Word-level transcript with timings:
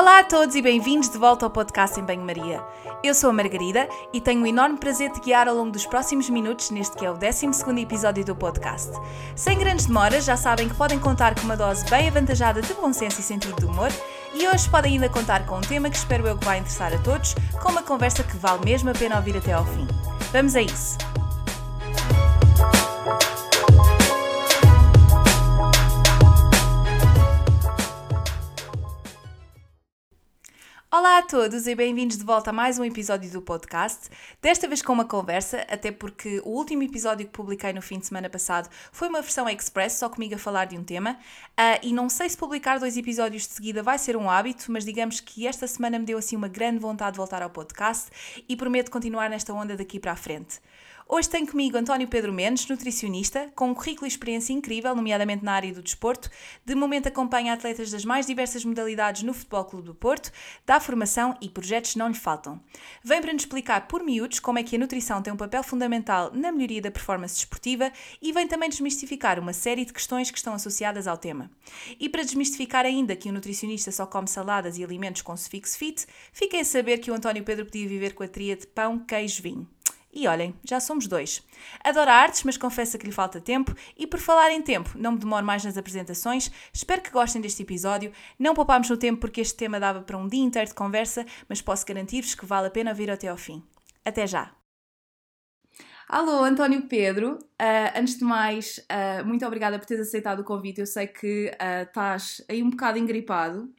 Olá 0.00 0.20
a 0.20 0.24
todos 0.24 0.54
e 0.54 0.62
bem-vindos 0.62 1.10
de 1.10 1.18
volta 1.18 1.44
ao 1.44 1.50
podcast 1.50 2.00
em 2.00 2.02
Banho-Maria. 2.02 2.64
Eu 3.04 3.14
sou 3.14 3.28
a 3.28 3.32
Margarida 3.34 3.86
e 4.14 4.18
tenho 4.18 4.42
o 4.42 4.46
enorme 4.46 4.78
prazer 4.78 5.12
de 5.12 5.20
guiar 5.20 5.46
ao 5.46 5.54
longo 5.54 5.70
dos 5.70 5.84
próximos 5.84 6.30
minutos 6.30 6.70
neste 6.70 6.96
que 6.96 7.04
é 7.04 7.10
o 7.10 7.18
12 7.18 7.46
episódio 7.78 8.24
do 8.24 8.34
podcast. 8.34 8.90
Sem 9.36 9.58
grandes 9.58 9.84
demoras, 9.84 10.24
já 10.24 10.38
sabem 10.38 10.70
que 10.70 10.74
podem 10.74 10.98
contar 10.98 11.34
com 11.34 11.42
uma 11.42 11.54
dose 11.54 11.84
bem 11.90 12.08
avantajada 12.08 12.62
de 12.62 12.72
bom 12.72 12.94
senso 12.94 13.20
e 13.20 13.22
sentido 13.22 13.60
de 13.60 13.66
humor 13.66 13.92
e 14.32 14.48
hoje 14.48 14.70
podem 14.70 14.94
ainda 14.94 15.10
contar 15.10 15.44
com 15.44 15.58
um 15.58 15.60
tema 15.60 15.90
que 15.90 15.98
espero 15.98 16.26
eu 16.26 16.38
que 16.38 16.46
vai 16.46 16.60
interessar 16.60 16.94
a 16.94 16.98
todos, 17.00 17.34
com 17.62 17.68
uma 17.70 17.82
conversa 17.82 18.22
que 18.22 18.38
vale 18.38 18.64
mesmo 18.64 18.88
a 18.88 18.94
pena 18.94 19.16
ouvir 19.16 19.36
até 19.36 19.52
ao 19.52 19.66
fim. 19.66 19.86
Vamos 20.32 20.56
a 20.56 20.62
isso! 20.62 21.19
Olá 30.92 31.18
a 31.18 31.22
todos 31.22 31.68
e 31.68 31.74
bem-vindos 31.76 32.18
de 32.18 32.24
volta 32.24 32.50
a 32.50 32.52
mais 32.52 32.76
um 32.76 32.84
episódio 32.84 33.30
do 33.30 33.40
podcast. 33.40 34.10
Desta 34.42 34.66
vez 34.66 34.82
com 34.82 34.92
uma 34.92 35.04
conversa, 35.04 35.64
até 35.70 35.92
porque 35.92 36.42
o 36.44 36.48
último 36.48 36.82
episódio 36.82 37.26
que 37.26 37.32
publiquei 37.32 37.72
no 37.72 37.80
fim 37.80 38.00
de 38.00 38.08
semana 38.08 38.28
passado 38.28 38.68
foi 38.90 39.08
uma 39.08 39.22
versão 39.22 39.48
express, 39.48 39.92
só 39.92 40.08
comigo 40.08 40.34
a 40.34 40.38
falar 40.38 40.64
de 40.64 40.76
um 40.76 40.82
tema. 40.82 41.12
Uh, 41.50 41.78
e 41.86 41.92
não 41.92 42.08
sei 42.08 42.28
se 42.28 42.36
publicar 42.36 42.80
dois 42.80 42.96
episódios 42.96 43.44
de 43.44 43.50
seguida 43.50 43.84
vai 43.84 44.00
ser 44.00 44.16
um 44.16 44.28
hábito, 44.28 44.64
mas 44.72 44.84
digamos 44.84 45.20
que 45.20 45.46
esta 45.46 45.64
semana 45.68 45.96
me 45.96 46.04
deu 46.04 46.18
assim 46.18 46.34
uma 46.34 46.48
grande 46.48 46.80
vontade 46.80 47.12
de 47.12 47.18
voltar 47.18 47.40
ao 47.40 47.50
podcast 47.50 48.10
e 48.48 48.56
prometo 48.56 48.90
continuar 48.90 49.30
nesta 49.30 49.54
onda 49.54 49.76
daqui 49.76 50.00
para 50.00 50.10
a 50.10 50.16
frente. 50.16 50.58
Hoje 51.12 51.28
tenho 51.28 51.44
comigo 51.44 51.76
António 51.76 52.06
Pedro 52.06 52.32
Mendes, 52.32 52.68
nutricionista, 52.68 53.50
com 53.56 53.70
um 53.70 53.74
currículo 53.74 54.06
e 54.06 54.08
experiência 54.08 54.52
incrível, 54.52 54.94
nomeadamente 54.94 55.44
na 55.44 55.54
área 55.54 55.74
do 55.74 55.82
desporto. 55.82 56.30
De 56.64 56.72
momento 56.72 57.08
acompanha 57.08 57.52
atletas 57.52 57.90
das 57.90 58.04
mais 58.04 58.26
diversas 58.26 58.64
modalidades 58.64 59.24
no 59.24 59.34
Futebol 59.34 59.64
Clube 59.64 59.86
do 59.86 59.94
Porto, 59.94 60.30
dá 60.64 60.78
formação 60.78 61.36
e 61.40 61.48
projetos 61.48 61.96
não 61.96 62.06
lhe 62.06 62.14
faltam. 62.14 62.60
Vem 63.02 63.20
para 63.20 63.32
nos 63.32 63.42
explicar 63.42 63.88
por 63.88 64.04
miúdos 64.04 64.38
como 64.38 64.60
é 64.60 64.62
que 64.62 64.76
a 64.76 64.78
nutrição 64.78 65.20
tem 65.20 65.32
um 65.32 65.36
papel 65.36 65.64
fundamental 65.64 66.30
na 66.32 66.52
melhoria 66.52 66.80
da 66.80 66.92
performance 66.92 67.34
desportiva 67.34 67.90
e 68.22 68.32
vem 68.32 68.46
também 68.46 68.68
desmistificar 68.68 69.40
uma 69.40 69.52
série 69.52 69.84
de 69.84 69.92
questões 69.92 70.30
que 70.30 70.38
estão 70.38 70.54
associadas 70.54 71.08
ao 71.08 71.18
tema. 71.18 71.50
E 71.98 72.08
para 72.08 72.22
desmistificar 72.22 72.86
ainda 72.86 73.16
que 73.16 73.28
o 73.28 73.32
nutricionista 73.32 73.90
só 73.90 74.06
come 74.06 74.28
saladas 74.28 74.78
e 74.78 74.84
alimentos 74.84 75.22
com 75.22 75.36
sufixo 75.36 75.76
fit, 75.76 76.06
fiquem 76.32 76.60
a 76.60 76.64
saber 76.64 76.98
que 76.98 77.10
o 77.10 77.14
António 77.14 77.42
Pedro 77.42 77.64
podia 77.64 77.88
viver 77.88 78.14
com 78.14 78.22
a 78.22 78.28
tria 78.28 78.54
de 78.54 78.68
pão, 78.68 78.96
queijo, 78.96 79.42
vinho. 79.42 79.68
E 80.12 80.26
olhem, 80.26 80.54
já 80.64 80.80
somos 80.80 81.06
dois. 81.06 81.40
Adoro 81.84 82.10
artes, 82.10 82.42
mas 82.42 82.56
confessa 82.56 82.98
que 82.98 83.06
lhe 83.06 83.12
falta 83.12 83.40
tempo. 83.40 83.74
E 83.96 84.08
por 84.08 84.18
falar 84.18 84.50
em 84.50 84.60
tempo, 84.60 84.90
não 84.96 85.12
me 85.12 85.18
demoro 85.18 85.46
mais 85.46 85.64
nas 85.64 85.76
apresentações. 85.76 86.50
Espero 86.72 87.00
que 87.00 87.10
gostem 87.10 87.40
deste 87.40 87.62
episódio. 87.62 88.12
Não 88.36 88.52
poupámos 88.52 88.90
no 88.90 88.96
tempo 88.96 89.20
porque 89.20 89.40
este 89.40 89.54
tema 89.54 89.78
dava 89.78 90.00
para 90.02 90.18
um 90.18 90.26
dia 90.26 90.42
inteiro 90.42 90.68
de 90.68 90.74
conversa, 90.74 91.24
mas 91.48 91.62
posso 91.62 91.86
garantir-vos 91.86 92.34
que 92.34 92.44
vale 92.44 92.66
a 92.66 92.70
pena 92.70 92.92
vir 92.92 93.10
até 93.10 93.28
ao 93.28 93.36
fim. 93.36 93.62
Até 94.04 94.26
já! 94.26 94.52
Alô, 96.08 96.42
António 96.42 96.88
Pedro. 96.88 97.34
Uh, 97.34 97.96
antes 97.96 98.18
de 98.18 98.24
mais, 98.24 98.78
uh, 98.78 99.24
muito 99.24 99.46
obrigada 99.46 99.78
por 99.78 99.86
teres 99.86 100.08
aceitado 100.08 100.40
o 100.40 100.44
convite. 100.44 100.80
Eu 100.80 100.86
sei 100.86 101.06
que 101.06 101.52
uh, 101.52 101.82
estás 101.86 102.44
aí 102.48 102.64
um 102.64 102.70
bocado 102.70 102.98
engripado 102.98 103.72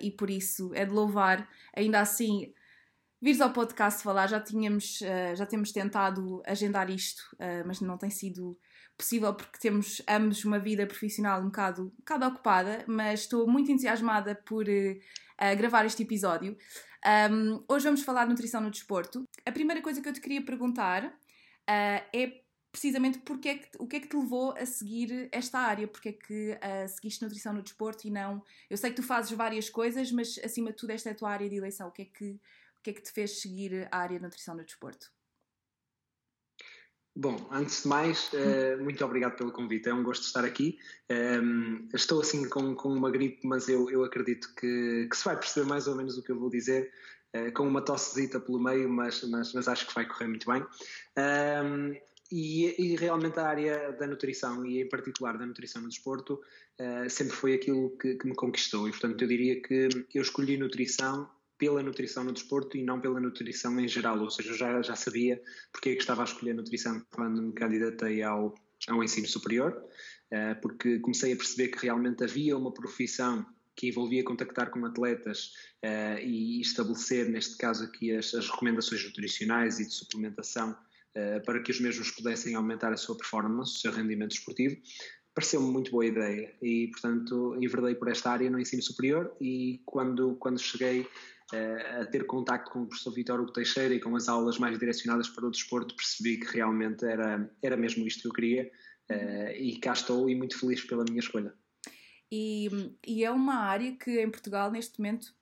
e 0.00 0.12
por 0.12 0.30
isso 0.30 0.70
é 0.72 0.84
de 0.84 0.92
louvar. 0.92 1.48
Ainda 1.76 1.98
assim, 1.98 2.52
vires 3.24 3.40
ao 3.40 3.50
podcast 3.54 4.02
falar, 4.02 4.26
já 4.26 4.38
tínhamos, 4.38 5.00
uh, 5.00 5.34
já 5.34 5.46
temos 5.46 5.72
tentado 5.72 6.42
agendar 6.44 6.90
isto, 6.90 7.22
uh, 7.36 7.66
mas 7.66 7.80
não 7.80 7.96
tem 7.96 8.10
sido 8.10 8.54
possível 8.98 9.32
porque 9.32 9.58
temos 9.58 10.02
ambos 10.06 10.44
uma 10.44 10.58
vida 10.58 10.86
profissional 10.86 11.40
um 11.40 11.46
bocado, 11.46 11.84
um 11.84 11.96
bocado 12.00 12.26
ocupada, 12.26 12.84
mas 12.86 13.20
estou 13.20 13.48
muito 13.50 13.72
entusiasmada 13.72 14.34
por 14.34 14.66
uh, 14.68 15.56
gravar 15.56 15.86
este 15.86 16.02
episódio. 16.02 16.54
Um, 17.30 17.64
hoje 17.66 17.86
vamos 17.86 18.02
falar 18.02 18.24
de 18.24 18.30
nutrição 18.30 18.60
no 18.60 18.70
desporto. 18.70 19.24
A 19.46 19.50
primeira 19.50 19.80
coisa 19.80 20.02
que 20.02 20.08
eu 20.08 20.12
te 20.12 20.20
queria 20.20 20.44
perguntar 20.44 21.10
é 21.66 22.44
precisamente 22.70 23.20
porque 23.20 23.48
é 23.48 23.54
que, 23.54 23.68
o 23.78 23.86
que 23.86 23.96
é 23.96 24.00
que 24.00 24.08
te 24.08 24.16
levou 24.16 24.52
a 24.52 24.66
seguir 24.66 25.28
esta 25.32 25.60
área, 25.60 25.86
porque 25.88 26.08
é 26.10 26.12
que 26.12 26.50
uh, 26.52 26.88
seguiste 26.88 27.22
nutrição 27.22 27.54
no 27.54 27.62
desporto 27.62 28.06
e 28.06 28.10
não... 28.10 28.42
Eu 28.68 28.76
sei 28.76 28.90
que 28.90 28.96
tu 28.96 29.02
fazes 29.02 29.30
várias 29.32 29.70
coisas, 29.70 30.10
mas 30.12 30.38
acima 30.44 30.70
de 30.70 30.76
tudo 30.76 30.90
esta 30.90 31.08
é 31.08 31.12
a 31.12 31.14
tua 31.14 31.30
área 31.30 31.48
de 31.48 31.56
eleição. 31.56 31.88
O 31.88 31.92
que 31.92 32.02
é 32.02 32.04
que 32.06 32.38
que 32.84 32.90
é 32.90 32.92
que 32.92 33.02
te 33.02 33.10
fez 33.10 33.40
seguir 33.40 33.88
a 33.90 33.98
área 33.98 34.18
de 34.18 34.22
nutrição 34.22 34.54
no 34.54 34.62
desporto? 34.62 35.10
Bom, 37.16 37.48
antes 37.50 37.82
de 37.82 37.88
mais, 37.88 38.30
uh, 38.32 38.82
muito 38.82 39.02
obrigado 39.04 39.36
pelo 39.36 39.52
convite. 39.52 39.88
É 39.88 39.94
um 39.94 40.02
gosto 40.02 40.24
estar 40.24 40.44
aqui. 40.44 40.76
Ehm, 41.08 41.88
estou 41.94 42.20
assim 42.20 42.48
com, 42.48 42.74
com 42.74 42.88
uma 42.88 43.10
gripe, 43.10 43.46
mas 43.46 43.68
eu, 43.68 43.88
eu 43.88 44.04
acredito 44.04 44.52
que, 44.56 45.08
que 45.08 45.16
se 45.16 45.24
vai 45.24 45.36
perceber 45.36 45.66
mais 45.66 45.86
ou 45.86 45.94
menos 45.94 46.18
o 46.18 46.22
que 46.22 46.32
eu 46.32 46.38
vou 46.38 46.50
dizer, 46.50 46.92
uh, 47.34 47.52
com 47.52 47.66
uma 47.66 47.80
tossezita 47.80 48.40
pelo 48.40 48.60
meio, 48.60 48.88
mas, 48.88 49.22
mas, 49.30 49.54
mas 49.54 49.68
acho 49.68 49.86
que 49.86 49.94
vai 49.94 50.06
correr 50.06 50.26
muito 50.26 50.50
bem. 50.50 50.66
Ehm, 51.16 51.94
e, 52.32 52.74
e, 52.82 52.96
realmente 52.96 53.38
a 53.38 53.46
área 53.46 53.92
da 53.92 54.08
nutrição, 54.08 54.66
e 54.66 54.82
em 54.82 54.88
particular 54.88 55.38
da 55.38 55.46
nutrição 55.46 55.80
no 55.80 55.88
desporto, 55.88 56.40
uh, 56.80 57.08
sempre 57.08 57.36
foi 57.36 57.54
aquilo 57.54 57.96
que, 57.96 58.16
que 58.16 58.26
me 58.26 58.34
conquistou. 58.34 58.88
E 58.88 58.90
portanto 58.90 59.22
eu 59.22 59.28
diria 59.28 59.62
que 59.62 59.88
eu 60.12 60.22
escolhi 60.22 60.58
nutrição 60.58 61.30
pela 61.58 61.82
nutrição 61.82 62.24
no 62.24 62.32
desporto 62.32 62.76
e 62.76 62.82
não 62.82 63.00
pela 63.00 63.20
nutrição 63.20 63.78
em 63.78 63.88
geral, 63.88 64.18
ou 64.20 64.30
seja, 64.30 64.50
eu 64.50 64.56
já, 64.56 64.82
já 64.82 64.96
sabia 64.96 65.40
porque 65.72 65.90
é 65.90 65.94
que 65.94 66.00
estava 66.00 66.22
a 66.22 66.24
escolher 66.24 66.54
nutrição 66.54 67.04
quando 67.10 67.40
me 67.42 67.52
candidatei 67.52 68.22
ao, 68.22 68.54
ao 68.88 69.02
ensino 69.02 69.26
superior, 69.26 69.72
uh, 70.32 70.60
porque 70.60 70.98
comecei 70.98 71.32
a 71.32 71.36
perceber 71.36 71.68
que 71.68 71.84
realmente 71.84 72.24
havia 72.24 72.56
uma 72.56 72.72
profissão 72.72 73.46
que 73.76 73.88
envolvia 73.88 74.22
contactar 74.24 74.70
com 74.70 74.84
atletas 74.84 75.52
uh, 75.84 76.18
e 76.22 76.60
estabelecer, 76.60 77.28
neste 77.28 77.56
caso 77.56 77.84
aqui, 77.84 78.12
as, 78.12 78.34
as 78.34 78.48
recomendações 78.48 79.04
nutricionais 79.04 79.80
e 79.80 79.86
de 79.86 79.94
suplementação 79.94 80.70
uh, 80.72 81.44
para 81.44 81.60
que 81.62 81.70
os 81.70 81.80
mesmos 81.80 82.10
pudessem 82.10 82.54
aumentar 82.54 82.92
a 82.92 82.96
sua 82.96 83.16
performance, 83.16 83.76
o 83.76 83.78
seu 83.78 83.92
rendimento 83.92 84.32
esportivo, 84.32 84.76
pareceu-me 85.34 85.70
muito 85.70 85.90
boa 85.90 86.06
ideia 86.06 86.54
e, 86.62 86.88
portanto, 86.88 87.56
enverdei 87.60 87.94
por 87.94 88.08
esta 88.08 88.30
área 88.30 88.48
no 88.48 88.58
ensino 88.58 88.82
superior 88.82 89.34
e 89.40 89.82
quando, 89.84 90.36
quando 90.36 90.60
cheguei 90.60 91.00
uh, 91.00 92.02
a 92.02 92.06
ter 92.06 92.24
contacto 92.24 92.70
com 92.70 92.82
o 92.82 92.86
professor 92.86 93.12
Vitor 93.12 93.40
Hugo 93.40 93.52
Teixeira 93.52 93.94
e 93.94 94.00
com 94.00 94.14
as 94.14 94.28
aulas 94.28 94.58
mais 94.58 94.78
direcionadas 94.78 95.28
para 95.28 95.46
o 95.46 95.50
desporto, 95.50 95.96
percebi 95.96 96.38
que 96.38 96.46
realmente 96.56 97.04
era, 97.04 97.50
era 97.60 97.76
mesmo 97.76 98.06
isto 98.06 98.22
que 98.22 98.28
eu 98.28 98.32
queria 98.32 98.70
uh, 99.10 99.50
e 99.56 99.76
cá 99.80 99.92
estou 99.92 100.30
e 100.30 100.36
muito 100.36 100.58
feliz 100.58 100.84
pela 100.84 101.04
minha 101.04 101.20
escolha. 101.20 101.52
E, 102.30 102.68
e 103.06 103.24
é 103.24 103.30
uma 103.30 103.56
área 103.56 103.92
que 103.92 104.20
em 104.20 104.30
Portugal, 104.30 104.70
neste 104.70 104.98
momento, 104.98 105.34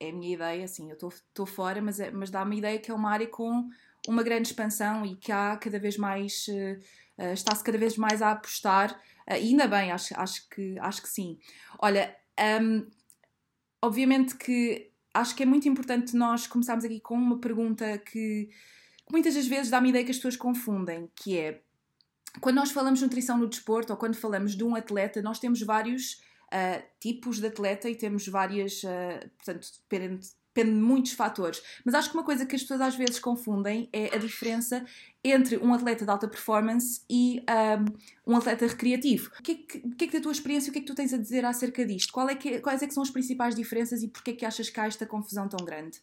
é 0.00 0.10
a 0.10 0.12
minha 0.12 0.34
ideia, 0.34 0.64
assim, 0.64 0.90
eu 0.90 0.96
estou 0.96 1.46
fora, 1.46 1.82
mas, 1.82 1.98
é, 1.98 2.10
mas 2.10 2.30
dá-me 2.30 2.56
a 2.56 2.58
ideia 2.58 2.78
que 2.78 2.90
é 2.90 2.94
uma 2.94 3.10
área 3.10 3.26
com 3.26 3.68
uma 4.06 4.22
grande 4.22 4.48
expansão 4.48 5.04
e 5.04 5.16
que 5.16 5.32
há 5.32 5.56
cada 5.56 5.78
vez 5.78 5.96
mais, 5.96 6.46
uh, 6.48 6.80
está-se 7.32 7.64
cada 7.64 7.78
vez 7.78 7.96
mais 7.96 8.22
a 8.22 8.32
apostar, 8.32 8.92
uh, 8.92 9.34
ainda 9.34 9.66
bem, 9.66 9.90
acho, 9.92 10.18
acho, 10.18 10.48
que, 10.48 10.78
acho 10.78 11.02
que 11.02 11.08
sim. 11.08 11.38
Olha, 11.78 12.14
um, 12.60 12.86
obviamente 13.82 14.36
que 14.36 14.90
acho 15.14 15.34
que 15.34 15.42
é 15.42 15.46
muito 15.46 15.68
importante 15.68 16.16
nós 16.16 16.46
começarmos 16.46 16.84
aqui 16.84 17.00
com 17.00 17.14
uma 17.14 17.38
pergunta 17.38 17.98
que 17.98 18.48
muitas 19.10 19.34
das 19.34 19.46
vezes 19.46 19.70
dá-me 19.70 19.88
ideia 19.90 20.04
que 20.04 20.10
as 20.10 20.16
pessoas 20.16 20.36
confundem, 20.36 21.10
que 21.14 21.36
é 21.36 21.60
quando 22.40 22.56
nós 22.56 22.70
falamos 22.70 23.00
de 23.00 23.04
nutrição 23.04 23.38
no 23.38 23.48
desporto 23.48 23.92
ou 23.92 23.98
quando 23.98 24.16
falamos 24.16 24.54
de 24.54 24.62
um 24.62 24.76
atleta, 24.76 25.22
nós 25.22 25.38
temos 25.38 25.60
vários 25.62 26.20
uh, 26.52 26.82
tipos 27.00 27.40
de 27.40 27.46
atleta 27.46 27.88
e 27.88 27.96
temos 27.96 28.26
várias, 28.28 28.82
uh, 28.84 29.28
portanto, 29.36 29.68
depende, 29.90 30.28
depende 30.58 30.76
de 30.76 30.82
muitos 30.82 31.12
fatores. 31.12 31.62
Mas 31.84 31.94
acho 31.94 32.10
que 32.10 32.16
uma 32.16 32.24
coisa 32.24 32.44
que 32.44 32.56
as 32.56 32.62
pessoas 32.62 32.80
às 32.80 32.96
vezes 32.96 33.18
confundem 33.18 33.88
é 33.92 34.14
a 34.14 34.18
diferença 34.18 34.84
entre 35.22 35.56
um 35.58 35.72
atleta 35.72 36.04
de 36.04 36.10
alta 36.10 36.28
performance 36.28 37.02
e 37.08 37.42
um, 38.26 38.32
um 38.32 38.36
atleta 38.36 38.66
recreativo. 38.66 39.30
O 39.38 39.42
que, 39.42 39.52
é 39.52 39.54
que, 39.54 39.80
que, 39.80 40.04
é 40.04 40.08
que 40.08 40.16
da 40.16 40.22
tua 40.22 40.32
experiência, 40.32 40.70
o 40.70 40.72
que 40.72 40.78
é 40.78 40.82
que 40.82 40.86
tu 40.86 40.94
tens 40.94 41.12
a 41.12 41.18
dizer 41.18 41.44
acerca 41.44 41.84
disto? 41.84 42.12
Qual 42.12 42.28
é 42.28 42.34
que, 42.34 42.60
quais 42.60 42.82
é 42.82 42.86
que 42.86 42.94
são 42.94 43.02
as 43.02 43.10
principais 43.10 43.54
diferenças 43.54 44.02
e 44.02 44.08
porquê 44.08 44.32
é 44.32 44.34
que 44.34 44.44
achas 44.44 44.68
que 44.68 44.80
há 44.80 44.86
esta 44.86 45.06
confusão 45.06 45.48
tão 45.48 45.64
grande? 45.64 45.98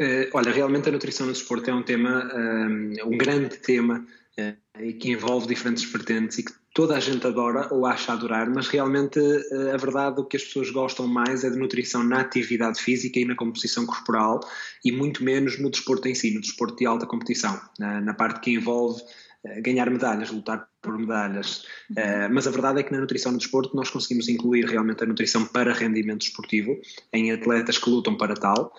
Uh, 0.00 0.30
olha, 0.32 0.52
realmente 0.52 0.88
a 0.88 0.92
nutrição 0.92 1.26
no 1.26 1.32
desporto 1.32 1.68
é 1.68 1.74
um 1.74 1.82
tema, 1.82 2.30
um, 2.32 3.12
um 3.12 3.18
grande 3.18 3.56
tema 3.58 4.06
uh, 4.38 4.98
que 4.98 5.10
envolve 5.10 5.48
diferentes 5.48 5.84
vertentes 5.84 6.38
e 6.38 6.44
que 6.44 6.52
toda 6.74 6.96
a 6.96 7.00
gente 7.00 7.24
adora 7.24 7.72
ou 7.72 7.86
acha 7.86 8.12
adorar, 8.12 8.50
mas 8.50 8.66
realmente 8.66 9.20
eh, 9.20 9.72
a 9.72 9.76
verdade 9.76 10.20
o 10.20 10.24
que 10.24 10.36
as 10.36 10.42
pessoas 10.42 10.70
gostam 10.70 11.06
mais 11.06 11.44
é 11.44 11.48
de 11.48 11.56
nutrição 11.56 12.02
na 12.02 12.20
atividade 12.20 12.82
física 12.82 13.20
e 13.20 13.24
na 13.24 13.36
composição 13.36 13.86
corporal 13.86 14.40
e 14.84 14.90
muito 14.90 15.22
menos 15.22 15.58
no 15.58 15.70
desporto 15.70 16.08
em 16.08 16.14
si, 16.16 16.34
no 16.34 16.40
desporto 16.40 16.76
de 16.76 16.84
alta 16.84 17.06
competição, 17.06 17.58
na, 17.78 18.00
na 18.00 18.12
parte 18.12 18.40
que 18.40 18.50
envolve 18.50 19.00
eh, 19.44 19.60
ganhar 19.60 19.88
medalhas, 19.88 20.32
lutar 20.32 20.68
por 20.82 20.98
medalhas. 20.98 21.64
Uh, 21.90 22.28
mas 22.32 22.46
a 22.46 22.50
verdade 22.50 22.80
é 22.80 22.82
que 22.82 22.92
na 22.92 23.00
nutrição 23.00 23.30
no 23.30 23.38
desporto 23.38 23.74
nós 23.76 23.88
conseguimos 23.88 24.28
incluir 24.28 24.66
realmente 24.66 25.02
a 25.04 25.06
nutrição 25.06 25.46
para 25.46 25.72
rendimento 25.72 26.22
esportivo, 26.22 26.78
em 27.12 27.30
atletas 27.30 27.78
que 27.78 27.88
lutam 27.88 28.16
para 28.16 28.34
tal. 28.34 28.72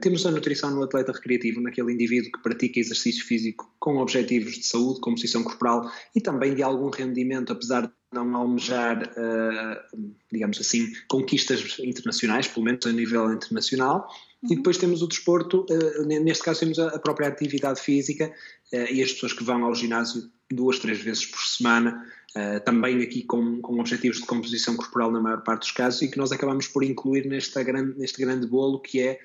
Temos 0.00 0.26
a 0.26 0.30
nutrição 0.30 0.70
no 0.70 0.82
atleta 0.82 1.12
recreativo, 1.12 1.60
naquele 1.60 1.92
indivíduo 1.92 2.30
que 2.30 2.42
pratica 2.42 2.78
exercício 2.78 3.24
físico 3.24 3.74
com 3.78 3.96
objetivos 3.96 4.54
de 4.54 4.66
saúde, 4.66 5.00
composição 5.00 5.42
corporal 5.42 5.90
e 6.14 6.20
também 6.20 6.54
de 6.54 6.62
algum 6.62 6.90
rendimento, 6.90 7.52
apesar 7.52 7.86
de 7.86 7.92
não 8.12 8.36
almejar, 8.36 9.02
uh, 9.02 9.98
digamos 10.30 10.60
assim, 10.60 10.92
conquistas 11.08 11.78
internacionais, 11.80 12.46
pelo 12.46 12.66
menos 12.66 12.86
a 12.86 12.92
nível 12.92 13.32
internacional. 13.32 14.06
E 14.44 14.50
uhum. 14.50 14.56
depois 14.56 14.76
temos 14.78 15.02
o 15.02 15.06
desporto, 15.06 15.66
uh, 15.70 16.04
neste 16.06 16.42
caso 16.42 16.60
temos 16.60 16.78
a 16.78 16.98
própria 16.98 17.28
atividade 17.28 17.80
física 17.80 18.32
uh, 18.72 18.92
e 18.92 19.02
as 19.02 19.12
pessoas 19.12 19.32
que 19.32 19.44
vão 19.44 19.64
ao 19.64 19.74
ginásio 19.74 20.30
duas, 20.52 20.78
três 20.78 21.00
vezes 21.00 21.26
por 21.26 21.40
semana, 21.40 22.04
também 22.64 23.00
aqui 23.00 23.22
com, 23.22 23.60
com 23.60 23.78
objetivos 23.78 24.18
de 24.18 24.26
composição 24.26 24.76
corporal 24.76 25.10
na 25.10 25.20
maior 25.20 25.42
parte 25.42 25.60
dos 25.60 25.70
casos 25.70 26.02
e 26.02 26.08
que 26.08 26.18
nós 26.18 26.32
acabamos 26.32 26.66
por 26.66 26.82
incluir 26.82 27.28
grande, 27.64 27.96
neste 27.96 28.20
grande 28.20 28.46
bolo 28.46 28.80
que 28.80 29.00
é 29.00 29.20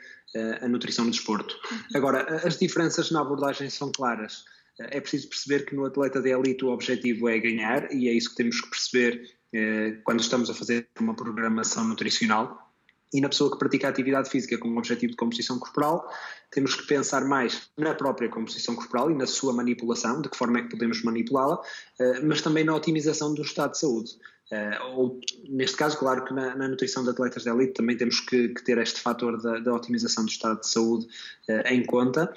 a 0.61 0.67
nutrição 0.67 1.05
no 1.05 1.11
desporto. 1.11 1.55
Agora, 1.95 2.47
as 2.47 2.57
diferenças 2.57 3.09
na 3.09 3.21
abordagem 3.21 3.67
são 3.67 3.91
claras 3.91 4.43
é 4.79 5.01
preciso 5.01 5.27
perceber 5.27 5.65
que 5.65 5.75
no 5.75 5.85
atleta 5.85 6.21
de 6.21 6.29
elite 6.29 6.63
o 6.63 6.69
objetivo 6.69 7.27
é 7.27 7.37
ganhar 7.37 7.91
e 7.93 8.07
é 8.07 8.13
isso 8.13 8.29
que 8.29 8.37
temos 8.37 8.61
que 8.61 8.69
perceber 8.69 9.21
eh, 9.53 9.97
quando 10.03 10.21
estamos 10.21 10.49
a 10.49 10.53
fazer 10.53 10.87
uma 10.99 11.15
programação 11.15 11.85
nutricional. 11.85 12.68
E 13.13 13.21
na 13.21 13.29
pessoa 13.29 13.51
que 13.51 13.57
pratica 13.57 13.87
atividade 13.87 14.29
física 14.29 14.57
com 14.57 14.69
o 14.69 14.77
objetivo 14.77 15.11
de 15.11 15.17
composição 15.17 15.57
corporal, 15.57 16.07
temos 16.51 16.75
que 16.75 16.85
pensar 16.85 17.25
mais 17.25 17.69
na 17.77 17.93
própria 17.95 18.29
composição 18.29 18.75
corporal 18.75 19.09
e 19.09 19.15
na 19.15 19.25
sua 19.25 19.53
manipulação, 19.53 20.21
de 20.21 20.29
que 20.29 20.37
forma 20.37 20.59
é 20.59 20.61
que 20.63 20.69
podemos 20.69 21.03
manipulá-la, 21.03 21.59
eh, 21.99 22.19
mas 22.21 22.41
também 22.41 22.63
na 22.63 22.75
otimização 22.75 23.33
do 23.33 23.41
estado 23.41 23.71
de 23.71 23.79
saúde. 23.79 24.11
Uh, 24.51 24.97
ou, 24.97 25.19
neste 25.47 25.77
caso, 25.77 25.95
claro 25.95 26.25
que 26.25 26.33
na, 26.33 26.55
na, 26.55 26.67
nutrição 26.67 27.03
de 27.03 27.11
atletas 27.11 27.43
de 27.43 27.49
elite 27.51 27.73
também 27.73 27.95
temos 27.95 28.19
que, 28.19 28.49
que 28.49 28.63
ter 28.63 28.79
este 28.79 28.99
fator 28.99 29.39
da, 29.39 29.59
da, 29.59 29.71
otimização 29.75 30.25
do 30.25 30.31
estado 30.31 30.61
de 30.61 30.67
saúde 30.67 31.05
uh, 31.47 31.67
em 31.67 31.85
conta, 31.85 32.33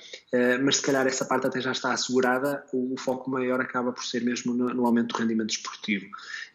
mas 0.63 0.77
se 0.77 0.83
calhar 0.83 1.07
essa 1.07 1.25
parte 1.25 1.47
até 1.47 1.59
já 1.59 1.73
está 1.73 1.91
assegurada, 1.91 2.67
o, 2.71 2.95
foco 2.99 3.31
maior 3.31 3.63
acaba 3.63 3.93
por 3.93 4.05
ser 4.05 4.23
mesmo 4.23 4.53
no, 4.53 4.75
no 4.75 4.85
aumento 4.85 5.15
do 5.15 5.19
rendimento 5.21 5.51
esportivo. 5.53 6.05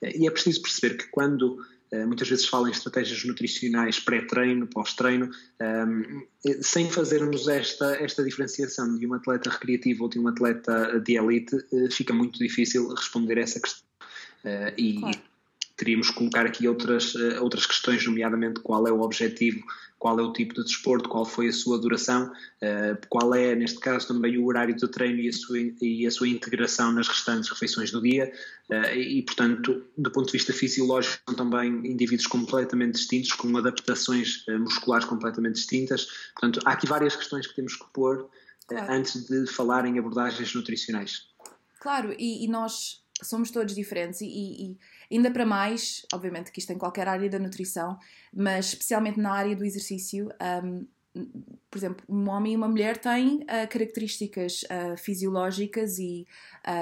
e 0.04 0.28
é 0.28 0.32
preciso 0.32 0.62
perceber 0.62 0.96
que 0.96 1.08
quando 1.08 1.58
muitas 2.06 2.30
vezes 2.30 2.46
falam 2.46 2.68
em 2.68 2.72
estratégias 2.72 3.24
nutricionais 3.24 4.00
pré-treino, 4.00 4.68
pós-treino, 4.68 5.30
um, 5.62 6.26
sem 6.62 6.90
fazermos 6.90 7.48
esta, 7.48 7.96
esta 7.96 8.24
diferenciação 8.24 8.98
de 8.98 9.08
um 9.08 9.14
atleta 9.14 9.50
recreativo 9.50 10.04
ou 10.04 10.10
de 10.10 10.20
um 10.20 10.28
atleta 10.28 11.00
de 11.00 11.18
elite, 11.18 11.56
fica 11.92 12.14
muito 12.14 12.40
difícil 12.40 12.88
responder 12.94 13.38
a 13.38 13.42
essa 13.42 13.60
questão. 13.60 13.84
e 14.78 15.00
claro 15.00 15.27
teríamos 15.78 16.10
que 16.10 16.16
colocar 16.16 16.46
aqui 16.46 16.68
outras, 16.68 17.14
uh, 17.14 17.42
outras 17.42 17.66
questões, 17.66 18.06
nomeadamente 18.06 18.60
qual 18.62 18.86
é 18.88 18.92
o 18.92 19.02
objetivo, 19.02 19.64
qual 20.00 20.20
é 20.20 20.24
o 20.24 20.34
tipo 20.34 20.54
de 20.56 20.64
desporto, 20.64 21.08
qual 21.08 21.24
foi 21.24 21.48
a 21.48 21.54
sua 21.54 21.80
duração, 21.80 22.26
uh, 22.26 23.08
qual 23.10 23.34
é, 23.34 23.56
neste 23.56 23.80
caso, 23.80 24.08
também 24.08 24.38
o 24.38 24.46
horário 24.46 24.76
de 24.76 24.88
treino 24.88 25.20
e 25.20 25.30
a 25.30 25.34
sua, 25.34 25.58
e 25.60 26.06
a 26.06 26.12
sua 26.12 26.28
integração 26.28 26.92
nas 26.92 27.08
restantes 27.08 27.50
refeições 27.50 27.92
do 27.92 28.02
dia. 28.02 28.32
Uh, 28.70 28.96
e, 28.96 29.22
portanto, 29.22 29.84
do 29.96 30.12
ponto 30.12 30.26
de 30.26 30.34
vista 30.34 30.52
fisiológico, 30.52 31.22
são 31.30 31.36
também 31.36 31.70
indivíduos 31.86 32.28
completamente 32.28 32.96
distintos, 32.96 33.32
com 33.34 33.56
adaptações 33.56 34.44
musculares 34.60 35.06
completamente 35.06 35.56
distintas. 35.56 36.08
Portanto, 36.34 36.60
há 36.66 36.72
aqui 36.72 36.88
várias 36.88 37.16
questões 37.16 37.46
que 37.46 37.56
temos 37.56 37.76
que 37.76 37.86
pôr 37.94 38.28
claro. 38.68 38.92
antes 38.92 39.28
de 39.28 39.46
falar 39.46 39.86
em 39.86 40.00
abordagens 40.00 40.54
nutricionais. 40.54 41.28
Claro, 41.80 42.14
e, 42.18 42.44
e 42.44 42.48
nós 42.48 43.02
somos 43.22 43.52
todos 43.52 43.74
diferentes 43.74 44.22
e, 44.22 44.28
e, 44.28 44.78
ainda 45.12 45.32
para 45.32 45.46
mais, 45.46 46.06
obviamente 46.14 46.52
que 46.52 46.60
isto 46.60 46.72
em 46.72 46.78
qualquer 46.78 47.08
área 47.08 47.30
da 47.30 47.40
nutrição, 47.40 47.98
mas 48.34 48.68
especialmente 48.68 49.20
na 49.20 49.34
área 49.34 49.56
do 49.56 49.66
exercício, 49.66 50.30
um, 50.64 50.86
por 51.70 51.78
exemplo, 51.78 52.06
um 52.08 52.30
homem 52.30 52.54
e 52.54 52.56
uma 52.56 52.68
mulher 52.68 52.98
têm 52.98 53.38
uh, 53.38 53.68
características 53.70 54.64
uh, 54.64 54.98
fisiológicas 54.98 55.98
e 55.98 56.28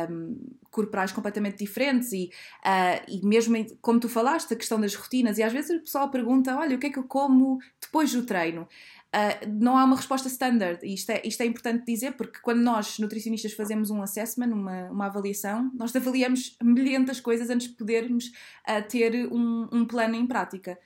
um, 0.10 0.38
corporais 0.70 1.12
completamente 1.12 1.58
diferentes 1.58 2.12
e, 2.12 2.30
uh, 2.66 3.04
e 3.08 3.26
mesmo 3.26 3.56
como 3.82 4.00
tu 4.00 4.10
falaste, 4.10 4.54
a 4.54 4.58
questão 4.58 4.80
das 4.80 4.94
rotinas 4.94 5.38
e 5.38 5.44
às 5.44 5.54
vezes 5.54 5.78
o 5.78 5.82
pessoal 5.82 6.10
pergunta, 6.10 6.56
olha, 6.56 6.76
o 6.76 6.80
que 6.80 6.88
é 6.88 6.90
que 6.90 7.00
eu 7.00 7.06
como 7.06 7.60
depois 7.82 8.12
do 8.12 8.26
treino? 8.26 8.68
Uh, 9.16 9.48
não 9.62 9.78
há 9.78 9.86
uma 9.86 9.96
resposta 9.96 10.28
standard. 10.28 10.86
E 10.86 10.94
isto 10.94 11.10
é, 11.10 11.22
isto 11.24 11.42
é 11.42 11.46
importante 11.46 11.86
dizer 11.86 12.18
porque 12.18 12.40
quando 12.42 12.60
nós, 12.60 13.00
nutricionistas, 13.00 13.54
fazemos 13.54 13.90
um 13.90 14.02
assessment, 14.02 14.48
uma, 14.48 14.90
uma 14.90 15.06
avaliação, 15.06 15.72
nós 15.74 15.96
avaliamos 15.96 16.58
milhentas 16.62 17.22
coisas 17.22 17.50
antes 17.50 17.70
de 17.70 17.76
podermos 17.76 18.26
uh, 18.68 18.86
ter 18.90 19.32
um, 19.32 19.70
um, 19.72 19.86
plano 19.86 20.16
em 20.16 20.28
prática. 20.28 20.78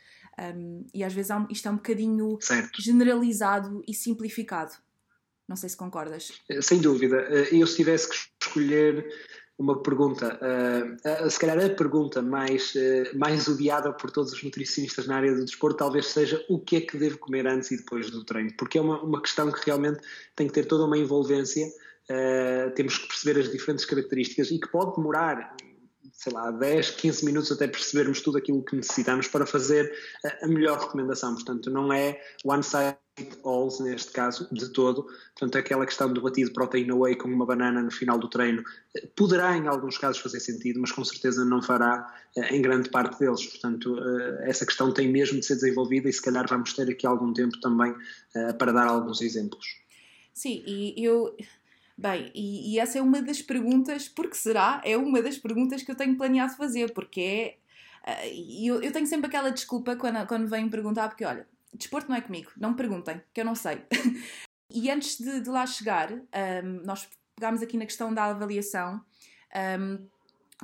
Um, 0.55 0.85
e 0.93 1.03
às 1.03 1.11
vezes 1.11 1.31
isto 1.49 1.67
é 1.67 1.71
um 1.71 1.77
bocadinho 1.77 2.37
certo. 2.39 2.79
generalizado 2.79 3.83
e 3.87 3.95
simplificado. 3.95 4.73
Não 5.47 5.55
sei 5.55 5.67
se 5.67 5.75
concordas. 5.75 6.31
Sem 6.61 6.79
dúvida. 6.79 7.17
Eu, 7.51 7.65
se 7.65 7.77
tivesse 7.77 8.07
que 8.07 8.15
escolher 8.45 9.07
uma 9.59 9.83
pergunta, 9.83 10.39
uh, 10.41 11.25
uh, 11.25 11.29
se 11.29 11.37
calhar 11.37 11.59
a 11.59 11.69
pergunta 11.69 12.21
mais, 12.21 12.73
uh, 12.75 13.17
mais 13.17 13.45
odiada 13.49 13.91
por 13.91 14.09
todos 14.09 14.31
os 14.31 14.41
nutricionistas 14.41 15.05
na 15.05 15.17
área 15.17 15.35
do 15.35 15.43
desporto 15.43 15.77
talvez 15.77 16.07
seja 16.07 16.43
o 16.47 16.57
que 16.57 16.77
é 16.77 16.81
que 16.81 16.97
devo 16.97 17.17
comer 17.17 17.45
antes 17.45 17.69
e 17.71 17.77
depois 17.77 18.09
do 18.09 18.23
treino, 18.23 18.53
porque 18.57 18.77
é 18.77 18.81
uma, 18.81 19.01
uma 19.03 19.21
questão 19.21 19.51
que 19.51 19.59
realmente 19.65 19.99
tem 20.33 20.47
que 20.47 20.53
ter 20.53 20.65
toda 20.65 20.85
uma 20.85 20.97
envolvência, 20.97 21.67
temos 22.73 22.97
que 22.97 23.07
perceber 23.07 23.39
as 23.39 23.51
diferentes 23.51 23.85
características 23.85 24.49
e 24.49 24.57
que 24.57 24.67
pode 24.69 24.95
demorar 24.95 25.55
sei 26.13 26.33
lá, 26.33 26.51
10, 26.51 26.91
15 26.91 27.25
minutos 27.25 27.51
até 27.51 27.67
percebermos 27.67 28.21
tudo 28.21 28.37
aquilo 28.37 28.63
que 28.63 28.75
necessitamos 28.75 29.27
para 29.27 29.45
fazer 29.45 29.91
a 30.41 30.47
melhor 30.47 30.79
recomendação. 30.79 31.33
Portanto, 31.33 31.69
não 31.69 31.91
é 31.91 32.19
one 32.43 32.63
size 32.63 32.95
alls 33.43 33.79
neste 33.79 34.11
caso, 34.11 34.47
de 34.51 34.69
todo. 34.69 35.03
Portanto, 35.37 35.57
aquela 35.57 35.85
questão 35.85 36.11
do 36.11 36.21
batido 36.21 36.51
proteína 36.53 36.95
whey 36.95 37.15
com 37.15 37.27
uma 37.27 37.45
banana 37.45 37.81
no 37.81 37.91
final 37.91 38.17
do 38.17 38.29
treino 38.29 38.63
eh, 38.95 39.07
poderá 39.15 39.57
em 39.57 39.67
alguns 39.67 39.97
casos 39.97 40.21
fazer 40.21 40.39
sentido, 40.39 40.79
mas 40.79 40.91
com 40.91 41.03
certeza 41.03 41.43
não 41.43 41.61
fará 41.61 42.13
eh, 42.35 42.55
em 42.55 42.61
grande 42.61 42.89
parte 42.89 43.19
deles. 43.19 43.45
Portanto, 43.45 43.97
eh, 43.97 44.49
essa 44.49 44.65
questão 44.65 44.93
tem 44.93 45.09
mesmo 45.09 45.39
de 45.39 45.45
ser 45.45 45.55
desenvolvida 45.55 46.09
e 46.09 46.13
se 46.13 46.21
calhar 46.21 46.45
vamos 46.47 46.73
ter 46.73 46.89
aqui 46.89 47.05
algum 47.05 47.33
tempo 47.33 47.59
também 47.59 47.93
para 48.57 48.71
dar 48.71 48.87
alguns 48.87 49.21
exemplos. 49.21 49.65
Sim, 50.33 50.63
e 50.65 51.03
eu 51.03 51.35
Bem, 51.99 52.31
e, 52.33 52.73
e, 52.73 52.79
essa 52.79 52.97
é 52.97 53.01
uma 53.01 53.21
das 53.21 53.41
perguntas, 53.41 54.07
porque 54.07 54.35
será? 54.35 54.81
É 54.85 54.95
uma 54.95 55.21
das 55.21 55.37
perguntas 55.37 55.83
que 55.83 55.91
eu 55.91 55.95
tenho 55.95 56.15
planeado 56.15 56.55
fazer, 56.55 56.93
porque 56.93 57.59
é. 58.05 58.21
Uh, 58.25 58.65
eu, 58.65 58.81
eu 58.81 58.91
tenho 58.93 59.05
sempre 59.05 59.27
aquela 59.27 59.49
desculpa 59.49 59.97
quando, 59.97 60.25
quando 60.25 60.47
vêm 60.47 60.69
perguntar, 60.69 61.09
porque 61.09 61.25
olha, 61.25 61.45
desporto 61.73 62.07
não 62.09 62.15
é 62.15 62.21
comigo, 62.21 62.51
não 62.55 62.69
me 62.69 62.77
perguntem, 62.77 63.21
que 63.33 63.41
eu 63.41 63.45
não 63.45 63.53
sei. 63.53 63.83
e 64.71 64.89
antes 64.89 65.17
de, 65.17 65.41
de 65.41 65.49
lá 65.49 65.67
chegar, 65.67 66.09
um, 66.13 66.85
nós 66.85 67.09
pegámos 67.35 67.61
aqui 67.61 67.75
na 67.75 67.85
questão 67.85 68.13
da 68.13 68.27
avaliação. 68.27 69.03
Um, 69.53 70.07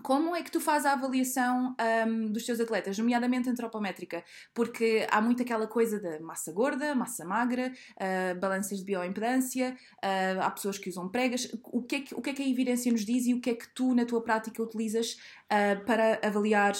como 0.01 0.35
é 0.35 0.43
que 0.43 0.51
tu 0.51 0.59
fazes 0.59 0.85
a 0.85 0.93
avaliação 0.93 1.75
um, 2.07 2.31
dos 2.31 2.45
teus 2.45 2.59
atletas, 2.59 2.97
nomeadamente 2.97 3.49
antropométrica? 3.49 4.23
Porque 4.53 5.07
há 5.09 5.21
muito 5.21 5.41
aquela 5.41 5.67
coisa 5.67 5.99
da 5.99 6.19
massa 6.19 6.51
gorda, 6.51 6.93
massa 6.93 7.25
magra, 7.25 7.71
uh, 7.71 8.39
balanças 8.39 8.79
de 8.79 8.85
bioimpedância, 8.85 9.75
uh, 10.03 10.41
há 10.41 10.51
pessoas 10.51 10.77
que 10.77 10.89
usam 10.89 11.07
pregas. 11.07 11.47
O 11.63 11.81
que, 11.81 11.95
é 11.95 12.01
que, 12.01 12.15
o 12.15 12.21
que 12.21 12.29
é 12.29 12.33
que 12.33 12.43
a 12.43 12.47
evidência 12.47 12.91
nos 12.91 13.05
diz 13.05 13.25
e 13.25 13.33
o 13.33 13.41
que 13.41 13.49
é 13.51 13.55
que 13.55 13.67
tu, 13.69 13.93
na 13.95 14.05
tua 14.05 14.21
prática, 14.21 14.61
utilizas 14.61 15.13
uh, 15.13 15.83
para 15.85 16.19
avaliar 16.23 16.73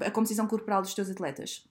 a 0.00 0.10
composição 0.10 0.46
corporal 0.46 0.82
dos 0.82 0.94
teus 0.94 1.10
atletas? 1.10 1.64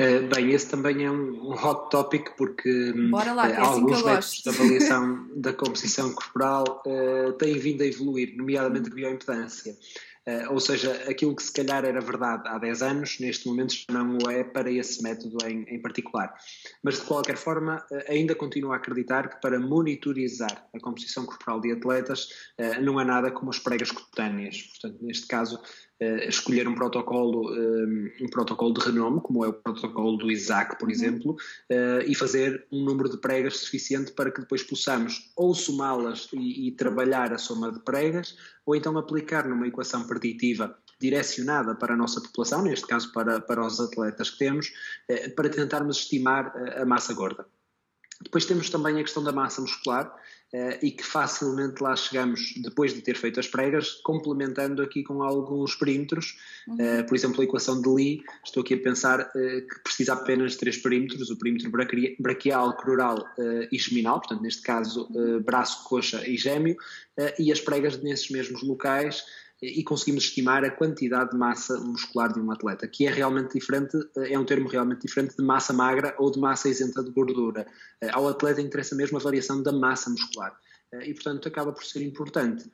Uh, 0.00 0.32
bem, 0.32 0.52
esse 0.52 0.68
também 0.68 1.04
é 1.04 1.10
um, 1.10 1.48
um 1.48 1.52
hot 1.54 1.90
topic 1.90 2.30
porque 2.36 2.92
Bora 3.10 3.32
lá, 3.32 3.48
uh, 3.48 3.50
é 3.50 3.56
assim 3.56 3.72
alguns 3.72 4.02
métodos 4.04 4.42
de 4.44 4.48
avaliação 4.48 5.28
da 5.34 5.52
composição 5.52 6.12
corporal 6.12 6.82
uh, 6.86 7.32
têm 7.32 7.58
vindo 7.58 7.82
a 7.82 7.86
evoluir, 7.86 8.36
nomeadamente 8.36 8.90
a 8.90 8.94
bioimpedância. 8.94 9.76
Ou 10.50 10.60
seja, 10.60 10.92
aquilo 11.08 11.34
que 11.34 11.42
se 11.42 11.50
calhar 11.50 11.86
era 11.86 12.02
verdade 12.02 12.46
há 12.48 12.58
10 12.58 12.82
anos, 12.82 13.18
neste 13.18 13.48
momento 13.48 13.74
não 13.90 14.18
o 14.18 14.30
é 14.30 14.44
para 14.44 14.70
esse 14.70 15.02
método 15.02 15.38
em, 15.46 15.62
em 15.62 15.80
particular. 15.80 16.34
Mas 16.82 16.96
de 16.96 17.06
qualquer 17.06 17.38
forma, 17.38 17.82
ainda 18.06 18.34
continuo 18.34 18.72
a 18.72 18.76
acreditar 18.76 19.30
que 19.30 19.40
para 19.40 19.58
monitorizar 19.58 20.68
a 20.74 20.80
composição 20.80 21.24
corporal 21.24 21.62
de 21.62 21.72
atletas 21.72 22.28
não 22.82 22.98
há 22.98 23.06
nada 23.06 23.30
como 23.30 23.48
as 23.48 23.58
pregas 23.58 23.90
cutâneas. 23.90 24.60
Portanto, 24.64 24.98
neste 25.00 25.26
caso, 25.26 25.62
uh, 26.00 26.28
escolher 26.28 26.68
um 26.68 26.74
protocolo, 26.74 27.50
um, 27.50 28.06
eh, 28.06 28.24
um, 28.24 28.28
protocolo 28.28 28.74
de 28.74 28.80
renome, 28.80 29.20
como 29.20 29.44
é 29.44 29.48
o 29.48 29.52
protocolo 29.52 30.16
do 30.16 30.30
Isaac, 30.30 30.78
por 30.78 30.86
uhum. 30.86 30.94
exemplo, 30.94 31.32
uh, 31.32 32.02
e 32.06 32.14
fazer 32.14 32.66
um 32.72 32.84
número 32.84 33.08
de 33.08 33.18
pregas 33.18 33.58
suficiente 33.58 34.12
para 34.12 34.30
que 34.30 34.40
depois 34.40 34.62
possamos 34.62 35.30
ou 35.36 35.54
somá-las 35.54 36.28
e, 36.32 36.68
e 36.68 36.72
trabalhar 36.72 37.32
a 37.32 37.38
soma 37.38 37.72
de 37.72 37.80
pregas, 37.80 38.36
ou 38.64 38.74
então 38.74 38.96
aplicar 38.96 39.48
numa 39.48 39.66
equação 39.66 40.06
preditiva 40.06 40.76
direcionada 41.00 41.74
para 41.74 41.94
a 41.94 41.96
nossa 41.96 42.20
população, 42.20 42.62
neste 42.62 42.86
caso 42.86 43.12
para, 43.12 43.40
para 43.40 43.64
os 43.64 43.78
atletas 43.78 44.30
que 44.30 44.38
temos, 44.38 44.72
para 45.36 45.48
tentarmos 45.48 45.98
estimar 45.98 46.52
a 46.76 46.84
massa 46.84 47.14
gorda. 47.14 47.46
Depois 48.22 48.44
temos 48.44 48.68
também 48.68 48.98
a 48.98 49.02
questão 49.02 49.22
da 49.22 49.32
massa 49.32 49.60
muscular, 49.60 50.12
uh, 50.52 50.78
e 50.82 50.90
que 50.90 51.04
facilmente 51.04 51.82
lá 51.82 51.94
chegamos 51.94 52.54
depois 52.56 52.92
de 52.92 53.00
ter 53.00 53.16
feito 53.16 53.38
as 53.38 53.46
pregas, 53.46 53.92
complementando 54.02 54.82
aqui 54.82 55.02
com 55.02 55.22
alguns 55.22 55.74
perímetros. 55.74 56.36
Uhum. 56.66 56.74
Uh, 56.74 57.06
por 57.06 57.14
exemplo, 57.14 57.40
a 57.40 57.44
equação 57.44 57.80
de 57.80 57.88
Lee, 57.88 58.22
estou 58.44 58.62
aqui 58.62 58.74
a 58.74 58.78
pensar 58.78 59.20
uh, 59.20 59.68
que 59.68 59.80
precisa 59.84 60.14
apenas 60.14 60.52
de 60.52 60.58
três 60.58 60.76
perímetros: 60.78 61.30
o 61.30 61.36
perímetro 61.36 61.70
braquial, 62.18 62.76
crural 62.76 63.24
e 63.70 63.78
geminal, 63.78 64.20
portanto, 64.20 64.42
neste 64.42 64.62
caso, 64.62 65.08
braço, 65.44 65.84
coxa 65.84 66.26
e 66.26 66.36
gêmeo, 66.36 66.76
e 67.38 67.52
as 67.52 67.60
pregas 67.60 68.00
nesses 68.02 68.30
mesmos 68.30 68.62
locais 68.62 69.24
e 69.60 69.82
conseguimos 69.82 70.24
estimar 70.24 70.64
a 70.64 70.70
quantidade 70.70 71.30
de 71.30 71.36
massa 71.36 71.78
muscular 71.80 72.32
de 72.32 72.40
um 72.40 72.50
atleta, 72.50 72.86
que 72.86 73.06
é 73.06 73.10
realmente 73.10 73.54
diferente, 73.54 73.96
é 74.16 74.38
um 74.38 74.44
termo 74.44 74.68
realmente 74.68 75.02
diferente 75.02 75.36
de 75.36 75.44
massa 75.44 75.72
magra 75.72 76.14
ou 76.18 76.30
de 76.30 76.38
massa 76.38 76.68
isenta 76.68 77.02
de 77.02 77.10
gordura. 77.10 77.66
Eh, 78.00 78.10
ao 78.12 78.28
atleta 78.28 78.60
interessa 78.60 78.94
mesmo 78.94 79.18
a 79.18 79.20
variação 79.20 79.62
da 79.62 79.72
massa 79.72 80.10
muscular 80.10 80.56
eh, 80.92 81.10
e, 81.10 81.14
portanto, 81.14 81.48
acaba 81.48 81.72
por 81.72 81.84
ser 81.84 82.02
importante 82.02 82.70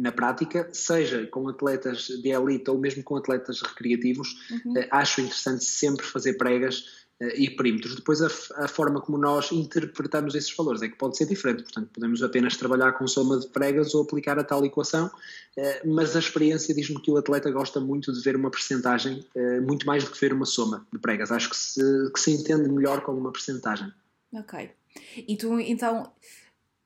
na 0.00 0.10
prática, 0.10 0.66
seja 0.72 1.26
com 1.26 1.46
atletas 1.46 2.06
de 2.06 2.30
elite 2.30 2.70
ou 2.70 2.78
mesmo 2.78 3.04
com 3.04 3.16
atletas 3.16 3.60
recreativos, 3.60 4.34
uhum. 4.50 4.78
Eh, 4.78 4.88
acho 4.90 5.20
interessante 5.20 5.64
sempre 5.64 6.06
fazer 6.06 6.34
pregas 6.34 6.84
eh, 6.84 6.99
e 7.20 7.50
perímetros. 7.50 7.94
Depois, 7.96 8.22
a, 8.22 8.26
a, 8.64 8.68
forma 8.68 9.00
como 9.00 9.18
nós 9.18 9.52
interpretamos 9.52 10.34
esses 10.34 10.54
valores 10.56 10.80
é 10.80 10.88
que 10.88 10.96
pode 10.96 11.16
ser 11.16 11.26
diferente. 11.26 11.62
Portanto, 11.62 11.90
podemos 11.92 12.22
apenas 12.22 12.56
trabalhar 12.56 12.92
com 12.92 13.06
soma 13.06 13.38
de 13.38 13.46
pregas 13.48 13.94
ou 13.94 14.02
aplicar 14.02 14.38
a 14.38 14.44
tal 14.44 14.64
equação, 14.64 15.10
eh, 15.56 15.82
mas 15.84 16.16
a 16.16 16.18
experiência 16.18 16.74
diz-me 16.74 17.00
que 17.00 17.10
o 17.10 17.18
atleta 17.18 17.50
gosta 17.50 17.78
muito 17.78 18.10
de 18.10 18.20
ver 18.22 18.36
uma 18.36 18.50
percentagem, 18.50 19.24
eh, 19.34 19.60
muito 19.60 19.86
mais 19.86 20.02
do 20.02 20.10
que 20.10 20.18
ver 20.18 20.32
uma 20.32 20.46
soma 20.46 20.86
de 20.90 20.98
pregas. 20.98 21.30
Acho 21.30 21.50
que 21.50 21.56
se, 21.56 22.10
que 22.12 22.20
se 22.20 22.30
entende 22.30 22.68
melhor 22.70 23.02
com 23.02 23.12
uma 23.12 23.30
percentagem. 23.30 23.92
Ok. 24.32 24.70
E 25.16 25.36
tu, 25.36 25.60
então, 25.60 26.10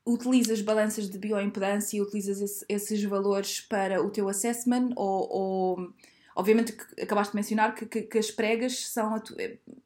utilizas 0.05 0.61
balanças 0.61 1.09
de 1.09 1.17
bioimpedância 1.17 1.97
e 1.97 2.01
utilizas 2.01 2.41
esse, 2.41 2.65
esses 2.67 3.01
valores 3.03 3.61
para 3.61 4.03
o 4.03 4.09
teu 4.09 4.27
assessment 4.27 4.91
ou, 4.97 5.29
ou 5.31 5.93
Obviamente 6.35 6.75
acabaste 7.01 7.31
de 7.31 7.37
mencionar 7.37 7.73
que, 7.73 7.85
que, 7.85 8.01
que 8.01 8.17
as 8.17 8.29
pregas 8.29 8.87
são, 8.87 9.15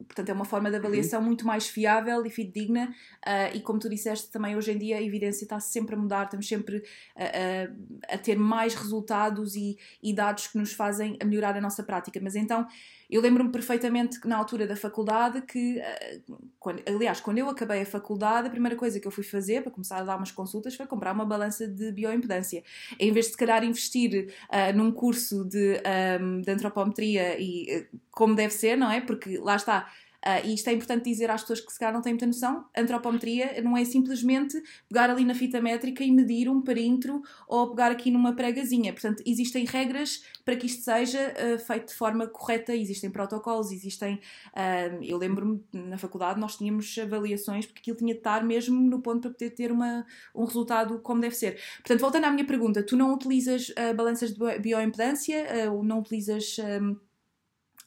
portanto, 0.09 0.29
é 0.29 0.33
uma 0.33 0.43
forma 0.43 0.69
de 0.69 0.75
uhum. 0.75 0.81
avaliação 0.81 1.19
uhum. 1.19 1.27
muito 1.27 1.45
mais 1.45 1.67
fiável 1.67 2.25
e 2.25 2.29
fidedigna 2.31 2.93
uh, 3.25 3.55
e 3.55 3.61
como 3.61 3.77
tu 3.77 3.87
disseste 3.87 4.31
também 4.31 4.57
hoje 4.57 4.71
em 4.71 4.77
dia 4.77 4.97
a 4.97 5.01
evidência 5.01 5.45
está 5.45 5.59
sempre 5.59 5.93
a 5.95 5.97
mudar, 5.97 6.25
estamos 6.25 6.47
sempre 6.47 6.83
a, 7.15 8.13
a, 8.13 8.15
a 8.15 8.17
ter 8.17 8.37
mais 8.37 8.73
resultados 8.73 9.55
e, 9.55 9.77
e 10.01 10.13
dados 10.13 10.47
que 10.47 10.57
nos 10.57 10.73
fazem 10.73 11.17
melhorar 11.23 11.55
a 11.55 11.61
nossa 11.61 11.83
prática. 11.83 12.19
Mas 12.21 12.35
então 12.35 12.67
eu 13.09 13.21
lembro-me 13.21 13.51
perfeitamente 13.51 14.19
que 14.21 14.27
na 14.27 14.37
altura 14.37 14.67
da 14.67 14.75
faculdade, 14.75 15.41
que, 15.41 15.79
eh, 15.79 16.19
quando, 16.59 16.83
aliás, 16.87 17.19
quando 17.19 17.39
eu 17.39 17.49
acabei 17.49 17.81
a 17.81 17.85
faculdade, 17.85 18.47
a 18.47 18.51
primeira 18.51 18.75
coisa 18.75 18.99
que 18.99 19.07
eu 19.07 19.11
fui 19.11 19.23
fazer 19.23 19.63
para 19.63 19.71
começar 19.71 19.97
a 19.97 20.03
dar 20.03 20.15
umas 20.15 20.31
consultas 20.31 20.75
foi 20.75 20.85
comprar 20.85 21.13
uma 21.13 21.25
balança 21.25 21.67
de 21.67 21.91
bioimpedância. 21.91 22.63
Em 22.99 23.11
vez 23.11 23.25
de, 23.25 23.31
se 23.31 23.37
calhar, 23.37 23.63
investir 23.63 24.31
uh, 24.49 24.77
num 24.77 24.91
curso 24.91 25.43
de, 25.43 25.81
um, 26.21 26.41
de 26.41 26.51
antropometria 26.51 27.35
e 27.39 27.79
uh, 27.79 27.99
como 28.11 28.35
deve 28.35 28.53
ser, 28.53 28.77
não 28.77 28.91
é? 28.91 29.01
Porque 29.01 29.39
lá 29.39 29.55
está 29.55 29.91
Uh, 30.25 30.45
e 30.45 30.53
isto 30.53 30.67
é 30.67 30.73
importante 30.73 31.05
dizer 31.05 31.31
às 31.31 31.41
pessoas 31.41 31.61
que 31.61 31.71
se 31.71 31.79
calhar 31.79 31.93
não 31.93 32.01
têm 32.01 32.13
muita 32.13 32.25
noção. 32.25 32.65
Antropometria 32.75 33.61
não 33.61 33.77
é 33.77 33.85
simplesmente 33.85 34.61
pegar 34.89 35.09
ali 35.09 35.23
na 35.23 35.33
fita 35.33 35.61
métrica 35.61 36.03
e 36.03 36.11
medir 36.11 36.49
um 36.49 36.61
perímetro 36.61 37.21
ou 37.47 37.69
pegar 37.69 37.91
aqui 37.91 38.11
numa 38.11 38.35
pregazinha. 38.35 38.91
Portanto, 38.91 39.23
existem 39.25 39.65
regras 39.65 40.23
para 40.43 40.55
que 40.55 40.65
isto 40.65 40.83
seja 40.83 41.33
uh, 41.33 41.59
feito 41.59 41.89
de 41.89 41.93
forma 41.93 42.27
correta, 42.27 42.75
existem 42.75 43.09
protocolos, 43.09 43.71
existem. 43.71 44.15
Uh, 44.53 45.01
eu 45.03 45.17
lembro-me 45.17 45.63
na 45.71 45.97
faculdade 45.97 46.39
nós 46.39 46.57
tínhamos 46.57 46.97
avaliações 46.97 47.65
porque 47.65 47.79
aquilo 47.79 47.97
tinha 47.97 48.13
de 48.13 48.19
estar 48.19 48.43
mesmo 48.43 48.79
no 48.79 49.01
ponto 49.01 49.21
para 49.21 49.31
poder 49.31 49.49
ter 49.51 49.71
uma, 49.71 50.05
um 50.35 50.43
resultado 50.43 50.99
como 50.99 51.21
deve 51.21 51.35
ser. 51.35 51.59
Portanto, 51.77 52.01
voltando 52.01 52.25
à 52.25 52.31
minha 52.31 52.45
pergunta, 52.45 52.83
tu 52.83 52.97
não 52.97 53.13
utilizas 53.13 53.73
balanças 53.95 54.33
de 54.33 54.59
bioimpedância? 54.59 55.45
não 55.83 55.99
utilizas. 55.99 56.57
Um, 56.59 56.95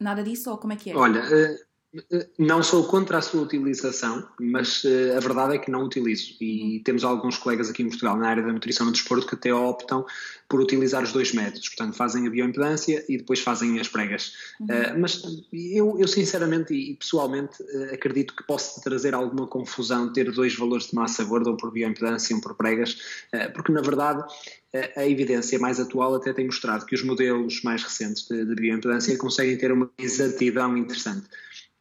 nada 0.01 0.23
disso 0.23 0.51
ou 0.51 0.59
como 0.59 0.73
é 0.73 0.77
que 0.77 0.91
é? 0.91 0.97
Olha, 0.97 1.23
não 2.39 2.63
sou 2.63 2.85
contra 2.85 3.19
a 3.19 3.23
sua 3.23 3.43
utilização, 3.43 4.27
mas 4.41 4.83
uh, 4.85 5.17
a 5.17 5.21
verdade 5.21 5.57
é 5.57 5.59
que 5.59 5.71
não 5.71 5.85
utilizo. 5.85 6.35
E 6.41 6.77
uhum. 6.79 6.83
temos 6.83 7.05
alguns 7.05 7.37
colegas 7.37 7.69
aqui 7.69 7.83
em 7.83 7.89
Portugal, 7.89 8.17
na 8.17 8.29
área 8.29 8.43
da 8.43 8.51
nutrição 8.51 8.87
no 8.87 8.93
desporto, 8.93 9.27
que 9.27 9.35
até 9.35 9.53
optam 9.53 10.07
por 10.49 10.61
utilizar 10.61 11.03
os 11.03 11.13
dois 11.13 11.33
métodos. 11.33 11.69
Portanto, 11.69 11.95
fazem 11.95 12.27
a 12.27 12.31
bioimpedância 12.31 13.05
e 13.09 13.19
depois 13.19 13.41
fazem 13.41 13.79
as 13.79 13.89
pregas. 13.89 14.33
Uhum. 14.61 14.67
Uh, 14.67 15.01
mas 15.01 15.23
eu, 15.53 15.97
eu, 15.99 16.09
sinceramente 16.09 16.73
e 16.73 16.95
pessoalmente, 16.95 17.63
uh, 17.63 17.95
acredito 17.95 18.35
que 18.35 18.43
possa 18.45 18.81
trazer 18.81 19.15
alguma 19.15 19.47
confusão 19.47 20.11
ter 20.11 20.33
dois 20.33 20.57
valores 20.57 20.87
de 20.87 20.95
massa 20.95 21.23
gorda, 21.25 21.51
um 21.51 21.57
por 21.57 21.71
bioimpedância 21.71 22.33
e 22.33 22.37
um 22.37 22.41
por 22.41 22.55
pregas, 22.55 22.97
porque 23.55 23.73
na 23.73 23.81
verdade 23.81 24.25
a 24.97 25.07
evidência 25.07 25.59
mais 25.59 25.79
atual 25.79 26.15
até 26.15 26.33
tem 26.33 26.47
mostrado 26.47 26.87
que 26.87 26.95
os 26.95 27.03
modelos 27.03 27.63
mais 27.63 27.83
recentes 27.83 28.27
de, 28.27 28.45
de 28.45 28.55
bioimpedância 28.55 29.17
conseguem 29.19 29.57
ter 29.57 29.71
uma 29.71 29.91
exatidão 29.99 30.77
interessante. 30.77 31.27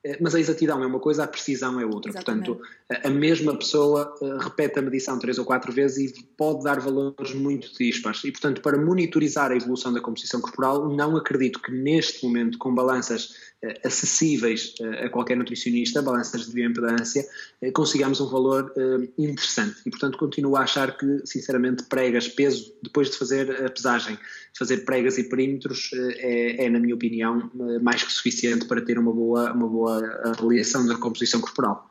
Eh, 0.03 0.17
mas 0.19 0.33
a 0.33 0.39
exatidão 0.39 0.83
é 0.83 0.87
uma 0.87 0.99
coisa, 0.99 1.23
a 1.23 1.27
precisão 1.27 1.79
é 1.79 1.85
outra. 1.85 2.11
Exatamente. 2.11 2.47
Portanto, 2.47 2.69
a 3.03 3.09
mesma 3.09 3.55
pessoa 3.55 4.15
eh, 4.21 4.37
repete 4.39 4.79
a 4.79 4.81
medição 4.81 5.19
três 5.19 5.37
ou 5.37 5.45
quatro 5.45 5.71
vezes 5.71 6.17
e 6.17 6.23
pode 6.37 6.63
dar 6.63 6.79
valores 6.79 7.33
muito 7.33 7.71
dispares. 7.77 8.23
E, 8.23 8.31
portanto, 8.31 8.61
para 8.61 8.77
monitorizar 8.77 9.51
a 9.51 9.55
evolução 9.55 9.93
da 9.93 10.01
composição 10.01 10.41
corporal, 10.41 10.89
não 10.89 11.15
acredito 11.15 11.61
que 11.61 11.71
neste 11.71 12.25
momento, 12.25 12.57
com 12.57 12.73
balanças 12.73 13.35
eh, 13.63 13.79
acessíveis 13.85 14.73
a 15.03 15.09
qualquer 15.09 15.37
nutricionista, 15.37 16.01
balanças 16.01 16.47
de 16.47 16.53
bioimpedância, 16.53 17.25
consigamos 17.73 18.19
um 18.19 18.27
valor 18.27 18.73
interessante. 19.17 19.81
E, 19.85 19.91
portanto, 19.91 20.17
continuo 20.17 20.55
a 20.55 20.61
achar 20.61 20.97
que, 20.97 21.21
sinceramente, 21.25 21.83
pregas, 21.83 22.27
peso, 22.27 22.73
depois 22.81 23.11
de 23.11 23.17
fazer 23.17 23.65
a 23.65 23.69
pesagem, 23.69 24.17
fazer 24.57 24.77
pregas 24.77 25.17
e 25.17 25.25
perímetros, 25.25 25.91
é, 25.93 26.65
é 26.65 26.69
na 26.69 26.79
minha 26.79 26.95
opinião, 26.95 27.51
mais 27.81 28.03
que 28.03 28.11
suficiente 28.11 28.65
para 28.65 28.81
ter 28.81 28.97
uma 28.97 29.13
boa, 29.13 29.53
uma 29.53 29.67
boa 29.67 29.90
avaliação 30.29 30.85
da 30.85 30.97
composição 30.97 31.41
corporal. 31.41 31.89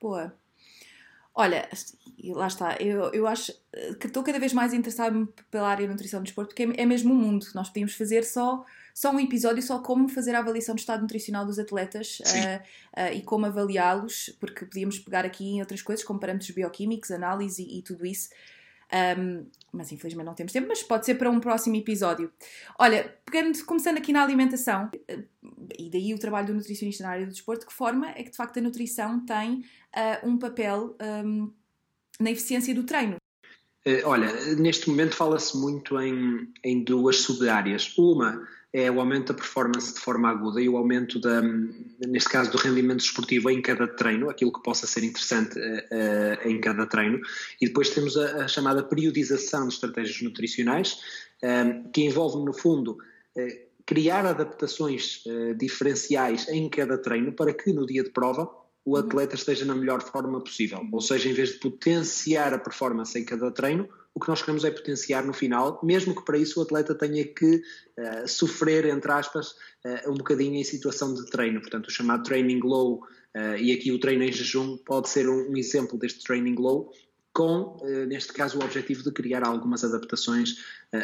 Boa. 0.00 0.32
Olha, 1.34 1.68
lá 2.24 2.46
está, 2.46 2.76
eu, 2.78 3.10
eu 3.12 3.26
acho 3.26 3.52
que 3.98 4.06
estou 4.06 4.22
cada 4.22 4.38
vez 4.38 4.52
mais 4.52 4.74
interessada 4.74 5.26
pela 5.50 5.68
área 5.68 5.86
de 5.86 5.90
nutrição 5.90 6.20
do 6.20 6.24
desporto, 6.24 6.54
porque 6.54 6.64
é, 6.64 6.82
é 6.82 6.86
mesmo 6.86 7.12
um 7.12 7.16
mundo. 7.16 7.46
Nós 7.54 7.68
podíamos 7.68 7.94
fazer 7.94 8.22
só, 8.22 8.64
só 8.92 9.10
um 9.10 9.18
episódio 9.18 9.62
só 9.62 9.78
como 9.78 10.08
fazer 10.08 10.34
a 10.34 10.40
avaliação 10.40 10.74
do 10.74 10.78
estado 10.78 11.00
nutricional 11.00 11.46
dos 11.46 11.58
atletas 11.58 12.20
uh, 12.20 13.00
uh, 13.00 13.14
e 13.14 13.22
como 13.22 13.46
avaliá-los, 13.46 14.36
porque 14.38 14.66
podíamos 14.66 14.98
pegar 14.98 15.24
aqui 15.24 15.44
em 15.44 15.60
outras 15.60 15.80
coisas, 15.80 16.04
como 16.04 16.20
parâmetros 16.20 16.50
bioquímicos, 16.50 17.10
análise 17.10 17.62
e, 17.62 17.78
e 17.78 17.82
tudo 17.82 18.04
isso. 18.04 18.28
Um, 18.92 19.46
mas 19.72 19.90
infelizmente 19.90 20.26
não 20.26 20.34
temos 20.34 20.52
tempo, 20.52 20.68
mas 20.68 20.82
pode 20.82 21.06
ser 21.06 21.14
para 21.14 21.30
um 21.30 21.40
próximo 21.40 21.76
episódio. 21.76 22.30
Olha, 22.78 23.16
pegando, 23.24 23.64
começando 23.64 23.96
aqui 23.96 24.12
na 24.12 24.22
alimentação, 24.22 24.90
e 25.78 25.88
daí 25.88 26.12
o 26.12 26.18
trabalho 26.18 26.48
do 26.48 26.54
nutricionista 26.54 27.04
na 27.04 27.10
área 27.10 27.26
do 27.26 27.32
desporto, 27.32 27.60
de 27.60 27.66
que 27.68 27.72
forma 27.72 28.10
é 28.10 28.22
que 28.22 28.30
de 28.30 28.36
facto 28.36 28.58
a 28.58 28.62
nutrição 28.62 29.24
tem 29.24 29.64
uh, 29.96 30.28
um 30.28 30.36
papel 30.36 30.94
um, 31.24 31.50
na 32.20 32.30
eficiência 32.30 32.74
do 32.74 32.84
treino? 32.84 33.16
Eh, 33.84 34.02
olha, 34.04 34.30
neste 34.56 34.88
momento 34.88 35.16
fala-se 35.16 35.56
muito 35.56 35.98
em, 36.00 36.52
em 36.62 36.84
duas 36.84 37.20
sub-áreas. 37.20 37.96
Uma 37.96 38.46
é 38.72 38.90
o 38.90 39.00
aumento 39.00 39.32
da 39.32 39.34
performance 39.34 39.92
de 39.92 40.00
forma 40.00 40.30
aguda 40.30 40.60
e 40.60 40.68
o 40.68 40.78
aumento, 40.78 41.20
da, 41.20 41.42
neste 42.06 42.30
caso, 42.30 42.50
do 42.50 42.56
rendimento 42.56 43.00
esportivo 43.00 43.50
em 43.50 43.60
cada 43.60 43.86
treino, 43.86 44.30
aquilo 44.30 44.52
que 44.52 44.62
possa 44.62 44.86
ser 44.86 45.04
interessante 45.04 45.58
uh, 45.58 45.62
uh, 45.62 46.48
em 46.48 46.58
cada 46.58 46.86
treino. 46.86 47.20
E 47.60 47.66
depois 47.66 47.90
temos 47.90 48.16
a, 48.16 48.44
a 48.44 48.48
chamada 48.48 48.82
periodização 48.82 49.68
de 49.68 49.74
estratégias 49.74 50.22
nutricionais, 50.22 50.94
uh, 51.42 51.90
que 51.92 52.02
envolve, 52.02 52.42
no 52.44 52.54
fundo, 52.54 52.96
criar 53.86 54.26
adaptações 54.26 55.24
diferenciais 55.56 56.46
em 56.48 56.68
cada 56.68 56.98
treino 56.98 57.32
para 57.32 57.54
que 57.54 57.72
no 57.72 57.86
dia 57.86 58.04
de 58.04 58.10
prova 58.10 58.46
o 58.84 58.94
atleta 58.94 59.34
esteja 59.34 59.64
na 59.64 59.74
melhor 59.74 60.02
forma 60.02 60.38
possível. 60.38 60.86
Ou 60.92 61.00
seja, 61.00 61.30
em 61.30 61.32
vez 61.32 61.52
de 61.52 61.58
potenciar 61.58 62.52
a 62.52 62.58
performance 62.58 63.18
em 63.18 63.24
cada 63.24 63.50
treino, 63.50 63.88
o 64.14 64.20
que 64.20 64.28
nós 64.28 64.40
queremos 64.40 64.64
é 64.64 64.70
potenciar 64.70 65.24
no 65.24 65.32
final, 65.32 65.80
mesmo 65.82 66.14
que 66.14 66.24
para 66.24 66.36
isso 66.36 66.60
o 66.60 66.62
atleta 66.62 66.94
tenha 66.94 67.24
que 67.24 67.56
uh, 67.56 68.28
sofrer, 68.28 68.84
entre 68.86 69.10
aspas, 69.10 69.52
uh, 69.84 70.10
um 70.10 70.14
bocadinho 70.14 70.56
em 70.56 70.64
situação 70.64 71.14
de 71.14 71.24
treino. 71.30 71.60
Portanto, 71.60 71.86
o 71.86 71.90
chamado 71.90 72.22
training 72.22 72.60
low, 72.60 73.02
uh, 73.36 73.56
e 73.58 73.72
aqui 73.72 73.90
o 73.90 73.98
treino 73.98 74.22
em 74.22 74.32
jejum 74.32 74.76
pode 74.76 75.08
ser 75.08 75.28
um, 75.28 75.50
um 75.50 75.56
exemplo 75.56 75.98
deste 75.98 76.22
training 76.24 76.56
low, 76.56 76.92
com, 77.32 77.78
neste 78.08 78.30
caso, 78.34 78.58
o 78.58 78.62
objetivo 78.62 79.02
de 79.02 79.10
criar 79.10 79.42
algumas 79.42 79.82
adaptações 79.82 80.54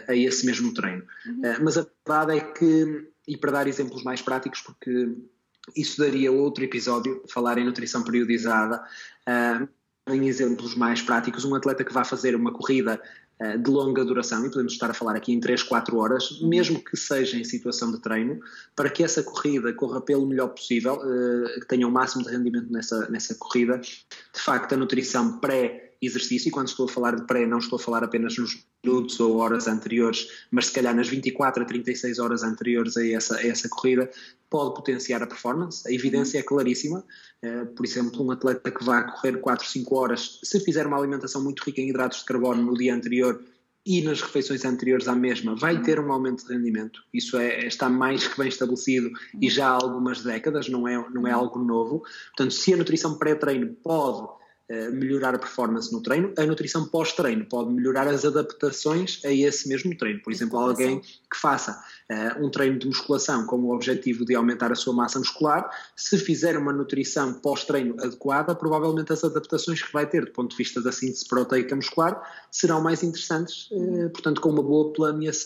a 0.07 0.15
esse 0.15 0.45
mesmo 0.45 0.75
treino. 0.75 1.03
Uhum. 1.25 1.41
mas 1.63 1.79
a 1.79 1.87
verdade 2.07 2.37
é 2.37 2.41
que, 2.53 3.09
e 3.27 3.35
para 3.35 3.51
dar 3.51 3.67
exemplos 3.67 4.03
mais 4.03 4.21
práticos, 4.21 4.61
porque 4.61 5.17
isso 5.75 5.99
daria 5.99 6.31
outro 6.31 6.63
episódio, 6.63 7.25
falar 7.31 7.57
em 7.57 7.65
nutrição 7.65 8.05
periodizada, 8.05 8.85
em 10.15 10.27
exemplos 10.27 10.75
mais 10.75 11.03
práticos, 11.03 11.45
um 11.45 11.55
atleta 11.55 11.85
que 11.85 11.93
vai 11.93 12.05
fazer 12.05 12.35
uma 12.35 12.53
corrida 12.53 13.01
uh, 13.41 13.59
de 13.59 13.71
longa 13.71 14.05
duração, 14.05 14.45
e 14.45 14.51
podemos 14.51 14.73
estar 14.73 14.91
a 14.91 14.95
falar 14.95 15.17
aqui 15.17 15.33
em 15.33 15.41
3, 15.41 15.63
4 15.63 15.97
horas, 15.97 16.41
mesmo 16.43 16.83
que 16.83 16.97
seja 16.97 17.37
em 17.37 17.45
situação 17.45 17.93
de 17.93 18.01
treino, 18.01 18.41
para 18.75 18.91
que 18.91 19.03
essa 19.03 19.23
corrida 19.23 19.73
corra 19.73 20.01
pelo 20.01 20.27
melhor 20.27 20.49
possível, 20.49 20.95
uh, 20.95 21.61
que 21.61 21.67
tenha 21.67 21.87
o 21.87 21.91
máximo 21.91 22.25
de 22.25 22.31
rendimento 22.31 22.73
nessa, 22.73 23.09
nessa 23.11 23.35
corrida, 23.35 23.79
de 23.79 24.41
facto 24.41 24.75
a 24.75 24.77
nutrição 24.77 25.39
pré 25.39 25.88
pré-exercício, 26.01 26.49
e 26.49 26.51
quando 26.51 26.69
estou 26.69 26.87
a 26.87 26.89
falar 26.89 27.17
de 27.17 27.27
pré, 27.27 27.47
não 27.47 27.59
estou 27.59 27.77
a 27.77 27.81
falar 27.81 28.05
apenas 28.05 28.37
nos 28.39 28.65
minutos 28.85 29.19
ou 29.21 29.37
horas 29.39 29.67
anteriores, 29.67 30.29
mas 30.51 30.67
se 30.67 30.73
calhar 30.73 30.95
nas 30.95 31.09
24 31.09 31.63
a 31.63 31.67
36 31.67 32.19
horas 32.19 32.43
anteriores 32.43 32.97
a 32.97 33.07
essa, 33.07 33.37
a 33.37 33.47
essa 33.47 33.69
corrida, 33.69 34.09
pode 34.49 34.75
potenciar 34.75 35.23
a 35.23 35.27
performance. 35.27 35.87
A 35.87 35.93
evidência 35.93 36.39
é 36.39 36.43
claríssima. 36.43 37.05
Uh, 37.45 37.67
por 37.75 37.85
exemplo, 37.85 38.25
um 38.25 38.31
atleta 38.31 38.71
que 38.71 38.85
vai 38.85 39.05
correr 39.13 39.41
4, 39.41 39.67
5 39.67 39.97
horas, 39.97 40.41
se 40.43 40.61
fizer 40.61 40.87
uma 40.87 40.97
alimentação 40.97 41.43
muito 41.43 41.63
rica 41.63 41.81
em 41.81 41.89
hidratos 41.89 42.21
de 42.21 42.25
carbono 42.25 42.63
no 42.63 42.75
dia 42.75 42.95
anterior, 42.95 43.43
e 43.87 44.03
nas 44.03 44.21
refeições 44.21 44.67
anteriores 44.67 45.09
à 45.09 45.15
mesma 45.15 45.55
vai 45.55 45.81
ter 45.81 45.99
um 45.99 46.13
aumento 46.13 46.47
de 46.47 46.53
rendimento. 46.53 47.03
Isso 47.13 47.39
é, 47.39 47.67
está 47.67 47.89
mais 47.89 48.29
que 48.29 48.37
bem 48.37 48.49
estabelecido 48.49 49.11
e 49.41 49.49
já 49.49 49.69
há 49.69 49.73
algumas 49.73 50.23
décadas, 50.23 50.69
não 50.69 50.87
é, 50.87 51.03
não 51.11 51.27
é 51.27 51.31
algo 51.31 51.59
novo. 51.59 52.03
Portanto, 52.37 52.53
se 52.53 52.75
a 52.75 52.77
nutrição 52.77 53.17
pré-treino 53.17 53.75
pode 53.83 54.29
eh, 54.29 54.38
melhorar 54.93 55.35
a 55.35 55.39
performance 55.39 55.93
no 55.93 56.03
treino, 56.03 56.33
a 56.37 56.45
nutrição 56.45 56.87
pós-treino 56.87 57.45
pode 57.47 57.73
melhorar 57.73 58.07
as 58.07 58.25
adaptações 58.25 59.21
a 59.25 59.33
esse 59.33 59.69
mesmo 59.69 59.97
treino. 59.97 60.21
Por 60.23 60.33
exemplo, 60.33 60.59
alguém 60.59 61.01
que 61.01 61.37
faça 61.41 61.83
uh, 62.11 62.45
um 62.45 62.51
treino 62.51 62.79
de 62.79 62.87
musculação 62.87 63.47
com 63.47 63.57
o 63.57 63.75
objetivo 63.75 64.25
de 64.25 64.35
aumentar 64.35 64.73
a 64.73 64.75
sua 64.75 64.95
massa 64.95 65.19
muscular, 65.19 65.71
se 65.95 66.19
fizer 66.19 66.57
uma 66.57 66.73
nutrição 66.73 67.35
pós-treino 67.35 67.95
adequada, 68.01 68.55
provavelmente 68.55 69.13
as 69.13 69.23
adaptações 69.25 69.83
que 69.83 69.93
vai 69.93 70.09
ter 70.09 70.25
do 70.25 70.33
ponto 70.33 70.51
de 70.51 70.57
vista 70.57 70.81
da 70.81 70.91
síntese 70.91 71.27
proteica 71.27 71.77
muscular 71.77 72.21
serão 72.51 72.81
mais 72.81 73.03
interessantes, 73.03 73.69
uh, 73.71 74.11
portanto, 74.11 74.41
com, 74.41 74.51
uma 74.51 74.63
boa 74.63 74.93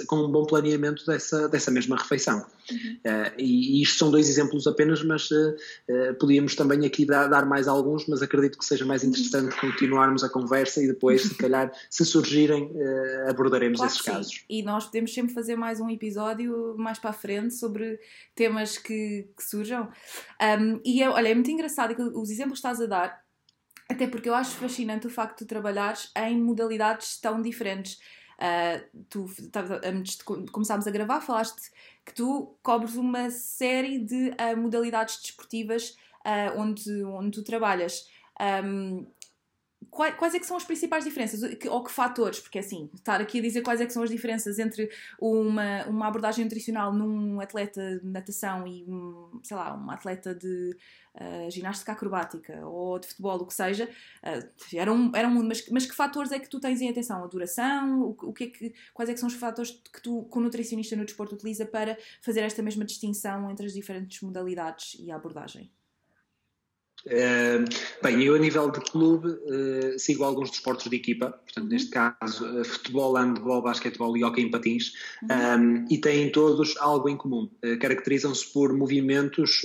com 0.07 0.17
um 0.17 0.31
bom 0.31 0.45
planeamento 0.45 1.05
dessa, 1.05 1.49
dessa 1.49 1.71
mesma 1.71 1.97
refeição. 1.97 2.45
Uhum. 2.71 2.97
Uh, 3.05 3.33
e, 3.39 3.79
e 3.79 3.83
isto 3.83 3.99
são 3.99 4.11
dois 4.11 4.29
exemplos 4.29 4.67
apenas, 4.67 5.03
mas 5.03 5.29
podíamos 6.19 6.55
também 6.55 6.87
aqui 6.87 7.05
dar, 7.05 7.27
dar 7.27 7.45
mais 7.45 7.67
alguns, 7.67 8.07
mas 8.07 8.23
acredito 8.23 8.59
que 8.59 8.65
seja 8.65 8.85
mais 8.85 9.05
interessante 9.21 9.61
continuarmos 9.61 10.25
a 10.25 10.29
conversa 10.29 10.83
e 10.83 10.87
depois, 10.87 11.23
se 11.23 11.35
calhar, 11.35 11.73
se 11.91 12.05
surgirem, 12.05 12.65
uh, 12.65 13.31
abordaremos 13.31 13.79
claro 13.79 13.93
esses 13.93 14.03
casos. 14.03 14.45
E 14.49 14.63
nós 14.63 14.87
podemos 14.87 15.13
sempre 15.13 15.33
fazer 15.33 15.57
mais 15.57 15.81
um 15.81 15.89
episódio 15.91 16.75
mais 16.79 16.99
para 16.99 17.11
a 17.11 17.13
frente 17.13 17.55
sobre 17.55 17.99
temas 18.35 18.79
que, 18.79 19.29
que 19.37 19.45
surjam. 19.45 19.89
Um, 20.41 20.81
e 20.85 21.03
é, 21.03 21.09
olha, 21.09 21.29
é 21.29 21.35
muito 21.35 21.51
engraçado 21.51 21.95
que 21.95 22.03
os 22.03 22.31
exemplos 22.31 22.61
que 22.61 22.67
estás 22.67 22.81
a 22.81 22.87
dar, 22.87 23.23
até 23.89 24.07
porque 24.07 24.29
eu 24.29 24.35
acho 24.35 24.57
fascinante 24.57 25.07
o 25.07 25.11
facto 25.11 25.39
de 25.39 25.45
tu 25.45 25.49
trabalhares 25.49 26.11
em 26.17 26.41
modalidades 26.41 27.21
tão 27.21 27.41
diferentes. 27.41 28.01
Uh, 28.39 29.05
tu, 29.09 29.31
antes 29.85 30.17
de 30.17 30.25
começarmos 30.25 30.87
a 30.87 30.91
gravar, 30.91 31.21
falaste 31.21 31.71
que 32.05 32.13
tu 32.13 32.57
cobres 32.63 32.97
uma 32.97 33.31
série 33.31 33.99
de 33.99 34.31
uh, 34.31 34.57
modalidades 34.57 35.21
desportivas 35.21 35.97
uh, 36.27 36.59
onde, 36.59 37.05
onde 37.05 37.31
tu 37.31 37.43
trabalhas. 37.43 38.09
Um, 38.41 39.07
quais, 39.91 40.15
quais 40.17 40.35
é 40.35 40.39
que 40.39 40.47
são 40.47 40.57
as 40.57 40.65
principais 40.65 41.05
diferenças? 41.05 41.43
Ou 41.69 41.85
que 41.85 41.91
fatores? 41.91 42.41
Porque 42.41 42.59
assim, 42.59 42.91
estar 42.95 43.21
aqui 43.21 43.39
a 43.39 43.43
dizer 43.43 43.63
quais 43.63 43.81
é 43.81 43.87
que 43.87 43.93
são 43.93 44.03
as 44.03 44.11
diferenças 44.11 44.59
entre 44.59 44.91
uma, 45.21 45.85
uma 45.87 46.09
abordagem 46.09 46.45
nutricional 46.45 46.93
num 46.93 47.41
atleta 47.41 47.99
de 47.99 48.07
natação 48.07 48.67
e, 48.67 48.85
um, 48.89 49.41
sei 49.43 49.57
lá, 49.57 49.77
um 49.77 49.91
atleta 49.91 50.35
de 50.35 50.77
uh, 51.15 51.51
ginástica 51.51 51.93
acrobática 51.93 52.67
ou 52.67 52.99
de 52.99 53.07
futebol, 53.09 53.37
o 53.43 53.47
que 53.47 53.55
seja, 53.55 53.85
uh, 53.85 54.75
era, 54.75 54.93
um, 54.93 55.13
era 55.15 55.29
um 55.29 55.33
mundo. 55.33 55.49
Mas, 55.49 55.69
mas 55.69 55.87
que 55.87 55.95
fatores 55.95 56.33
é 56.33 56.39
que 56.39 56.49
tu 56.49 56.61
tens 56.61 56.81
em 56.81 56.89
atenção? 56.89 57.23
A 57.23 57.27
duração? 57.27 58.03
O, 58.03 58.17
o 58.29 58.33
que 58.33 58.45
é 58.45 58.47
que, 58.49 58.75
quais 58.95 59.11
é 59.11 59.15
que 59.15 59.21
são 59.21 59.29
os 59.29 59.35
fatores 59.35 59.71
que 59.71 60.03
tu, 60.03 60.25
que 60.31 60.39
o 60.39 60.41
nutricionista 60.41 60.97
no 60.97 61.05
desporto 61.05 61.35
utiliza 61.35 61.67
para 61.67 61.99
fazer 62.23 62.41
esta 62.41 62.63
mesma 62.63 62.85
distinção 62.85 63.51
entre 63.51 63.67
as 63.67 63.75
diferentes 63.75 64.21
modalidades 64.23 64.97
e 64.99 65.11
a 65.11 65.17
abordagem? 65.17 65.71
Uh, 67.07 67.65
bem, 68.01 68.23
eu 68.23 68.35
a 68.35 68.39
nível 68.39 68.71
de 68.71 68.81
clube 68.81 69.29
uh, 69.29 69.99
sigo 69.99 70.23
alguns 70.23 70.51
desportos 70.51 70.89
de 70.89 70.97
equipa, 70.97 71.31
portanto, 71.31 71.69
neste 71.69 71.91
caso, 71.91 72.47
uh, 72.47 72.65
futebol, 72.65 73.15
handball, 73.15 73.61
basquetebol 73.61 74.17
e 74.17 74.23
hockey 74.23 74.43
em 74.43 74.51
patins, 74.51 74.93
uhum. 75.23 75.29
um, 75.31 75.87
e 75.91 75.99
têm 75.99 76.31
todos 76.31 76.77
algo 76.79 77.09
em 77.09 77.17
comum. 77.17 77.51
Caracterizam-se 77.81 78.53
por 78.53 78.73
movimentos 78.73 79.63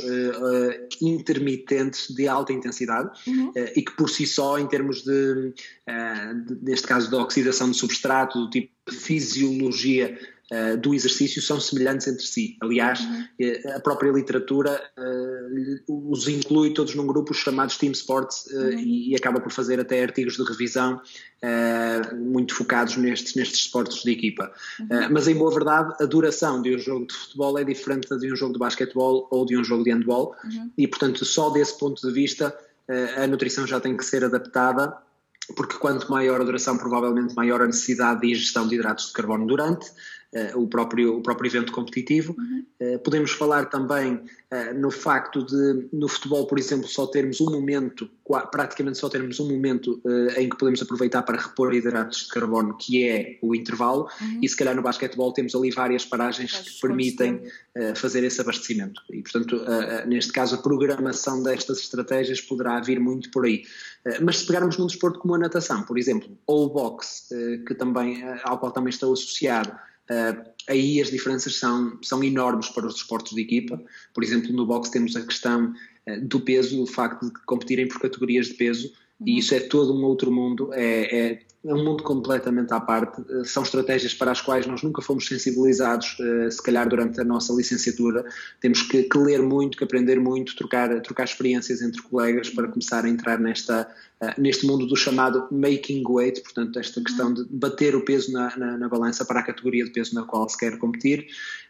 intermitentes 1.01 2.13
de 2.15 2.27
alta 2.27 2.53
intensidade 2.53 3.09
uhum. 3.27 3.51
e 3.75 3.81
que, 3.81 3.91
por 3.95 4.09
si 4.09 4.25
só, 4.25 4.57
em 4.57 4.67
termos 4.67 5.03
de, 5.03 5.53
de, 5.53 6.55
neste 6.61 6.87
caso, 6.87 7.09
da 7.11 7.21
oxidação 7.21 7.69
de 7.71 7.77
substrato, 7.77 8.39
do 8.39 8.49
tipo 8.49 8.71
de 8.89 8.95
fisiologia 8.95 10.17
uh, 10.51 10.77
do 10.77 10.93
exercício 10.93 11.41
são 11.41 11.59
semelhantes 11.59 12.07
entre 12.07 12.25
si. 12.25 12.57
Aliás, 12.61 12.99
uhum. 12.99 13.27
Eh, 13.39 13.71
a 13.75 13.79
própria 13.79 14.11
literatura 14.11 14.81
uh, 14.97 16.11
os 16.11 16.27
inclui 16.27 16.73
todos 16.73 16.95
num 16.95 17.05
grupo 17.05 17.33
chamados 17.33 17.77
Team 17.77 17.91
Sports 17.91 18.45
uh, 18.47 18.57
uhum. 18.57 18.79
e, 18.79 19.11
e, 19.11 19.15
acaba 19.15 19.39
por 19.39 19.51
fazer 19.51 19.79
até 19.79 20.01
artigos 20.01 20.35
de 20.35 20.43
revisão 20.43 21.01
muito 22.15 22.55
focados 22.55 22.97
nestes, 22.97 23.35
nestes 23.35 23.59
esportes 23.59 24.01
de 24.01 24.11
equipa. 24.11 24.51
Uhum. 24.79 24.87
mas, 25.11 25.27
em 25.27 25.35
boa 25.35 25.51
verdade, 25.53 25.93
a 26.01 26.05
duração 26.05 26.63
de 26.63 26.75
um 26.75 26.79
jogo 26.79 27.05
de 27.05 27.13
futebol 27.13 27.59
é 27.59 27.63
diferente 27.63 28.07
de 28.17 28.33
um 28.33 28.35
jogo 28.35 28.53
de 28.53 28.59
basquetebol 28.59 29.27
ou 29.29 29.45
de 29.45 29.55
um 29.55 29.63
jogo 29.63 29.83
de 29.83 29.91
handball 29.91 30.35
uhum. 30.43 30.71
e, 30.75 30.87
portanto, 30.87 31.23
só 31.25 31.51
desse 31.51 31.77
ponto 31.77 32.01
de 32.01 32.11
vista 32.11 32.57
a 33.17 33.27
nutrição 33.27 33.67
já 33.67 33.79
tem 33.79 33.95
que 33.97 34.03
ser 34.03 34.23
adaptada 34.23 34.97
porque 35.55 35.77
quanto 35.77 36.11
maior 36.11 36.41
a 36.41 36.43
duração, 36.43 36.77
provavelmente 36.77 37.35
maior 37.35 37.61
a 37.61 37.65
necessidade 37.65 38.21
de 38.21 38.31
ingestão 38.31 38.67
de 38.67 38.75
hidratos 38.75 39.07
de 39.07 39.13
carbono 39.13 39.45
durante, 39.45 39.91
o, 40.55 40.67
próprio, 40.67 41.17
o 41.17 41.21
próprio 41.21 41.49
evento 41.49 41.71
competitivo. 41.71 42.35
Uhum. 42.37 42.65
Uh, 42.79 42.99
podemos 42.99 43.31
falar 43.31 43.65
também 43.65 44.13
uh, 44.13 44.73
no 44.75 44.91
facto 44.91 45.43
de, 45.43 45.87
no 45.91 46.07
futebol, 46.07 46.45
por 46.45 46.59
exemplo, 46.59 46.87
só 46.87 47.07
termos 47.07 47.39
um 47.41 47.49
momento, 47.49 48.09
praticamente 48.51 48.97
só 48.97 49.09
termos 49.09 49.39
um 49.39 49.49
momento 49.49 50.01
em 50.35 50.49
que 50.49 50.57
podemos 50.57 50.81
aproveitar 50.81 51.23
para 51.23 51.37
repor 51.37 51.73
hidratos 51.73 52.25
de 52.25 52.29
carbono, 52.29 52.75
que 52.77 53.07
é 53.07 53.39
o 53.41 53.55
intervalo, 53.55 54.09
uhum. 54.21 54.39
e 54.41 54.49
se 54.49 54.55
calhar 54.55 54.75
no 54.75 54.81
basquetebol 54.81 55.31
temos 55.31 55.55
ali 55.55 55.71
várias 55.71 56.05
paragens 56.05 56.59
que 56.59 56.81
permitem 56.81 57.41
fazer 57.95 58.23
esse 58.23 58.41
abastecimento. 58.41 59.01
E, 59.11 59.21
portanto, 59.21 59.61
neste 60.07 60.33
caso, 60.33 60.55
a 60.55 60.57
programação 60.57 61.41
destas 61.41 61.79
estratégias 61.79 62.41
poderá 62.41 62.79
vir 62.81 62.99
muito 62.99 63.31
por 63.31 63.45
aí. 63.45 63.63
Mas 64.21 64.39
se 64.39 64.47
pegarmos 64.47 64.77
num 64.77 64.87
desporto 64.87 65.19
como 65.19 65.35
a 65.35 65.37
natação, 65.37 65.83
por 65.83 65.97
exemplo, 65.97 66.37
ou 66.45 66.65
o 66.65 66.69
boxe, 66.69 67.33
que 67.65 67.73
também, 67.73 68.23
ao 68.43 68.57
qual 68.59 68.71
também 68.71 68.89
estou 68.89 69.13
associado, 69.13 69.71
Uh, 70.09 70.49
aí 70.67 71.01
as 71.01 71.09
diferenças 71.09 71.55
são, 71.55 71.99
são 72.01 72.23
enormes 72.23 72.69
para 72.69 72.87
os 72.87 72.95
desportos 72.95 73.33
de 73.33 73.41
equipa. 73.41 73.81
Por 74.13 74.23
exemplo, 74.23 74.53
no 74.53 74.65
boxe 74.65 74.91
temos 74.91 75.15
a 75.15 75.25
questão 75.25 75.73
uh, 76.07 76.21
do 76.25 76.39
peso, 76.39 76.81
o 76.81 76.87
facto 76.87 77.25
de 77.25 77.33
competirem 77.45 77.87
por 77.87 77.99
categorias 77.99 78.47
de 78.47 78.53
peso. 78.53 78.93
E 79.25 79.39
isso 79.39 79.53
é 79.55 79.59
todo 79.59 79.93
um 79.93 80.03
outro 80.05 80.31
mundo, 80.31 80.69
é, 80.73 80.83
é, 80.83 81.41
é, 81.65 81.73
um 81.73 81.83
mundo 81.83 82.03
completamente 82.03 82.71
à 82.73 82.79
parte. 82.79 83.19
Uh, 83.21 83.43
são 83.43 83.63
estratégias 83.63 84.13
para 84.13 84.31
as 84.31 84.41
quais 84.41 84.65
nós 84.67 84.83
nunca 84.83 85.01
fomos 85.01 85.27
sensibilizados, 85.27 86.17
se 86.49 86.61
calhar 86.61 86.87
durante 86.87 87.19
a 87.19 87.23
nossa 87.23 87.51
licenciatura. 87.53 88.23
Temos 88.61 88.83
que, 88.83 89.03
que, 89.03 89.17
ler 89.17 89.41
muito, 89.41 89.77
que 89.77 89.83
aprender 89.83 90.19
muito, 90.19 90.55
trocar, 90.55 91.01
trocar 91.01 91.23
experiências 91.23 91.81
entre 91.81 92.01
colegas 92.03 92.49
para 92.49 92.67
começar 92.67 93.05
a 93.05 93.09
entrar 93.09 93.39
nesta 93.39 93.87
eh, 94.19 94.33
neste 94.37 94.65
mundo 94.65 94.87
do 94.87 94.95
chamado 94.95 95.47
making 95.51 96.03
weight, 96.07 96.41
portanto, 96.41 96.79
esta 96.79 96.99
questão 97.01 97.31
de 97.31 97.45
bater 97.51 97.95
o 97.95 98.03
peso 98.03 98.31
na, 98.31 98.55
na, 98.57 98.77
na 98.77 98.89
balança 98.89 99.23
para 99.23 99.41
a 99.41 99.43
categoria 99.43 99.83
de 99.83 99.91
peso 99.91 100.15
na 100.15 100.23
qual 100.23 100.49
se 100.49 100.57
quer 100.57 100.77
competir. 100.79 101.27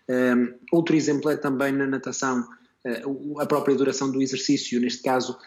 Um, 0.07 0.13
ehm, 0.13 0.53
outro 0.71 0.95
exemplo 0.95 1.29
é 1.29 1.35
também 1.35 1.73
na 1.73 1.85
natação, 1.85 2.47
a 3.39 3.45
própria 3.45 3.75
duração 3.75 4.09
do 4.09 4.21
exercício, 4.21 4.79
neste 4.79 5.03
caso, 5.03 5.37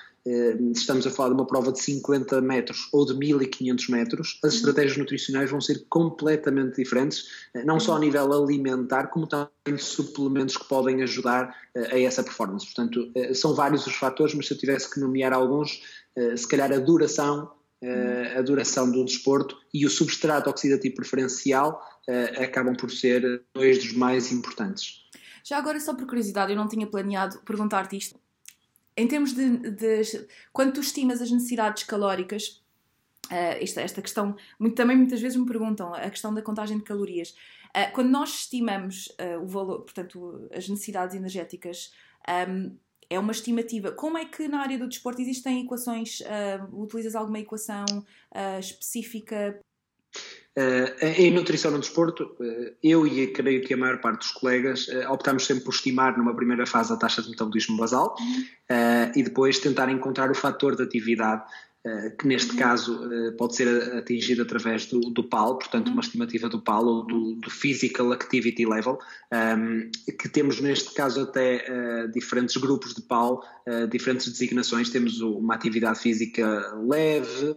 estamos 0.74 1.06
a 1.06 1.10
falar 1.10 1.30
de 1.30 1.34
uma 1.34 1.46
prova 1.46 1.72
de 1.72 1.80
50 1.80 2.40
metros 2.40 2.88
ou 2.92 3.06
de 3.06 3.14
1500 3.14 3.88
metros, 3.88 4.38
as 4.44 4.54
estratégias 4.54 4.96
nutricionais 4.96 5.50
vão 5.50 5.60
ser 5.60 5.86
completamente 5.88 6.76
diferentes, 6.76 7.20
uh, 7.54 7.64
não 7.64 7.80
só 7.80 7.96
a 7.96 7.98
nível 7.98 8.32
alimentar, 8.32 9.08
como 9.08 9.26
também 9.26 9.48
de 9.66 9.82
suplementos 9.82 10.56
que 10.56 10.68
podem 10.68 11.02
ajudar 11.02 11.54
a 11.74 11.98
essa 11.98 12.22
performance. 12.22 12.66
Portanto, 12.66 13.12
são 13.34 13.54
vários 13.54 13.86
os 13.86 13.94
fatores, 13.94 14.34
mas 14.34 14.46
se 14.46 14.54
eu 14.54 14.58
tivesse 14.58 14.90
que 14.90 14.98
nomear 14.98 15.32
alguns, 15.32 15.80
eh, 16.16 16.36
se 16.36 16.46
calhar 16.46 16.72
a 16.72 16.78
duração, 16.78 17.52
eh, 17.82 18.34
a 18.36 18.42
duração 18.42 18.90
do 18.90 19.04
desporto 19.04 19.56
e 19.72 19.86
o 19.86 19.90
substrato 19.90 20.50
oxidativo 20.50 20.96
preferencial 20.96 21.80
eh, 22.08 22.44
acabam 22.44 22.76
por 22.76 22.90
ser 22.90 23.44
dois 23.54 23.78
dos 23.78 23.92
mais 23.92 24.32
importantes. 24.32 25.08
Já 25.44 25.58
agora, 25.58 25.80
só 25.80 25.94
por 25.94 26.06
curiosidade, 26.06 26.52
eu 26.52 26.56
não 26.56 26.68
tinha 26.68 26.86
planeado 26.86 27.40
perguntar-te 27.44 27.96
isto. 27.96 28.18
Em 28.96 29.06
termos 29.06 29.32
de, 29.32 29.70
de, 29.70 30.02
Quando 30.52 30.74
tu 30.74 30.80
estimas 30.80 31.22
as 31.22 31.30
necessidades 31.30 31.84
calóricas, 31.84 32.62
uh, 33.30 33.56
esta, 33.60 33.80
esta 33.80 34.02
questão, 34.02 34.36
muito, 34.58 34.74
também 34.74 34.96
muitas 34.96 35.20
vezes 35.20 35.38
me 35.38 35.46
perguntam, 35.46 35.94
a 35.94 36.10
questão 36.10 36.34
da 36.34 36.42
contagem 36.42 36.78
de 36.78 36.84
calorias. 36.84 37.30
Uh, 37.68 37.92
quando 37.92 38.10
nós 38.10 38.30
estimamos 38.30 39.06
uh, 39.06 39.42
o 39.42 39.46
valor, 39.46 39.82
portanto, 39.82 40.48
as 40.52 40.68
necessidades 40.68 41.14
energéticas, 41.14 41.92
um, 42.28 42.32
ehm, 42.32 42.76
é 43.08 43.18
uma 43.18 43.32
estimativa. 43.32 43.90
Como 43.90 44.16
é 44.16 44.24
que 44.24 44.46
na 44.46 44.60
área 44.60 44.78
do 44.78 44.86
desporto 44.88 45.20
existem 45.20 45.64
equações? 45.64 46.20
Utilizas 46.72 47.16
alguma 47.16 47.40
equação 47.40 47.84
específica? 48.60 49.60
Uh, 50.58 51.04
em 51.16 51.30
nutrição 51.30 51.70
no 51.70 51.78
desporto, 51.78 52.36
eu 52.82 53.06
e 53.06 53.28
creio 53.28 53.62
que 53.62 53.72
a 53.72 53.76
maior 53.76 54.00
parte 54.00 54.18
dos 54.18 54.32
colegas 54.32 54.88
optamos 55.08 55.46
sempre 55.46 55.64
por 55.64 55.72
estimar 55.72 56.18
numa 56.18 56.34
primeira 56.34 56.66
fase 56.66 56.92
a 56.92 56.96
taxa 56.96 57.22
de 57.22 57.30
metabolismo 57.30 57.76
basal 57.76 58.16
e 59.14 59.22
depois 59.22 59.58
tentar 59.60 59.88
encontrar 59.90 60.30
o 60.30 60.34
fator 60.34 60.74
de 60.74 60.82
atividade 60.82 61.44
eh, 61.82 62.10
que 62.10 62.26
neste 62.26 62.52
uhum. 62.52 62.58
caso 62.58 63.10
eh, 63.10 63.30
pode 63.30 63.56
ser 63.56 63.66
atingido 63.96 64.42
através 64.42 64.84
do, 64.84 65.00
do 65.00 65.24
PAL, 65.24 65.56
portanto, 65.56 65.86
uma 65.86 65.94
uhum. 65.94 66.00
estimativa 66.00 66.46
do 66.46 66.60
PAL 66.60 66.84
ou 66.84 67.06
do, 67.06 67.34
do 67.36 67.48
Physical 67.48 68.12
Activity 68.12 68.66
Level, 68.66 68.98
um, 69.32 69.34
ehm, 69.34 69.90
que 70.18 70.28
temos 70.28 70.60
neste 70.60 70.92
caso 70.92 71.22
até 71.22 71.64
uh, 71.70 72.12
diferentes 72.12 72.54
grupos 72.58 72.92
de 72.94 73.00
PAL, 73.00 73.42
uh, 73.66 73.88
diferentes 73.88 74.30
designações. 74.30 74.90
Temos 74.90 75.22
uma 75.22 75.54
atividade 75.54 75.98
física 75.98 76.44
leve, 76.86 77.56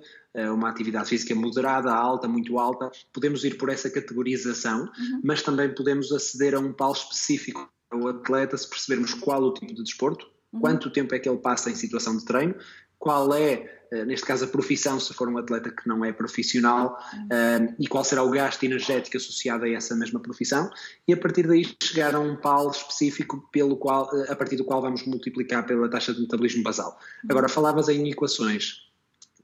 uma 0.52 0.70
atividade 0.70 1.10
física 1.10 1.36
moderada, 1.36 1.94
alta, 1.94 2.28
muito 2.28 2.58
alta. 2.58 2.92
Podemos 3.12 3.44
ir 3.44 3.58
por 3.58 3.70
essa 3.70 3.90
categorização, 3.90 4.82
uhum. 4.84 5.22
mas 5.24 5.42
também 5.42 5.74
podemos 5.74 6.12
aceder 6.12 6.56
a 6.56 6.60
um 6.60 6.74
PAL 6.74 6.94
específico 6.94 7.70
ao 7.92 8.08
atleta 8.08 8.58
se 8.58 8.68
percebermos 8.68 9.14
qual 9.14 9.44
o 9.44 9.54
tipo 9.54 9.74
de 9.74 9.84
desporto, 9.84 10.28
uhum. 10.52 10.62
quanto 10.62 10.92
tempo 10.92 11.14
é 11.14 11.20
que 11.20 11.30
ele 11.30 11.38
passa 11.38 11.70
em 11.70 11.76
situação 11.76 12.18
de 12.18 12.26
treino, 12.26 12.56
qual 12.98 13.34
é 13.34 13.84
eh, 13.94 14.04
neste 14.06 14.26
caso 14.26 14.46
a 14.46 14.48
profissão, 14.48 15.00
se 15.00 15.14
for 15.14 15.30
um 15.30 15.38
atleta 15.38 15.70
que 15.70 15.88
não 15.88 16.04
é 16.04 16.12
profissional, 16.12 16.98
uh, 17.14 17.76
e 17.78 17.88
qual 17.88 18.04
será 18.04 18.24
o 18.24 18.32
gasto 18.32 18.64
energético 18.64 19.18
associado 19.18 19.66
a 19.66 19.70
essa 19.70 19.96
mesma 19.96 20.20
profissão, 20.20 20.68
e 21.08 21.14
a 21.14 21.18
partir 21.18 21.48
daí 21.48 21.64
chegar 21.84 22.16
a 22.16 22.20
um 22.20 22.36
PAL 22.36 22.72
específico 22.72 23.48
pelo 23.52 23.78
qual, 23.78 24.10
eh, 24.18 24.32
a 24.32 24.36
partir 24.36 24.56
do 24.56 24.66
qual 24.66 24.82
vamos 24.82 25.06
multiplicar 25.06 25.64
pela 25.68 25.88
taxa 25.88 26.12
de 26.12 26.22
metabolismo 26.22 26.64
basal. 26.64 26.98
Agora, 27.30 27.48
falavas 27.48 27.88
em 27.88 28.10
equações. 28.10 28.92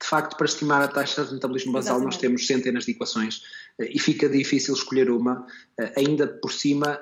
De 0.02 0.08
facto, 0.08 0.38
para 0.38 0.46
estimar 0.46 0.82
a 0.82 0.88
taxa 0.88 1.26
de 1.26 1.34
metabolismo 1.34 1.74
basal, 1.74 1.98
Exatamente. 1.98 2.14
nós 2.14 2.22
temos 2.22 2.48
centenas 2.48 2.86
de 2.86 2.92
equações 2.92 3.42
e 3.80 4.00
fica 4.00 4.30
difícil 4.30 4.74
escolher 4.74 5.12
uma. 5.12 5.46
Ainda 5.98 6.26
por 6.26 6.54
cima, 6.54 7.00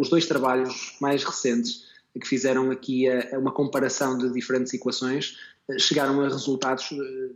os 0.00 0.08
dois 0.08 0.26
trabalhos 0.26 0.96
mais 1.00 1.22
recentes 1.22 1.84
que 2.18 2.26
fizeram 2.26 2.70
aqui 2.70 3.04
uma 3.34 3.52
comparação 3.52 4.16
de 4.16 4.32
diferentes 4.32 4.72
equações 4.72 5.36
chegaram 5.78 6.20
a 6.20 6.28
resultados 6.28 6.90
eh, 6.92 7.30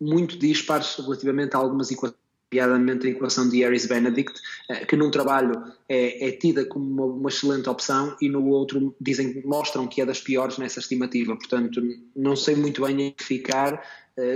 muito 0.00 0.38
dispares 0.38 0.94
relativamente 0.96 1.54
a 1.54 1.58
algumas 1.58 1.90
equações 1.90 2.21
nomeadamente 2.52 3.06
a 3.06 3.10
equação 3.10 3.48
de 3.48 3.62
Harris-Benedict, 3.62 4.40
eh, 4.68 4.84
que 4.84 4.96
num 4.96 5.10
trabalho 5.10 5.62
é, 5.88 6.28
é 6.28 6.32
tida 6.32 6.64
como 6.66 6.84
uma, 6.84 7.04
uma, 7.04 7.28
excelente 7.28 7.68
opção 7.68 8.14
e 8.20 8.28
no 8.28 8.46
outro 8.48 8.94
dizem 9.00 9.42
mostram 9.44 9.86
que 9.86 10.02
é 10.02 10.06
das 10.06 10.20
piores 10.20 10.58
nessa 10.58 10.78
estimativa. 10.78 11.34
Portanto, 11.34 11.80
não 12.14 12.36
sei 12.36 12.54
muito 12.54 12.82
bem 12.82 12.94
identificar 12.94 13.74
eh, 13.74 13.82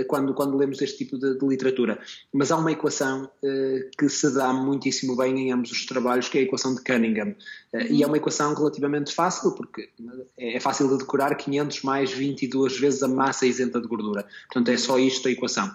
quando, 0.07 0.33
quando 0.33 0.57
lemos 0.57 0.81
este 0.81 0.97
tipo 0.97 1.17
de, 1.17 1.37
de 1.37 1.45
literatura. 1.45 1.99
Mas 2.33 2.51
há 2.51 2.57
uma 2.57 2.71
equação 2.71 3.25
uh, 3.25 3.97
que 3.97 4.09
se 4.09 4.33
dá 4.33 4.51
muitíssimo 4.51 5.15
bem 5.15 5.37
em 5.39 5.51
ambos 5.51 5.71
os 5.71 5.85
trabalhos, 5.85 6.27
que 6.27 6.37
é 6.37 6.41
a 6.41 6.43
equação 6.43 6.73
de 6.73 6.83
Cunningham. 6.83 7.35
Uh, 7.73 7.91
E 7.91 8.03
é 8.03 8.07
uma 8.07 8.17
equação 8.17 8.53
relativamente 8.53 9.13
fácil, 9.13 9.51
porque 9.51 9.89
é 10.37 10.59
fácil 10.59 10.89
de 10.89 10.97
decorar 10.97 11.35
500 11.35 11.83
mais 11.83 12.11
22 12.11 12.79
vezes 12.79 13.03
a 13.03 13.07
massa 13.07 13.45
isenta 13.45 13.79
de 13.79 13.87
gordura. 13.87 14.25
Portanto, 14.47 14.69
é 14.69 14.77
só 14.77 14.97
isto 14.97 15.27
a 15.27 15.31
equação. 15.31 15.69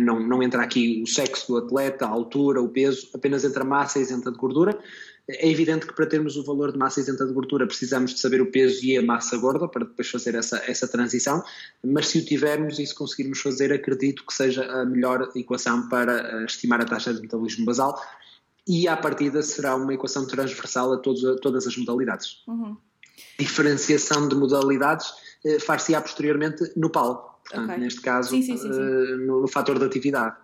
Não, 0.00 0.18
não 0.18 0.42
entra 0.42 0.62
aqui 0.62 1.00
o 1.00 1.06
sexo 1.06 1.46
do 1.46 1.58
atleta, 1.58 2.04
a 2.04 2.08
altura, 2.08 2.60
o 2.60 2.68
peso, 2.68 3.08
apenas 3.14 3.44
entra 3.44 3.62
a 3.62 3.64
massa 3.64 4.00
isenta 4.00 4.32
de 4.32 4.36
gordura. 4.36 4.76
É 5.38 5.48
evidente 5.48 5.86
que 5.86 5.94
para 5.94 6.06
termos 6.06 6.36
o 6.36 6.44
valor 6.44 6.72
de 6.72 6.78
massa 6.78 7.00
isenta 7.00 7.26
de 7.26 7.32
gordura 7.32 7.66
precisamos 7.66 8.14
de 8.14 8.20
saber 8.20 8.40
o 8.40 8.50
peso 8.50 8.84
e 8.84 8.96
a 8.96 9.02
massa 9.02 9.36
gorda 9.36 9.68
para 9.68 9.84
depois 9.84 10.08
fazer 10.08 10.34
essa, 10.34 10.56
essa 10.66 10.88
transição, 10.88 11.42
mas 11.84 12.08
se 12.08 12.18
o 12.18 12.24
tivermos 12.24 12.78
e 12.78 12.86
se 12.86 12.94
conseguirmos 12.94 13.40
fazer, 13.40 13.72
acredito 13.72 14.24
que 14.26 14.34
seja 14.34 14.64
a 14.64 14.84
melhor 14.84 15.30
equação 15.36 15.88
para 15.88 16.12
eh, 16.20 16.44
estimar 16.44 16.80
a 16.80 16.84
taxa 16.84 17.14
de 17.14 17.20
metabolismo 17.20 17.64
basal 17.64 18.00
e 18.66 18.88
à 18.88 18.96
partida 18.96 19.42
será 19.42 19.76
uma 19.76 19.94
equação 19.94 20.26
transversal 20.26 20.92
a, 20.92 20.98
todos, 20.98 21.24
a 21.24 21.36
todas 21.36 21.66
as 21.66 21.76
modalidades. 21.76 22.42
Uhum. 22.46 22.76
Diferenciação 23.38 24.28
de 24.28 24.34
modalidades 24.34 25.12
eh, 25.44 25.58
far-se-á 25.58 26.00
posteriormente 26.00 26.72
no 26.76 26.90
PAL, 26.90 27.40
portanto, 27.44 27.70
okay. 27.70 27.78
neste 27.78 28.00
caso, 28.00 28.30
sim, 28.30 28.42
sim, 28.42 28.56
sim, 28.56 28.68
eh, 28.68 29.16
no, 29.26 29.42
no 29.42 29.48
fator 29.48 29.78
de 29.78 29.84
atividade. 29.84 30.36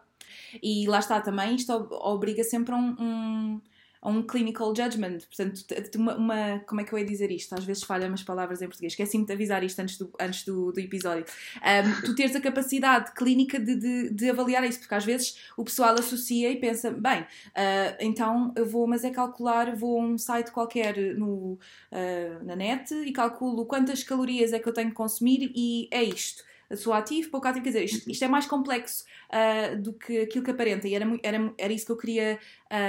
E 0.62 0.86
lá 0.86 0.98
está 0.98 1.20
também, 1.20 1.56
isto 1.56 1.72
obriga 1.90 2.44
sempre 2.44 2.74
a 2.74 2.76
um, 2.76 2.96
um 2.98 3.60
a 4.00 4.10
um 4.10 4.22
clinical 4.22 4.74
judgment. 4.74 5.18
Portanto, 5.26 5.64
uma, 5.96 6.16
uma, 6.16 6.58
como 6.60 6.80
é 6.80 6.84
que 6.84 6.92
eu 6.92 6.98
ia 6.98 7.04
dizer 7.04 7.30
isto? 7.30 7.54
Às 7.54 7.64
vezes 7.64 7.82
falha 7.82 8.06
umas 8.08 8.22
palavras 8.22 8.62
em 8.62 8.66
português. 8.66 8.92
Esqueci-me 8.92 9.24
de 9.24 9.32
avisar 9.32 9.62
isto 9.64 9.78
antes 9.80 9.98
do, 9.98 10.10
antes 10.20 10.44
do, 10.44 10.72
do 10.72 10.80
episódio. 10.80 11.24
Um, 11.56 12.00
tu 12.02 12.14
teres 12.14 12.34
a 12.36 12.40
capacidade 12.40 13.12
clínica 13.12 13.58
de, 13.58 13.76
de, 13.76 14.10
de, 14.10 14.30
avaliar 14.30 14.64
isso, 14.64 14.80
porque 14.80 14.94
às 14.94 15.04
vezes 15.04 15.38
o 15.56 15.64
pessoal 15.64 15.94
associa 15.94 16.50
e 16.50 16.56
pensa, 16.56 16.90
bem, 16.90 17.20
uh, 17.20 17.96
então 18.00 18.52
eu 18.56 18.66
vou, 18.66 18.86
mas 18.86 19.04
é 19.04 19.10
calcular, 19.10 19.74
vou 19.74 20.00
a 20.00 20.04
um 20.04 20.18
site 20.18 20.50
qualquer 20.50 20.96
no, 21.16 21.58
uh, 21.92 22.44
na 22.44 22.56
net 22.56 22.94
e 22.94 23.12
calculo 23.12 23.66
quantas 23.66 24.02
calorias 24.02 24.52
é 24.52 24.58
que 24.58 24.68
eu 24.68 24.72
tenho 24.72 24.90
que 24.90 24.96
consumir 24.96 25.52
e 25.54 25.88
é 25.90 26.02
isto 26.02 26.44
sou 26.74 26.92
ativo, 26.92 27.30
pouco 27.30 27.46
ativo, 27.46 27.62
quer 27.64 27.70
dizer, 27.70 27.84
isto, 27.84 28.10
isto 28.10 28.24
é 28.24 28.28
mais 28.28 28.46
complexo 28.46 29.04
uh, 29.30 29.80
do 29.80 29.92
que 29.92 30.20
aquilo 30.20 30.44
que 30.44 30.50
aparenta 30.50 30.88
e 30.88 30.94
era, 30.94 31.06
era, 31.22 31.54
era 31.58 31.72
isso 31.72 31.86
que 31.86 31.92
eu 31.92 31.96
queria, 31.96 32.38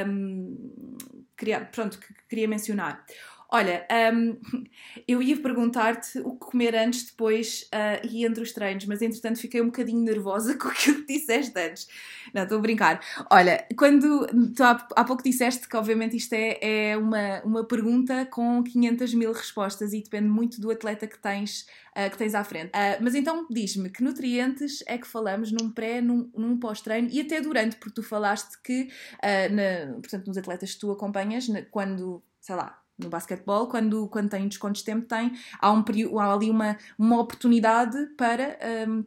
um, 0.07 0.97
queria, 1.35 1.61
pronto, 1.65 1.99
que 1.99 2.13
queria 2.29 2.47
mencionar. 2.47 3.05
Olha, 3.49 3.87
um, 4.13 4.37
eu 5.07 5.21
ia 5.21 5.37
perguntar-te 5.37 6.19
o 6.19 6.31
que 6.31 6.47
comer 6.47 6.75
antes, 6.75 7.05
depois 7.05 7.69
uh, 7.73 8.05
e 8.05 8.25
entre 8.25 8.43
os 8.43 8.51
treinos, 8.51 8.85
mas 8.85 9.01
entretanto 9.01 9.39
fiquei 9.39 9.61
um 9.61 9.67
bocadinho 9.67 10.01
nervosa 10.01 10.55
com 10.59 10.67
aquilo 10.67 11.05
que 11.05 11.17
disseste 11.17 11.57
antes. 11.57 11.87
Não, 12.33 12.43
estou 12.43 12.57
a 12.57 12.61
brincar. 12.61 12.99
Olha, 13.31 13.65
quando 13.77 14.27
tu 14.53 14.63
há, 14.63 14.87
há 14.95 15.03
pouco 15.05 15.23
disseste 15.23 15.67
que 15.67 15.77
obviamente 15.77 16.17
isto 16.17 16.33
é, 16.33 16.59
é 16.61 16.97
uma, 16.97 17.41
uma 17.43 17.63
pergunta 17.63 18.25
com 18.25 18.61
500 18.63 19.13
mil 19.13 19.31
respostas 19.31 19.93
e 19.93 20.01
depende 20.01 20.27
muito 20.27 20.59
do 20.59 20.69
atleta 20.69 21.07
que 21.07 21.17
tens, 21.17 21.65
uh, 21.95 22.09
que 22.11 22.17
tens 22.17 22.35
à 22.35 22.43
frente. 22.43 22.71
Uh, 22.71 23.01
mas 23.01 23.15
então 23.15 23.47
diz-me 23.49 23.89
que 23.89 24.03
nutrientes 24.03 24.83
é 24.85 24.97
que 24.97 25.07
falamos 25.07 25.53
num 25.53 25.71
pré, 25.71 26.01
num, 26.01 26.29
num 26.35 26.59
pós-treino 26.59 27.07
e 27.09 27.21
até 27.21 27.39
durante, 27.39 27.77
porque 27.77 27.95
tu 27.95 28.03
falaste 28.03 28.61
que, 28.61 28.89
na, 29.23 29.93
portanto, 29.93 30.27
nos 30.27 30.37
atletas 30.37 30.73
que 30.73 30.79
tu 30.79 30.91
acompanhas, 30.91 31.47
quando, 31.71 32.21
sei 32.41 32.55
lá, 32.55 32.81
no 32.97 33.09
basquetebol, 33.09 33.67
quando, 33.67 34.07
quando 34.07 34.29
tem 34.29 34.47
descontos 34.47 34.81
de 34.81 34.85
tempo, 34.85 35.07
tem, 35.07 35.37
há, 35.59 35.71
um, 35.71 35.83
há 36.19 36.33
ali 36.33 36.49
uma, 36.49 36.77
uma 36.97 37.19
oportunidade 37.19 38.07
para, 38.17 38.57
um, 38.87 39.05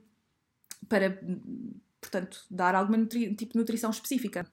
para 0.88 1.18
portanto, 2.00 2.44
dar 2.50 2.74
algum 2.74 3.04
tipo 3.06 3.52
de 3.52 3.58
nutrição 3.58 3.90
específica. 3.90 4.46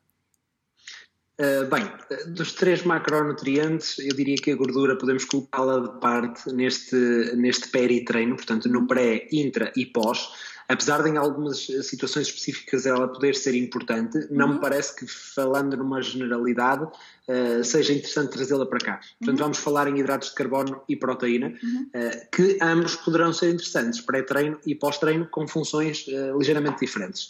Uh, 1.39 1.69
bem, 1.69 2.33
dos 2.33 2.53
três 2.53 2.81
macronutrientes, 2.81 3.99
eu 3.99 4.15
diria 4.15 4.37
que 4.37 4.49
a 4.49 4.55
gordura 4.55 4.97
podemos 4.97 5.23
colocá-la 5.23 5.81
de 5.81 5.99
parte 5.99 6.51
neste, 6.51 6.95
neste 7.35 7.69
peri-treino, 7.69 8.35
portanto, 8.35 8.67
no 8.67 8.87
pré, 8.87 9.27
intra 9.31 9.71
e 9.75 9.85
pós 9.85 10.31
apesar 10.67 11.01
de 11.01 11.09
em 11.09 11.17
algumas 11.17 11.65
situações 11.83 12.27
específicas 12.27 12.85
ela 12.85 13.07
poder 13.07 13.35
ser 13.35 13.55
importante, 13.55 14.27
não 14.29 14.47
uhum. 14.47 14.53
me 14.55 14.59
parece 14.59 14.95
que 14.95 15.07
falando 15.07 15.77
numa 15.77 16.01
generalidade 16.01 16.83
uh, 16.83 17.63
seja 17.63 17.93
interessante 17.93 18.31
trazê-la 18.31 18.65
para 18.65 18.79
cá. 18.79 18.99
Portanto, 19.19 19.37
uhum. 19.39 19.45
vamos 19.45 19.57
falar 19.59 19.87
em 19.87 19.97
hidratos 19.97 20.29
de 20.29 20.35
carbono 20.35 20.81
e 20.87 20.95
proteína, 20.95 21.53
uhum. 21.63 21.89
uh, 21.95 22.31
que 22.31 22.57
ambos 22.61 22.95
poderão 22.97 23.31
ser 23.31 23.53
interessantes, 23.53 24.01
pré-treino 24.01 24.59
e 24.65 24.75
pós-treino, 24.75 25.25
com 25.27 25.47
funções 25.47 26.05
uh, 26.07 26.37
ligeiramente 26.37 26.79
diferentes. 26.79 27.29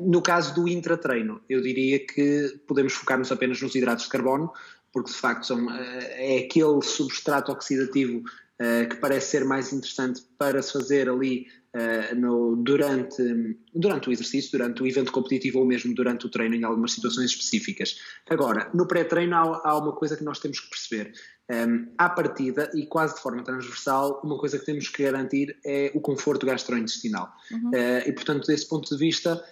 no 0.00 0.22
caso 0.22 0.54
do 0.54 0.68
intratreino, 0.68 1.40
eu 1.48 1.60
diria 1.60 1.98
que 1.98 2.60
podemos 2.66 2.92
focar-nos 2.92 3.32
apenas 3.32 3.60
nos 3.60 3.74
hidratos 3.74 4.04
de 4.04 4.10
carbono, 4.10 4.52
porque 4.92 5.10
de 5.10 5.16
facto 5.16 5.46
são, 5.46 5.70
é 5.72 6.38
aquele 6.38 6.80
substrato 6.82 7.50
oxidativo 7.50 8.22
que 8.88 8.96
parece 8.96 9.30
ser 9.30 9.44
mais 9.44 9.72
interessante 9.72 10.22
para 10.38 10.62
se 10.62 10.72
fazer 10.72 11.08
ali 11.08 11.46
uh, 11.74 12.14
no, 12.14 12.56
durante, 12.56 13.22
durante 13.74 14.08
o 14.08 14.12
exercício, 14.12 14.52
durante 14.52 14.82
o 14.82 14.86
evento 14.86 15.12
competitivo 15.12 15.58
ou 15.58 15.66
mesmo 15.66 15.94
durante 15.94 16.26
o 16.26 16.30
treino 16.30 16.54
em 16.54 16.64
algumas 16.64 16.92
situações 16.92 17.30
específicas. 17.30 17.98
Agora, 18.28 18.70
no 18.72 18.86
pré-treino 18.86 19.34
há, 19.34 19.60
há, 19.64 19.78
uma 19.78 19.92
coisa 19.92 20.16
que 20.16 20.24
nós 20.24 20.38
temos 20.38 20.60
que 20.60 20.70
perceber. 20.70 21.12
Um, 21.50 21.92
à 21.98 22.08
partida, 22.08 22.70
e 22.74 22.86
quase 22.86 23.16
de 23.16 23.20
forma 23.20 23.44
transversal, 23.44 24.20
uma 24.24 24.38
coisa 24.38 24.58
que 24.58 24.64
temos 24.64 24.88
que 24.88 25.02
garantir 25.02 25.54
é 25.64 25.92
o 25.94 26.00
conforto 26.00 26.46
gastrointestinal. 26.46 27.30
Uhum. 27.50 27.68
Uh, 27.68 28.08
e, 28.08 28.12
portanto, 28.12 28.46
desse 28.46 28.66
ponto 28.68 28.88
de 28.88 28.98
vista, 28.98 29.42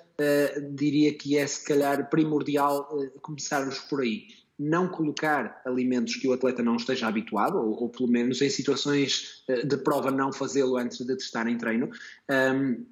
diria 0.75 1.13
que 1.15 1.37
é 1.37 1.45
se 1.47 1.65
calhar 1.65 2.09
primordial 2.09 2.89
começarmos 3.23 3.81
por 3.81 4.03
aí 4.03 4.27
não 4.63 4.89
colocar 4.89 5.61
alimentos 5.67 6.17
que 6.17 6.29
o 6.29 6.33
atleta 6.33 6.63
não 6.63 6.77
esteja 6.77 7.09
habituado, 7.09 7.59
ou, 7.59 7.83
ou 7.83 7.89
pelo 7.89 8.09
menos 8.09 8.41
em 8.41 8.49
situações 8.49 9.43
eh, 9.49 9.67
de 9.67 9.77
prova 9.79 10.11
não 10.11 10.33
fazê-lo 10.33 10.77
antes 10.77 10.99
de 10.99 11.17
testar 11.17 11.49
em 11.49 11.59
treino, 11.59 11.91
um, 12.31 12.85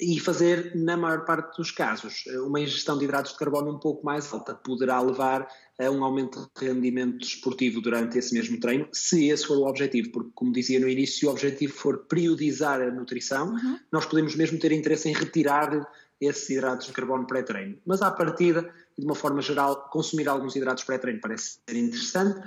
e 0.00 0.20
fazer, 0.20 0.76
na 0.76 0.96
maior 0.96 1.24
parte 1.24 1.56
dos 1.56 1.72
casos, 1.72 2.24
uma 2.46 2.60
ingestão 2.60 2.96
de 2.96 3.04
hidratos 3.04 3.32
de 3.32 3.38
carbono 3.38 3.72
um 3.72 3.80
pouco 3.80 4.06
mais 4.06 4.32
alta 4.32 4.54
poderá 4.54 5.00
levar 5.00 5.48
a 5.76 5.90
um 5.90 6.04
aumento 6.04 6.48
de 6.56 6.66
rendimento 6.66 7.26
esportivo 7.26 7.80
durante 7.80 8.16
esse 8.16 8.32
mesmo 8.32 8.60
treino, 8.60 8.86
se 8.92 9.28
esse 9.28 9.44
for 9.44 9.58
o 9.58 9.66
objetivo, 9.66 10.12
porque, 10.12 10.30
como 10.34 10.52
dizia 10.52 10.78
no 10.78 10.88
início, 10.88 11.18
se 11.18 11.26
o 11.26 11.30
objetivo 11.30 11.72
for 11.72 12.06
periodizar 12.06 12.80
a 12.80 12.92
nutrição, 12.92 13.50
uhum. 13.50 13.78
nós 13.90 14.06
podemos 14.06 14.36
mesmo 14.36 14.58
ter 14.58 14.70
interesse 14.70 15.08
em 15.08 15.12
retirar 15.12 15.90
esses 16.20 16.48
hidratos 16.50 16.86
de 16.86 16.92
carbono 16.92 17.26
pré-treino. 17.26 17.78
Mas 17.86 18.02
à 18.02 18.10
partida, 18.10 18.68
de 18.98 19.04
uma 19.04 19.14
forma 19.14 19.40
geral, 19.40 19.88
consumir 19.90 20.28
alguns 20.28 20.56
hidratos 20.56 20.84
pré-treino 20.84 21.20
parece 21.20 21.58
ser 21.68 21.76
interessante 21.76 22.40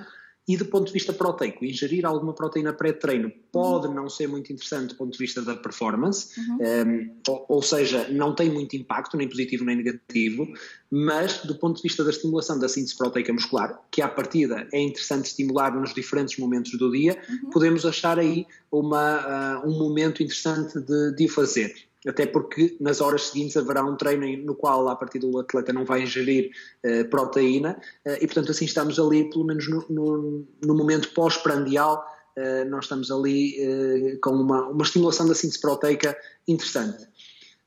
E 0.48 0.58
do 0.58 0.66
ponto 0.66 0.88
de 0.88 0.94
vista 0.94 1.14
proteico, 1.14 1.64
ingerir 1.64 2.04
alguma 2.04 2.34
proteína 2.34 2.74
pré-treino 2.74 3.32
pode 3.52 3.88
uhum. 3.88 3.94
não 3.94 4.10
ser 4.10 4.28
muito 4.28 4.52
interessante 4.52 4.90
do 4.90 4.96
ponto 4.96 5.14
de 5.14 5.18
vista 5.20 5.40
da 5.42 5.56
performance, 5.56 6.38
uhum. 6.40 6.56
um, 6.56 6.64
ehm, 6.64 7.12
ou, 7.28 7.46
ou, 7.48 7.62
seja, 7.62 8.08
não 8.10 8.34
tem 8.34 8.50
muito 8.50 8.76
impacto, 8.76 9.16
nem 9.16 9.30
positivo 9.30 9.64
nem 9.64 9.78
negativo, 9.78 10.52
mas 10.90 11.46
do 11.46 11.56
ponto 11.56 11.78
de 11.78 11.84
vista 11.84 12.04
da 12.04 12.10
estimulação 12.10 12.58
da 12.58 12.68
síntese 12.68 12.98
proteica 12.98 13.32
muscular, 13.32 13.80
que 13.92 14.02
à 14.02 14.08
partida 14.08 14.68
é 14.74 14.82
interessante 14.82 15.28
estimular 15.28 15.74
nos 15.80 15.94
diferentes 15.94 16.38
momentos 16.38 16.72
do 16.72 16.92
dia, 16.92 17.22
uhum. 17.30 17.52
podemos 17.52 17.86
achar 17.86 18.18
aí 18.18 18.48
uma, 18.72 19.62
uh, 19.64 19.70
um 19.70 19.78
momento 19.78 20.24
interessante 20.24 20.80
de, 20.82 21.16
de 21.16 21.28
fazer 21.28 21.91
até 22.08 22.26
porque 22.26 22.78
nas 22.80 23.00
horas 23.00 23.28
seguintes 23.28 23.56
haverá 23.56 23.84
um 23.84 23.96
treino 23.96 24.44
no 24.44 24.56
qual 24.56 24.88
a 24.90 24.96
partir 24.96 25.20
do 25.20 25.38
atleta 25.38 25.72
não 25.72 25.86
vai 25.86 26.04
ingerir 26.04 26.52
uh, 26.86 27.08
proteína 27.10 27.80
uh, 28.06 28.16
e 28.16 28.26
portanto 28.26 28.52
assim 28.52 28.66
estamos 28.66 29.00
ali 29.00 29.30
pelo 29.30 29.46
menos 29.46 29.68
no, 29.70 29.86
no, 29.90 30.48
no 30.66 30.76
momento 30.76 31.14
pós-prandial 31.14 32.04
uh, 32.38 32.70
nós 32.70 32.86
estamos 32.86 33.12
ali 33.12 34.18
com 34.22 34.32
uma, 34.32 34.68
uma 34.70 34.84
estimulação 34.84 35.28
da 35.28 35.36
síntese 35.36 35.62
proteica 35.62 36.18
interessante. 36.48 37.08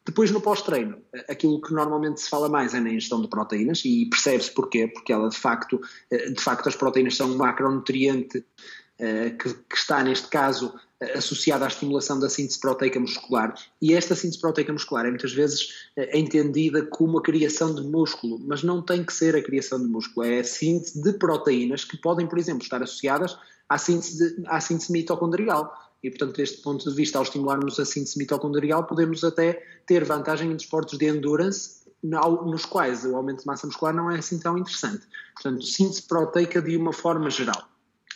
Depois 0.07 0.31
no 0.31 0.39
pós-treino, 0.39 0.99
aquilo 1.31 1.63
que 1.63 1.73
normalmente 1.73 2.21
se 2.21 2.29
fala 2.29 2.47
mais 2.47 2.75
é 2.75 2.81
na 2.81 2.91
ingestão 2.91 3.23
de 3.23 3.29
proteínas 3.29 3.83
e 3.87 4.05
percebe-se 4.11 4.53
porquê, 4.53 4.87
porque 4.87 5.11
ela 5.11 5.31
de 5.31 5.37
facto, 5.37 5.81
de 6.11 6.41
facto 6.43 6.69
as 6.69 6.77
proteínas 6.77 7.17
são 7.17 7.31
um 7.31 7.37
macronutriente 7.39 8.45
que, 8.99 9.55
que 9.55 9.75
está 9.75 10.03
neste 10.03 10.29
caso 10.29 10.75
associada 11.13 11.65
à 11.65 11.69
estimulação 11.69 12.19
da 12.19 12.29
síntese 12.29 12.59
proteica 12.59 12.99
muscular. 12.99 13.55
E 13.81 13.95
esta 13.95 14.15
síntese 14.15 14.41
proteica 14.41 14.73
muscular 14.73 15.07
é 15.07 15.11
muitas 15.11 15.33
vezes 15.33 15.89
é 15.97 16.19
entendida 16.19 16.85
como 16.87 17.19
a 17.19 17.23
criação 17.23 17.75
de 17.75 17.83
músculo, 17.83 18.39
mas 18.47 18.63
não 18.63 18.83
tem 18.83 19.05
que 19.05 19.13
ser 19.13 19.37
a 19.37 19.43
criação 19.43 19.79
de 19.79 19.87
músculo, 19.87 20.27
é 20.27 20.41
a 20.41 20.45
síntese 20.45 21.03
de 21.03 21.13
proteínas 21.15 21.85
que 21.85 21.97
podem, 21.97 22.27
por 22.27 22.39
exemplo, 22.39 22.63
estar 22.63 22.83
associadas 22.83 23.37
à 23.69 23.79
síntese, 23.79 24.37
de, 24.37 24.47
à 24.47 24.61
síntese 24.61 24.93
mitocondrial. 24.93 25.73
E, 26.03 26.11
portanto, 26.11 26.37
deste 26.37 26.59
ponto 26.59 26.89
de 26.89 26.95
vista, 26.95 27.17
ao 27.17 27.25
estimularmos 27.25 27.81
a 27.81 27.85
síntese 27.85 28.19
mitocondrial, 28.19 28.85
podemos 28.85 29.25
até 29.25 29.63
ter 29.87 30.05
vantagem 30.05 30.51
em 30.51 30.57
desportos 30.57 30.99
de 30.99 31.07
endurance 31.07 31.85
nos 32.03 32.67
quais 32.67 33.05
o 33.07 33.17
aumento 33.17 33.41
de 33.41 33.47
massa 33.47 33.67
muscular 33.67 33.95
não 33.95 34.11
é 34.11 34.19
assim 34.19 34.39
tão 34.39 34.59
interessante. 34.59 35.07
Portanto, 35.35 35.65
síntese 35.65 36.03
proteica 36.03 36.61
de 36.61 36.77
uma 36.77 36.93
forma 36.93 37.31
geral. 37.31 37.67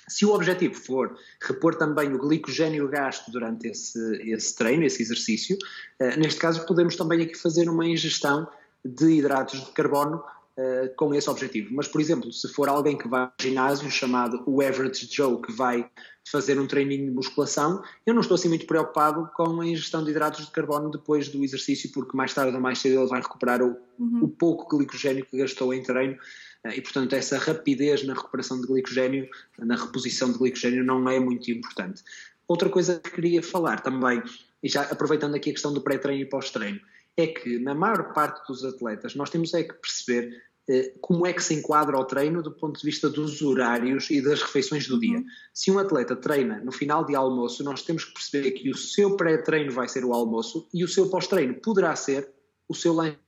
Se 0.08 0.24
o 0.24 0.32
objetivo 0.34 0.74
for 0.74 1.16
repor 1.40 1.74
também 1.76 2.12
o 2.12 2.18
glicogênio 2.18 2.88
gasto 2.88 3.30
durante 3.30 3.68
esse, 3.68 3.98
esse 4.30 4.56
treino, 4.56 4.84
esse 4.84 5.02
exercício, 5.02 5.56
uh, 6.00 6.18
neste 6.18 6.40
caso 6.40 6.64
podemos 6.66 6.96
também 6.96 7.22
aqui 7.22 7.36
fazer 7.36 7.68
uma 7.68 7.86
ingestão 7.86 8.48
de 8.84 9.18
hidratos 9.18 9.64
de 9.64 9.72
carbono 9.72 10.22
uh, 10.58 10.94
com 10.96 11.14
esse 11.14 11.30
objetivo. 11.30 11.68
Mas, 11.72 11.86
por 11.86 12.00
exemplo, 12.00 12.32
se 12.32 12.48
for 12.48 12.68
alguém 12.68 12.98
que 12.98 13.08
vai 13.08 13.22
ao 13.22 13.32
ginásio, 13.40 13.90
chamado 13.90 14.42
o 14.46 14.60
average 14.60 15.08
Joe, 15.10 15.40
que 15.40 15.52
vai 15.52 15.88
fazer 16.30 16.58
um 16.58 16.66
treininho 16.66 17.06
de 17.06 17.10
musculação, 17.12 17.82
eu 18.04 18.12
não 18.12 18.20
estou 18.20 18.34
assim 18.34 18.48
muito 18.48 18.66
preocupado 18.66 19.30
com 19.34 19.60
a 19.60 19.66
ingestão 19.66 20.04
de 20.04 20.10
hidratos 20.10 20.44
de 20.44 20.52
carbono 20.52 20.90
depois 20.90 21.28
do 21.28 21.42
exercício, 21.42 21.90
porque 21.92 22.16
mais 22.16 22.34
tarde 22.34 22.54
ou 22.54 22.60
mais 22.60 22.78
cedo 22.78 23.00
ele 23.00 23.08
vai 23.08 23.20
recuperar 23.22 23.62
o, 23.62 23.76
uhum. 23.98 24.24
o 24.24 24.28
pouco 24.28 24.76
glicogênio 24.76 25.24
que 25.24 25.38
gastou 25.38 25.72
em 25.72 25.82
treino 25.82 26.18
eh, 26.64 26.76
e, 26.76 26.80
portanto, 26.82 27.14
essa 27.14 27.38
rapidez 27.38 28.04
na 28.04 28.12
recuperação 28.12 28.60
de 28.60 28.66
glicogênio, 28.66 29.28
na 29.58 29.76
reposição 29.76 30.30
de 30.30 30.38
glicogênio, 30.38 30.84
não 30.84 31.08
é 31.08 31.18
muito 31.18 31.50
importante. 31.50 32.02
Outra 32.46 32.68
coisa 32.68 32.98
que 32.98 33.10
queria 33.10 33.42
falar 33.42 33.80
também, 33.80 34.22
e 34.62 34.68
já 34.68 34.82
aproveitando 34.82 35.34
aqui 35.34 35.50
a 35.50 35.52
questão 35.52 35.72
do 35.72 35.80
pré-treino 35.80 36.22
e 36.22 36.26
pós-treino, 36.26 36.80
é 37.16 37.26
que 37.26 37.58
na 37.58 37.74
maior 37.74 38.12
parte 38.12 38.46
dos 38.46 38.64
atletas 38.64 39.16
nós 39.16 39.28
temos 39.28 39.52
é 39.52 39.64
que 39.64 39.74
perceber 39.74 40.30
eh, 40.30 40.47
como 41.00 41.26
é 41.26 41.32
que 41.32 41.42
se 41.42 41.54
enquadra 41.54 41.96
o 41.96 42.04
treino 42.04 42.42
do 42.42 42.52
ponto 42.52 42.78
de 42.78 42.84
vista 42.84 43.08
dos 43.08 43.40
horários 43.40 44.10
e 44.10 44.20
das 44.20 44.42
refeições 44.42 44.86
do 44.86 45.00
dia. 45.00 45.18
Uhum. 45.18 45.24
Se 45.54 45.70
um 45.70 45.78
atleta 45.78 46.14
treina 46.14 46.60
no 46.62 46.70
final 46.70 47.04
de 47.04 47.14
almoço, 47.14 47.64
nós 47.64 47.82
temos 47.82 48.04
que 48.04 48.12
perceber 48.12 48.50
que 48.52 48.70
o 48.70 48.76
seu 48.76 49.16
pré-treino 49.16 49.72
vai 49.72 49.88
ser 49.88 50.04
o 50.04 50.12
almoço 50.12 50.68
e 50.72 50.84
o 50.84 50.88
seu 50.88 51.08
pós-treino 51.08 51.54
poderá 51.54 51.96
ser 51.96 52.28
o 52.68 52.74
seu 52.74 52.92
lanche. 52.92 53.18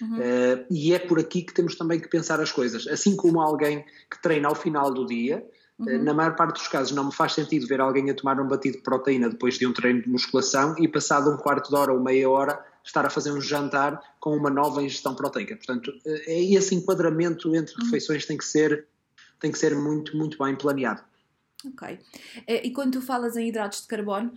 Uhum. 0.00 0.18
Uh, 0.18 0.66
e 0.70 0.92
é 0.92 0.98
por 0.98 1.18
aqui 1.18 1.42
que 1.42 1.54
temos 1.54 1.76
também 1.76 1.98
que 2.00 2.08
pensar 2.08 2.40
as 2.40 2.52
coisas. 2.52 2.86
Assim 2.86 3.16
como 3.16 3.40
alguém 3.40 3.84
que 4.10 4.20
treina 4.20 4.48
ao 4.48 4.54
final 4.54 4.92
do 4.92 5.06
dia, 5.06 5.36
eh, 5.36 5.61
uhum. 5.86 6.00
uh, 6.00 6.02
na 6.02 6.14
maior 6.14 6.36
parte 6.36 6.58
dos 6.58 6.68
casos 6.68 6.92
não 6.92 7.06
me 7.06 7.12
faz 7.12 7.32
sentido 7.32 7.66
ver 7.66 7.80
alguém 7.80 8.10
a 8.10 8.14
tomar 8.14 8.40
um 8.40 8.48
batido 8.48 8.78
de 8.78 8.82
proteína 8.82 9.28
depois 9.28 9.58
de 9.58 9.66
um 9.66 9.72
treino 9.72 10.02
de 10.02 10.08
musculação 10.08 10.74
e 10.78 10.88
passado 10.88 11.30
um 11.30 11.36
quarto 11.36 11.68
de 11.68 11.76
hora 11.76 11.92
ou 11.92 12.00
meia 12.00 12.28
hora 12.28 12.64
estar 12.84 13.06
a 13.06 13.10
fazer 13.10 13.32
um 13.32 13.40
jantar 13.40 14.00
com 14.18 14.36
uma 14.36 14.50
nova 14.50 14.82
ingestão 14.82 15.14
proteica. 15.14 15.56
Portanto, 15.56 15.90
uh, 15.90 16.20
é 16.26 16.42
esse 16.54 16.74
enquadramento 16.74 17.54
entre 17.54 17.74
uhum. 17.74 17.84
refeições 17.84 18.26
tem 18.26 18.36
que 18.36 18.44
ser 18.44 18.86
tem 19.40 19.50
que 19.50 19.58
ser 19.58 19.76
muito 19.76 20.16
muito 20.16 20.38
bem 20.38 20.54
planeado. 20.56 21.02
Ok. 21.64 22.00
E 22.48 22.70
quando 22.72 22.94
tu 22.94 23.00
falas 23.00 23.36
em 23.36 23.48
hidratos 23.48 23.82
de 23.82 23.86
carbono 23.86 24.32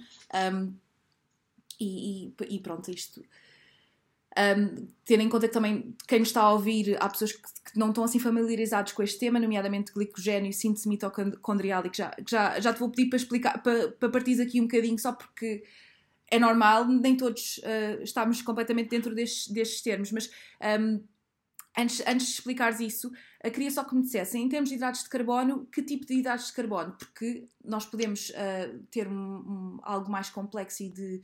um, 0.54 0.74
e, 1.80 2.28
e, 2.28 2.34
e 2.50 2.60
pronto 2.60 2.90
isto 2.92 3.24
um, 4.38 4.88
em 5.10 5.30
conta 5.30 5.48
que 5.48 5.54
também 5.54 5.96
quem 6.08 6.20
nos 6.20 6.30
está 6.30 6.42
a 6.42 6.52
ouvir, 6.52 6.98
há 7.00 7.08
pessoas 7.10 7.32
que, 7.32 7.42
que, 7.42 7.80
não 7.80 7.90
estão 7.90 8.04
assim 8.04 8.20
familiarizados 8.20 8.92
com 8.92 9.02
este 9.02 9.20
tema, 9.20 9.40
nomeadamente 9.40 9.94
glicogênio 9.94 10.52
síntese 10.52 10.90
mitocondrial, 10.90 11.86
e 11.86 11.90
que 11.90 11.98
já, 11.98 12.16
já, 12.28 12.60
já 12.60 12.74
te 12.74 12.80
vou 12.80 12.90
pedir 12.90 13.10
para 13.10 13.18
explicar, 13.18 13.64
para, 13.64 13.90
para 13.92 14.10
partir 14.10 14.42
aqui 14.42 14.60
um 14.60 14.66
bocadinho, 14.66 15.00
só 15.00 15.14
porque 15.14 15.64
é 16.30 16.40
normal, 16.40 16.86
nem 16.86 17.16
todos 17.16 17.60
uh, 17.60 18.04
estamos 18.04 18.42
completamente 18.42 18.90
dentro 18.90 19.14
destes, 19.14 19.48
destes 19.48 19.82
termos, 19.82 20.12
mas 20.12 20.30
um, 20.80 21.02
antes, 21.78 22.02
antes 22.06 22.28
de 22.28 22.34
explicares 22.34 22.80
isso, 22.80 23.12
uh, 23.46 23.52
queria 23.52 23.72
só 23.72 23.84
que 23.84 23.96
me 23.96 24.02
dissessem, 24.02 24.44
em 24.44 24.50
termos 24.50 24.70
de 24.70 24.76
hidratos 24.76 25.04
de 25.04 25.10
carbono, 25.10 25.68
que 25.72 25.82
tipo 25.82 26.06
de 26.06 26.16
hidratos 26.16 26.48
de 26.48 26.54
carbono? 26.54 26.96
Porque 26.98 27.48
nós 27.64 27.86
podemos 27.86 28.30
uh, 28.30 28.80
ter 28.92 29.08
um, 29.08 29.14
um, 29.14 29.80
algo 29.84 30.12
mais 30.12 30.30
complexo 30.30 30.84
e 30.84 30.90
de, 30.90 31.22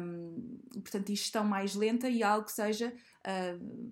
um, 0.00 0.58
portanto, 0.74 1.06
digestão 1.06 1.44
mais 1.44 1.74
lenta 1.74 2.08
e 2.08 2.22
algo 2.22 2.46
que 2.46 2.52
seja 2.52 2.92
uh, 2.92 3.90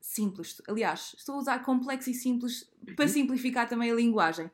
simples. 0.00 0.60
Aliás, 0.68 1.14
estou 1.16 1.36
a 1.36 1.38
usar 1.38 1.58
complexo 1.60 2.10
e 2.10 2.14
simples 2.14 2.70
para 2.94 3.06
uhum. 3.06 3.12
simplificar 3.12 3.68
também 3.68 3.90
a 3.90 3.94
linguagem. 3.94 4.50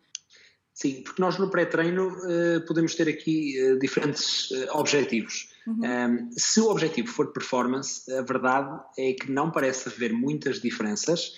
Sim, 0.72 1.02
porque 1.02 1.20
nós 1.20 1.38
no 1.38 1.50
pré-treino 1.50 2.08
uh, 2.08 2.64
podemos 2.66 2.94
ter 2.94 3.06
aqui 3.06 3.54
uh, 3.62 3.78
diferentes 3.78 4.50
uh, 4.50 4.78
objetivos. 4.78 5.50
Uhum. 5.66 5.80
Um, 5.84 6.30
se 6.32 6.58
o 6.58 6.70
objetivo 6.70 7.08
for 7.08 7.32
performance, 7.32 8.10
a 8.10 8.22
verdade 8.22 8.80
é 8.96 9.12
que 9.12 9.30
não 9.30 9.50
parece 9.50 9.90
haver 9.90 10.10
muitas 10.10 10.58
diferenças 10.58 11.34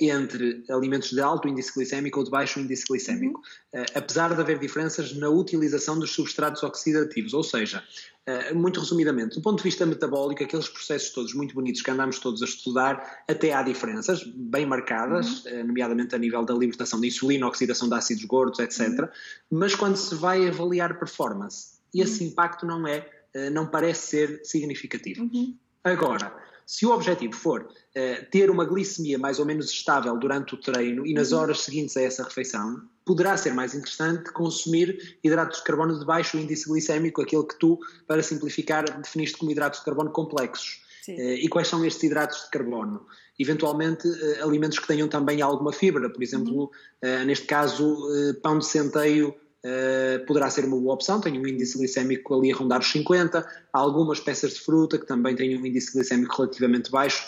entre 0.00 0.64
alimentos 0.68 1.10
de 1.10 1.20
alto 1.20 1.46
índice 1.46 1.72
glicémico 1.72 2.18
ou 2.18 2.24
de 2.24 2.30
baixo 2.30 2.58
índice 2.58 2.84
glicémico, 2.88 3.40
uhum. 3.72 3.84
apesar 3.94 4.34
de 4.34 4.40
haver 4.40 4.58
diferenças 4.58 5.14
na 5.14 5.28
utilização 5.28 5.96
dos 5.98 6.10
substratos 6.10 6.62
oxidativos, 6.64 7.32
ou 7.34 7.44
seja, 7.44 7.82
Uh, 8.26 8.54
muito 8.56 8.80
resumidamente, 8.80 9.34
do 9.34 9.42
ponto 9.42 9.58
de 9.58 9.64
vista 9.64 9.84
metabólico, 9.84 10.42
aqueles 10.42 10.66
processos 10.66 11.10
todos 11.10 11.34
muito 11.34 11.54
bonitos 11.54 11.82
que 11.82 11.90
andamos 11.90 12.18
todos 12.18 12.40
a 12.40 12.46
estudar, 12.46 13.22
até 13.28 13.52
há 13.52 13.62
diferenças 13.62 14.24
bem 14.24 14.64
marcadas, 14.64 15.44
uhum. 15.44 15.60
uh, 15.60 15.64
nomeadamente 15.66 16.14
a 16.14 16.18
nível 16.18 16.42
da 16.42 16.54
libertação 16.54 16.98
de 17.02 17.08
insulina, 17.08 17.46
oxidação 17.46 17.86
de 17.86 17.94
ácidos 17.94 18.24
gordos, 18.24 18.60
etc. 18.60 18.80
Uhum. 18.88 19.08
Mas 19.50 19.74
quando 19.74 19.96
se 19.96 20.14
vai 20.14 20.48
avaliar 20.48 20.98
performance, 20.98 21.74
esse 21.94 22.24
uhum. 22.24 22.30
impacto 22.30 22.64
não 22.64 22.86
é, 22.88 23.06
não 23.52 23.66
parece 23.66 24.06
ser 24.06 24.40
significativo. 24.42 25.24
Uhum. 25.24 25.54
Agora, 25.84 26.34
se 26.66 26.86
o 26.86 26.90
objetivo 26.90 27.34
for 27.34 27.62
uh, 27.62 28.30
ter 28.30 28.50
uma 28.50 28.64
glicemia 28.64 29.18
mais 29.18 29.38
ou 29.38 29.44
menos 29.44 29.70
estável 29.70 30.16
durante 30.18 30.54
o 30.54 30.56
treino 30.56 31.06
e 31.06 31.12
nas 31.12 31.32
uhum. 31.32 31.40
horas 31.40 31.60
seguintes 31.60 31.96
a 31.96 32.02
essa 32.02 32.24
refeição, 32.24 32.82
poderá 33.04 33.36
ser 33.36 33.52
mais 33.52 33.74
interessante 33.74 34.32
consumir 34.32 35.18
hidratos 35.22 35.58
de 35.58 35.64
carbono 35.64 35.98
de 35.98 36.04
baixo 36.04 36.38
índice 36.38 36.68
glicémico, 36.68 37.20
aquele 37.20 37.44
que 37.44 37.58
tu, 37.58 37.78
para 38.06 38.22
simplificar, 38.22 38.84
definiste 39.00 39.36
como 39.36 39.50
hidratos 39.50 39.80
de 39.80 39.84
carbono 39.84 40.10
complexos. 40.10 40.82
Uh, 41.06 41.34
e 41.34 41.48
quais 41.48 41.68
são 41.68 41.84
estes 41.84 42.02
hidratos 42.02 42.44
de 42.44 42.50
carbono? 42.50 43.06
Eventualmente, 43.38 44.08
uh, 44.08 44.44
alimentos 44.44 44.78
que 44.78 44.86
tenham 44.86 45.06
também 45.06 45.42
alguma 45.42 45.72
fibra, 45.72 46.08
por 46.08 46.22
exemplo, 46.22 46.70
uhum. 47.02 47.24
neste 47.26 47.46
caso, 47.46 48.08
pão 48.42 48.58
de 48.58 48.66
centeio 48.66 49.34
Uh, 49.64 50.26
poderá 50.26 50.50
ser 50.50 50.66
uma 50.66 50.78
boa 50.78 50.92
opção, 50.92 51.22
tem 51.22 51.38
um 51.38 51.46
índice 51.46 51.78
glicémico 51.78 52.34
ali 52.34 52.52
a 52.52 52.54
rondar 52.54 52.80
os 52.80 52.90
50, 52.90 53.38
há 53.38 53.78
algumas 53.78 54.20
peças 54.20 54.52
de 54.52 54.60
fruta 54.60 54.98
que 54.98 55.06
também 55.06 55.34
têm 55.34 55.58
um 55.58 55.64
índice 55.64 55.90
glicémico 55.90 56.36
relativamente 56.36 56.90
baixo, 56.90 57.26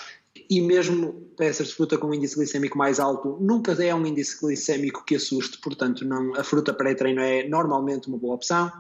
e 0.51 0.61
mesmo 0.61 1.15
peças 1.37 1.69
de 1.69 1.75
fruta 1.75 1.97
com 1.97 2.09
um 2.09 2.15
índice 2.15 2.37
glicémico 2.37 2.77
mais 2.77 3.01
alto, 3.01 3.39
nunca 3.41 3.73
é 3.83 3.95
um 3.95 4.07
índice 4.07 4.39
glicémico 4.39 5.03
que 5.05 5.17
assuste, 5.17 5.59
portanto 5.63 6.05
não, 6.05 6.35
a 6.35 6.45
fruta 6.45 6.75
pré-treino 6.75 7.21
é 7.21 7.49
normalmente 7.49 8.09
uma 8.09 8.19
boa 8.19 8.35
opção. 8.35 8.71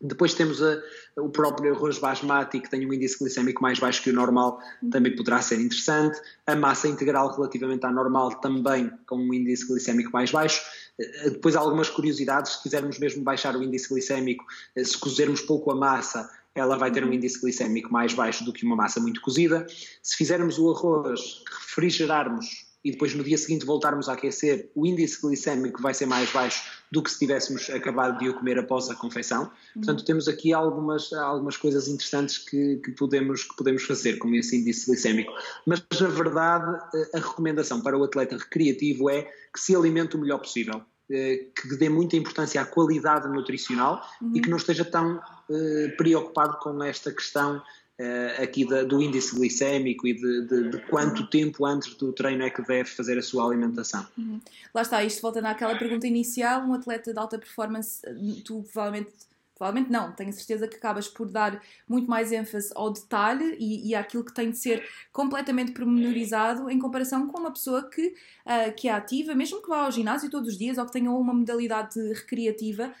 Depois 0.00 0.32
temos 0.34 0.62
a, 0.62 0.80
o 1.16 1.28
próprio 1.28 1.74
arroz 1.74 1.98
basmati, 1.98 2.60
que 2.60 2.70
tem 2.70 2.86
um 2.86 2.92
índice 2.92 3.18
glicémico 3.18 3.60
mais 3.60 3.80
baixo 3.80 4.02
que 4.02 4.10
o 4.10 4.12
normal, 4.12 4.60
também 4.92 5.14
poderá 5.14 5.42
ser 5.42 5.60
interessante. 5.60 6.20
A 6.46 6.54
massa 6.54 6.86
integral, 6.86 7.34
relativamente 7.34 7.84
à 7.84 7.90
normal, 7.90 8.30
também 8.40 8.92
com 9.06 9.16
um 9.16 9.34
índice 9.34 9.66
glicémico 9.66 10.12
mais 10.12 10.30
baixo. 10.30 10.60
Eh, 10.98 11.30
depois 11.30 11.56
há 11.56 11.60
algumas 11.60 11.88
curiosidades, 11.88 12.52
se 12.52 12.62
quisermos 12.62 12.98
mesmo 12.98 13.22
baixar 13.22 13.56
o 13.56 13.62
índice 13.62 13.88
glicémico, 13.88 14.44
eh, 14.76 14.84
se 14.84 14.98
cozermos 14.98 15.40
pouco 15.42 15.70
a 15.70 15.74
massa, 15.74 16.30
ela 16.54 16.76
vai 16.76 16.90
ter 16.90 17.04
um 17.04 17.12
índice 17.12 17.40
glicémico 17.40 17.92
mais 17.92 18.12
baixo 18.14 18.44
do 18.44 18.52
que 18.52 18.64
uma 18.64 18.76
massa 18.76 19.00
muito 19.00 19.20
cozida. 19.20 19.66
Se 20.02 20.16
fizermos 20.16 20.58
o 20.58 20.70
arroz, 20.70 21.42
refrigerarmos 21.60 22.67
e 22.88 22.92
depois 22.92 23.14
no 23.14 23.22
dia 23.22 23.36
seguinte 23.36 23.66
voltarmos 23.66 24.08
a 24.08 24.14
aquecer, 24.14 24.70
o 24.74 24.86
índice 24.86 25.20
glicémico 25.20 25.82
vai 25.82 25.92
ser 25.92 26.06
mais 26.06 26.30
baixo 26.32 26.62
do 26.90 27.02
que 27.02 27.10
se 27.10 27.18
tivéssemos 27.18 27.68
acabado 27.68 28.18
de 28.18 28.30
o 28.30 28.34
comer 28.34 28.58
após 28.58 28.88
a 28.88 28.94
confecção. 28.94 29.42
Uhum. 29.42 29.82
Portanto, 29.82 30.04
temos 30.06 30.26
aqui 30.26 30.54
algumas, 30.54 31.12
algumas 31.12 31.58
coisas 31.58 31.86
interessantes 31.86 32.38
que, 32.38 32.76
que, 32.76 32.92
podemos, 32.92 33.44
que 33.44 33.54
podemos 33.54 33.82
fazer 33.82 34.16
com 34.16 34.34
esse 34.34 34.56
índice 34.56 34.86
glicémico. 34.86 35.30
Mas, 35.66 35.84
na 36.00 36.08
verdade, 36.08 36.80
a 37.12 37.18
recomendação 37.18 37.82
para 37.82 37.96
o 37.96 38.02
atleta 38.02 38.38
recreativo 38.38 39.10
é 39.10 39.22
que 39.52 39.60
se 39.60 39.76
alimente 39.76 40.16
o 40.16 40.18
melhor 40.18 40.38
possível 40.38 40.80
eh, 40.80 40.97
que 41.08 41.76
dê 41.78 41.88
muita 41.88 42.16
importância 42.16 42.60
à 42.60 42.66
qualidade 42.66 43.28
nutricional 43.28 44.06
uhum. 44.20 44.32
e 44.34 44.40
que 44.40 44.50
não 44.50 44.58
esteja 44.58 44.84
tão 44.84 45.16
uh, 45.16 45.96
preocupado 45.96 46.58
com 46.58 46.82
esta 46.84 47.10
questão 47.10 47.56
uh, 47.56 48.42
aqui 48.42 48.66
da, 48.66 48.82
do 48.82 49.00
índice 49.00 49.34
glicémico 49.34 50.06
e 50.06 50.12
de, 50.12 50.46
de, 50.46 50.70
de, 50.70 50.78
quanto 50.86 51.26
tempo 51.28 51.64
antes 51.64 51.94
do 51.94 52.12
treino 52.12 52.42
é 52.42 52.50
que 52.50 52.60
deve 52.62 52.90
fazer 52.90 53.16
a 53.16 53.22
sua 53.22 53.46
alimentação. 53.46 54.06
Uhum. 54.18 54.38
Lá 54.74 54.82
está, 54.82 55.02
isto 55.02 55.22
volta 55.22 55.40
naquela 55.40 55.76
pergunta 55.78 56.06
inicial, 56.06 56.62
um 56.62 56.74
atleta 56.74 57.12
de 57.12 57.18
alta 57.18 57.38
performance, 57.38 58.02
tu 58.44 58.62
provavelmente 58.70 59.10
Provavelmente 59.58 59.90
não, 59.90 60.12
tenho 60.12 60.32
certeza 60.32 60.68
que 60.68 60.76
acabas 60.76 61.08
por 61.08 61.28
dar 61.28 61.60
muito 61.86 62.08
mais 62.08 62.30
ênfase 62.30 62.70
ao 62.76 62.92
detalhe 62.92 63.56
e, 63.58 63.88
e 63.88 63.94
àquilo 63.94 64.24
que 64.24 64.32
tem 64.32 64.50
de 64.52 64.56
ser 64.56 64.88
completamente 65.12 65.72
pormenorizado 65.72 66.70
em 66.70 66.78
comparação 66.78 67.26
com 67.26 67.40
uma 67.40 67.50
pessoa 67.50 67.90
que, 67.90 68.06
uh, 68.06 68.72
que 68.76 68.88
é 68.88 68.92
ativa, 68.92 69.34
mesmo 69.34 69.60
que 69.60 69.68
vá 69.68 69.84
ao 69.84 69.90
ginásio 69.90 70.30
todos 70.30 70.48
os 70.48 70.56
dias 70.56 70.78
ou 70.78 70.86
que 70.86 70.92
tenha 70.92 71.10
uma 71.10 71.34
modalidade 71.34 72.00
recreativa, 72.12 72.94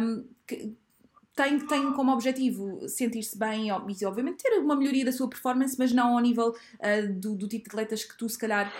um, 0.00 0.24
que, 0.46 0.72
tem, 1.34 1.58
tem 1.58 1.92
como 1.94 2.12
objetivo 2.12 2.88
sentir-se 2.88 3.36
bem 3.36 3.66
e, 3.66 4.04
obviamente, 4.04 4.44
ter 4.44 4.56
uma 4.60 4.76
melhoria 4.76 5.04
da 5.04 5.10
sua 5.10 5.28
performance, 5.28 5.76
mas 5.76 5.92
não 5.92 6.16
ao 6.16 6.20
nível 6.20 6.50
uh, 6.50 7.12
do, 7.12 7.34
do, 7.34 7.48
tipo 7.48 7.64
de 7.64 7.70
atletas 7.70 8.04
que 8.04 8.16
tu, 8.16 8.28
se 8.28 8.38
calhar, 8.38 8.72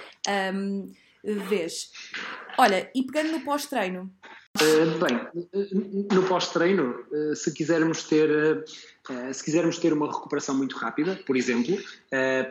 um, 0.55 0.93
vês. 1.49 1.91
Olha, 2.57 2.89
e 2.95 3.03
pegando 3.03 3.33
no 3.33 3.41
pós-treino. 3.45 4.13
Uh, 4.57 5.05
bem, 5.05 6.07
no 6.13 6.23
pós-treino, 6.29 6.95
uh, 7.11 7.35
se 7.35 7.53
quisermos 7.53 8.05
ter 8.05 8.65
se 9.35 9.45
quisermos 9.45 9.77
ter 9.79 9.93
uma 9.93 10.07
recuperação 10.07 10.57
muito 10.57 10.79
rápida, 10.79 11.21
por 11.27 11.37
exemplo, 11.37 11.77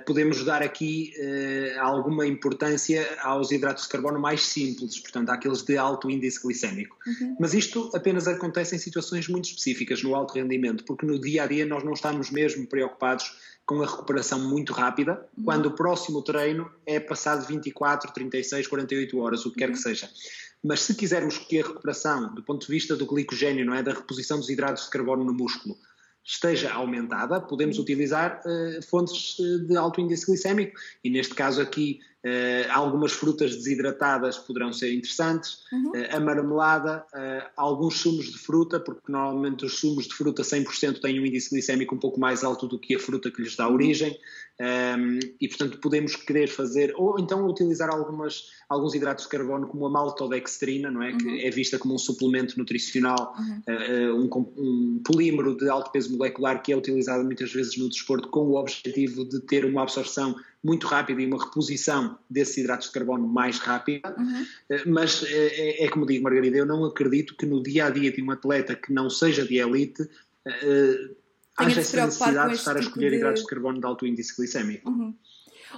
podemos 0.06 0.46
dar 0.46 0.62
aqui 0.62 1.12
alguma 1.80 2.28
importância 2.28 3.08
aos 3.24 3.52
hidratos 3.52 3.86
de 3.86 3.90
carbono 3.90 4.20
mais 4.20 4.44
simples, 4.44 5.00
portanto, 5.00 5.32
àqueles 5.32 5.64
de 5.64 5.80
alto 5.80 6.12
índice 6.12 6.40
glicémico. 6.40 6.96
Uhum. 7.08 7.38
Mas 7.40 7.56
isto 7.56 7.90
apenas 7.96 8.28
acontece 8.28 8.76
em 8.76 8.78
situações 8.78 9.28
muito 9.28 9.46
específicas, 9.46 10.04
no 10.04 10.14
alto 10.14 10.36
rendimento, 10.36 10.84
porque 10.86 11.08
no 11.08 11.20
dia 11.20 11.42
a 11.42 11.48
dia 11.48 11.66
nós 11.66 11.84
não 11.84 11.94
estamos 11.94 12.30
mesmo 12.30 12.68
preocupados 12.68 13.36
com 13.66 13.82
a 13.82 13.86
recuperação 13.86 14.40
muito 14.40 14.74
rápida, 14.74 15.26
uhum. 15.38 15.44
quando 15.46 15.66
o 15.68 15.72
próximo 15.72 16.22
treino 16.22 16.70
é 16.86 17.00
passado 17.00 17.46
24, 17.48 18.14
36, 18.14 18.68
48 18.68 19.18
horas, 19.20 19.46
o 19.46 19.52
que 19.52 19.60
quer 19.60 19.68
que 19.68 19.78
uhum. 19.78 19.82
seja. 19.82 20.10
Mas 20.64 20.82
se 20.82 20.96
quisermos 20.96 21.38
que 21.38 21.60
a 21.60 21.68
recuperação, 21.68 22.34
do 22.34 22.44
ponto 22.44 22.66
de 22.66 22.72
vista 22.72 22.96
do 22.96 23.06
glicogênio, 23.06 23.66
não 23.66 23.76
é, 23.76 23.84
da 23.84 23.94
reposição 23.94 24.38
dos 24.38 24.50
hidratos 24.50 24.86
de 24.86 24.90
carbono 24.90 25.24
no 25.24 25.34
músculo, 25.34 25.78
esteja 26.24 26.72
aumentada, 26.72 27.42
podemos 27.42 27.78
utilizar 27.78 28.42
uh, 28.46 28.82
fontes 28.84 29.36
eh, 29.40 29.66
de 29.66 29.76
alto 29.76 30.00
índice 30.00 30.26
glicémico 30.26 30.80
e 31.04 31.10
neste 31.10 31.36
caso 31.36 31.62
aqui 31.62 32.00
uh, 32.26 32.72
algumas 32.72 33.12
frutas 33.12 33.56
desidratadas 33.56 34.38
poderão 34.38 34.72
ser 34.72 34.94
interessantes, 34.94 35.60
uhum. 35.72 35.92
uh, 35.92 36.16
a 36.16 36.20
marmelada, 36.20 37.06
alguns 37.56 38.00
sumos 38.00 38.32
de 38.32 38.38
fruta, 38.38 38.80
porque 38.80 39.12
normalmente 39.12 39.66
os 39.66 39.80
sumos 39.80 40.08
de 40.08 40.14
fruta 40.14 40.42
100% 40.42 41.00
têm 41.02 41.20
um 41.20 41.26
índice 41.26 41.50
glicémico 41.50 41.96
um 41.96 42.00
pouco 42.00 42.20
mais 42.20 42.44
alto 42.44 42.68
do 42.68 42.80
que 42.80 42.96
a 42.96 43.00
fruta 43.00 43.30
que 43.30 43.42
lhes 43.42 43.56
dá 43.56 43.68
uhum. 43.68 43.74
origem, 43.74 44.18
um, 44.62 45.20
e, 45.42 45.48
portanto, 45.48 45.80
podemos 45.80 46.16
querer 46.16 46.48
fazer, 46.48 46.94
ou 46.96 47.20
então 47.20 47.46
utilizar 47.48 47.90
algumas, 47.90 48.52
alguns 48.70 48.94
hidratos 48.94 49.24
de 49.26 49.30
carbono, 49.32 49.68
como 49.68 49.88
a 49.88 49.90
maltodextrina, 49.90 50.92
não 50.92 51.02
é? 51.02 51.12
Uhum. 51.12 51.18
Que 51.18 51.46
é 51.46 51.50
vista 51.50 51.80
como 51.80 51.96
um 51.96 51.98
suplemento 51.98 52.58
nutricional, 52.58 53.36
uhum. 53.38 53.64
uh, 53.68 54.16
um, 54.16 54.54
um, 54.58 55.02
polímero 55.04 55.58
de 55.58 55.68
alto 55.68 55.92
peso 55.92 56.16
molecular 56.16 56.62
que 56.62 56.72
é 56.72 56.78
utilizado 56.78 57.24
muitas 57.24 57.52
vezes 57.52 57.78
no 57.78 57.90
desporto 57.90 58.30
com 58.30 58.42
o 58.42 58.56
objetivo 58.56 59.26
de 59.28 59.40
ter 59.42 59.66
uma 59.66 59.82
absorção 59.82 60.36
muito 60.64 60.88
rápida 60.88 61.22
e 61.22 61.26
uma 61.26 61.44
reposição 61.44 62.18
desses 62.30 62.58
hidratos 62.58 62.88
de 62.88 62.94
carbono 62.94 63.28
mais 63.28 63.60
rápida. 63.60 64.16
Uhum. 64.18 64.44
Uh, 64.44 64.90
mas 64.90 65.24
é, 65.24 65.84
é, 65.84 65.90
como 65.90 66.06
digo, 66.06 66.24
Margarida, 66.24 66.58
eu 66.58 66.66
não 66.66 66.86
acredito 66.86 67.36
que 67.36 67.46
no 67.46 67.62
dia 67.62 67.88
a 67.88 67.90
dia 67.90 68.12
de 68.12 68.22
um 68.22 68.32
atleta 68.32 68.76
que 68.76 68.94
não 68.94 69.10
seja 69.10 69.46
de 69.46 69.58
elite. 69.58 70.04
Uh, 70.04 71.16
haja 71.58 71.82
essa 71.82 72.06
necessidade 72.06 72.52
de 72.52 72.56
estar 72.56 72.72
a 72.72 72.76
tipo 72.76 72.88
escolher 72.88 73.10
de... 73.10 73.16
hidratos 73.18 73.42
de 73.42 73.48
carbono 73.48 73.80
de 73.80 73.86
alto 73.86 74.08
índice 74.08 74.36
glicémico. 74.36 74.90
Uhum. 74.90 75.14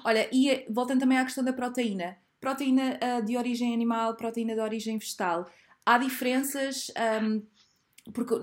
Olha, 0.04 0.30
e 0.32 0.66
voltando 0.70 1.00
também 1.00 1.18
à 1.18 1.24
questão 1.24 1.44
da 1.44 1.54
proteína. 1.54 2.18
Proteína 2.40 3.00
uh, 3.02 3.26
de 3.26 3.38
origem 3.38 3.74
animal, 3.74 4.16
proteína 4.16 4.54
de 4.54 4.62
origem 4.62 4.98
vegetal. 5.00 5.50
Há 5.86 5.98
diferenças, 5.98 6.92
um, 7.24 7.42
porque 8.12 8.34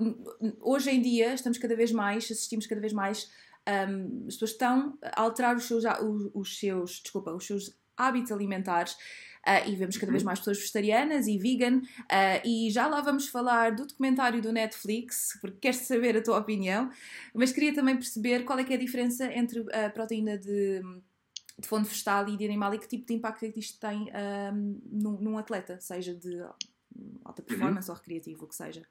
hoje 0.61 0.89
em 0.89 1.01
dia 1.01 1.33
estamos 1.33 1.57
cada 1.57 1.75
vez 1.75 1.91
mais, 1.91 2.25
assistimos 2.25 2.67
cada 2.67 2.81
vez 2.81 2.93
mais, 2.93 3.29
um, 3.67 4.25
as 4.27 4.35
pessoas 4.35 4.51
estão 4.51 4.97
a 5.01 5.21
alterar 5.21 5.55
os 5.55 5.65
seus, 5.65 5.83
os, 5.85 6.31
os 6.33 6.59
seus, 6.59 7.01
desculpa, 7.01 7.31
os 7.31 7.45
seus 7.45 7.77
hábitos 7.95 8.31
alimentares 8.31 8.93
uh, 9.47 9.69
e 9.69 9.75
vemos 9.75 9.97
cada 9.97 10.11
vez 10.11 10.23
uhum. 10.23 10.27
mais 10.27 10.39
pessoas 10.39 10.57
vegetarianas 10.59 11.27
e 11.27 11.37
vegan. 11.37 11.77
Uh, 11.77 12.45
e 12.45 12.69
já 12.71 12.87
lá 12.87 13.01
vamos 13.01 13.27
falar 13.27 13.75
do 13.75 13.85
documentário 13.85 14.41
do 14.41 14.51
Netflix, 14.51 15.37
porque 15.41 15.57
queres 15.61 15.77
saber 15.77 16.17
a 16.17 16.21
tua 16.21 16.39
opinião, 16.39 16.89
mas 17.33 17.51
queria 17.51 17.73
também 17.73 17.95
perceber 17.95 18.43
qual 18.43 18.59
é 18.59 18.63
que 18.63 18.73
é 18.73 18.75
a 18.75 18.79
diferença 18.79 19.25
entre 19.33 19.65
a 19.73 19.89
proteína 19.89 20.37
de, 20.37 20.81
de 21.57 21.67
fonte 21.67 21.87
vegetal 21.87 22.27
e 22.29 22.37
de 22.37 22.45
animal 22.45 22.73
e 22.73 22.79
que 22.79 22.87
tipo 22.87 23.05
de 23.05 23.13
impacto 23.13 23.45
é 23.45 23.51
que 23.51 23.59
isto 23.59 23.79
tem 23.79 24.09
um, 24.53 24.81
num, 24.91 25.21
num, 25.21 25.37
atleta, 25.37 25.79
seja 25.79 26.13
de 26.13 26.41
alta 27.23 27.41
uhum. 27.41 27.47
performance 27.47 27.89
uhum. 27.89 27.95
ou 27.95 27.99
recreativo, 27.99 28.45
o 28.45 28.47
que 28.47 28.55
seja. 28.55 28.83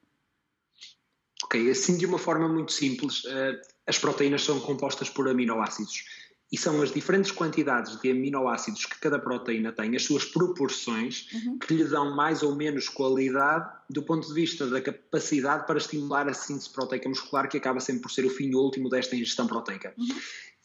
Ok, 1.53 1.69
assim 1.69 1.97
de 1.97 2.05
uma 2.07 2.17
forma 2.17 2.49
muito 2.49 2.71
simples, 2.71 3.23
uh, 3.25 3.61
as 3.85 3.99
proteínas 3.99 4.41
são 4.41 4.59
compostas 4.59 5.07
por 5.07 5.29
aminoácidos 5.29 6.03
e 6.51 6.57
são 6.57 6.81
as 6.81 6.91
diferentes 6.91 7.29
quantidades 7.29 7.99
de 8.01 8.09
aminoácidos 8.09 8.87
que 8.87 8.99
cada 8.99 9.19
proteína 9.19 9.71
tem, 9.71 9.95
as 9.95 10.03
suas 10.03 10.25
proporções, 10.25 11.27
uhum. 11.31 11.59
que 11.59 11.75
lhe 11.75 11.83
dão 11.83 12.15
mais 12.15 12.41
ou 12.41 12.55
menos 12.55 12.89
qualidade 12.89 13.69
do 13.87 14.01
ponto 14.01 14.27
de 14.27 14.33
vista 14.33 14.65
da 14.65 14.81
capacidade 14.81 15.67
para 15.67 15.77
estimular 15.77 16.27
a 16.27 16.33
síntese 16.33 16.71
proteica 16.71 17.07
muscular, 17.07 17.47
que 17.47 17.57
acaba 17.57 17.79
sempre 17.79 18.01
por 18.01 18.09
ser 18.11 18.25
o 18.25 18.31
fim 18.31 18.55
último 18.55 18.89
desta 18.89 19.15
ingestão 19.15 19.45
proteica. 19.45 19.93
Uhum. 19.95 20.07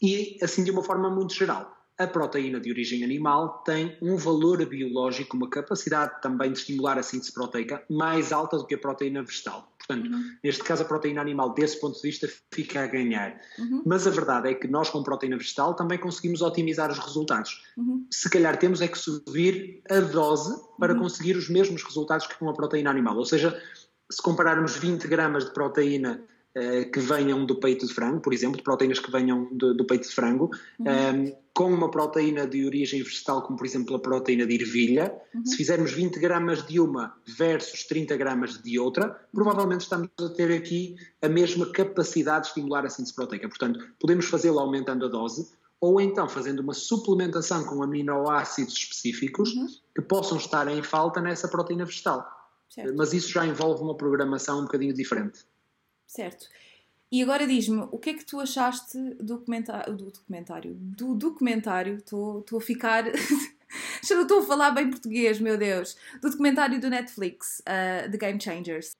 E 0.01 0.39
assim 0.41 0.63
de 0.63 0.71
uma 0.71 0.83
forma 0.83 1.07
muito 1.11 1.35
geral 1.35 1.75
a 1.99 2.07
proteína 2.07 2.61
de 2.61 2.71
origem 2.71 3.03
animal 3.03 3.61
tem 3.65 3.97
um 4.01 4.15
valor 4.15 4.65
biológico, 4.65 5.35
uma 5.35 5.49
capacidade 5.49 6.21
também 6.21 6.53
de 6.53 6.59
estimular 6.59 6.97
a 6.97 7.03
síntese 7.03 7.33
proteica 7.33 7.83
mais 7.89 8.31
alta 8.31 8.57
do 8.57 8.65
que 8.65 8.73
a 8.73 8.77
proteína 8.77 9.21
vegetal. 9.21 9.69
Portanto, 9.89 10.11
uhum. 10.11 10.35
neste 10.43 10.63
caso, 10.63 10.83
a 10.83 10.85
proteína 10.85 11.19
animal, 11.19 11.51
desse 11.55 11.79
ponto 11.79 11.95
de 11.95 12.03
vista, 12.03 12.29
fica 12.53 12.83
a 12.83 12.87
ganhar. 12.87 13.41
Uhum. 13.57 13.81
Mas 13.83 14.05
a 14.05 14.11
verdade 14.11 14.49
é 14.49 14.53
que 14.53 14.67
nós, 14.67 14.87
com 14.91 15.01
proteína 15.01 15.35
vegetal, 15.35 15.73
também 15.73 15.97
conseguimos 15.97 16.43
otimizar 16.43 16.91
os 16.91 16.99
resultados. 16.99 17.65
Uhum. 17.75 18.05
Se 18.11 18.29
calhar 18.29 18.55
temos 18.57 18.81
é 18.81 18.87
que 18.87 18.97
subir 18.97 19.81
a 19.89 19.99
dose 19.99 20.61
para 20.77 20.93
uhum. 20.93 20.99
conseguir 20.99 21.35
os 21.35 21.49
mesmos 21.49 21.83
resultados 21.83 22.27
que 22.27 22.37
com 22.37 22.47
a 22.47 22.53
proteína 22.53 22.91
animal. 22.91 23.17
Ou 23.17 23.25
seja, 23.25 23.59
se 24.11 24.21
compararmos 24.21 24.77
20 24.77 25.07
gramas 25.07 25.45
de 25.45 25.53
proteína 25.53 26.21
que 26.91 26.99
venham 26.99 27.45
do 27.45 27.59
peito 27.59 27.85
de 27.85 27.93
frango, 27.93 28.19
por 28.19 28.33
exemplo, 28.33 28.57
de 28.57 28.63
proteínas 28.63 28.99
que 28.99 29.11
venham 29.11 29.47
do, 29.51 29.73
do 29.75 29.85
peito 29.85 30.07
de 30.07 30.13
frango, 30.13 30.49
uhum. 30.79 30.85
um, 30.85 30.89
ehm, 30.89 31.33
com 31.53 31.73
uma 31.73 31.91
proteína 31.91 32.47
de 32.47 32.65
origem 32.65 33.03
vegetal, 33.03 33.41
como 33.41 33.57
por 33.57 33.65
exemplo 33.65 33.95
a 33.95 33.99
proteína 33.99 34.45
de 34.45 34.55
ervilha, 34.55 35.13
uhum. 35.33 35.45
se 35.45 35.57
fizermos 35.57 35.91
20 35.91 36.19
gramas 36.19 36.65
de 36.65 36.79
uma 36.79 37.13
versus 37.37 37.83
30 37.83 38.15
gramas 38.17 38.61
de 38.63 38.79
outra, 38.79 39.09
provavelmente 39.33 39.81
estamos 39.81 40.09
a 40.19 40.29
ter 40.29 40.51
aqui 40.51 40.95
a 41.21 41.27
mesma 41.27 41.69
capacidade 41.71 42.43
de 42.43 42.47
estimular 42.47 42.85
a 42.85 42.89
síntese 42.89 43.13
proteica. 43.13 43.47
Portanto, 43.47 43.79
podemos 43.99 44.25
fazê-lo 44.25 44.59
aumentando 44.59 45.05
a 45.05 45.09
dose, 45.09 45.49
ou 45.81 45.99
então 46.01 46.27
fazendo 46.27 46.61
uma 46.61 46.73
suplementação 46.73 47.63
com 47.65 47.83
aminoácidos 47.83 48.73
específicos 48.73 49.53
uhum. 49.53 49.67
que 49.95 50.01
possam 50.01 50.37
estar 50.37 50.67
em 50.67 50.81
falta 50.81 51.21
nessa 51.21 51.47
proteína 51.47 51.85
vegetal. 51.85 52.25
Certo. 52.69 52.93
Mas 52.95 53.13
isso 53.13 53.29
já 53.29 53.45
envolve 53.45 53.81
uma 53.81 53.95
programação 53.95 54.59
um 54.59 54.63
bocadinho 54.63 54.93
diferente. 54.93 55.45
Certo. 56.09 56.47
E 57.11 57.21
agora 57.21 57.45
diz-me, 57.47 57.87
o 57.91 57.97
que 57.99 58.09
é 58.09 58.13
que 58.15 58.25
tu 58.25 58.39
achaste 58.39 58.97
do 59.15 59.37
documentário? 59.37 59.93
Do 59.95 60.11
documentário? 60.11 60.73
Do 60.75 61.13
documentário, 61.15 61.95
estou 61.97 62.43
a 62.57 62.61
ficar. 62.61 63.05
Já 64.03 64.19
estou 64.19 64.39
a 64.39 64.43
falar 64.43 64.71
bem 64.71 64.89
português, 64.89 65.39
meu 65.39 65.55
Deus. 65.55 65.95
Do 66.19 66.31
documentário 66.31 66.81
do 66.81 66.89
Netflix, 66.89 67.59
uh, 67.59 68.09
The 68.09 68.17
Game 68.17 68.41
Changers. 68.41 68.91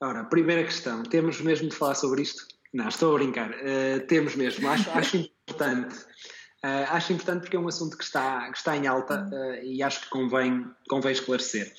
Ora, 0.00 0.24
primeira 0.24 0.62
questão, 0.62 1.02
temos 1.02 1.40
mesmo 1.40 1.68
de 1.68 1.74
falar 1.74 1.96
sobre 1.96 2.22
isto? 2.22 2.46
Não, 2.72 2.88
estou 2.88 3.16
a 3.16 3.18
brincar. 3.18 3.50
Uh, 3.50 4.06
temos 4.06 4.36
mesmo, 4.36 4.68
acho, 4.68 4.90
acho 4.90 5.16
importante. 5.16 5.96
Uh, 6.64 6.86
acho 6.90 7.12
importante 7.12 7.40
porque 7.42 7.56
é 7.56 7.60
um 7.60 7.68
assunto 7.68 7.96
que 7.96 8.04
está, 8.04 8.50
que 8.50 8.58
está 8.58 8.76
em 8.76 8.86
alta 8.86 9.28
uh, 9.32 9.64
e 9.64 9.82
acho 9.82 10.02
que 10.02 10.10
convém, 10.10 10.64
convém 10.88 11.12
esclarecer. 11.12 11.72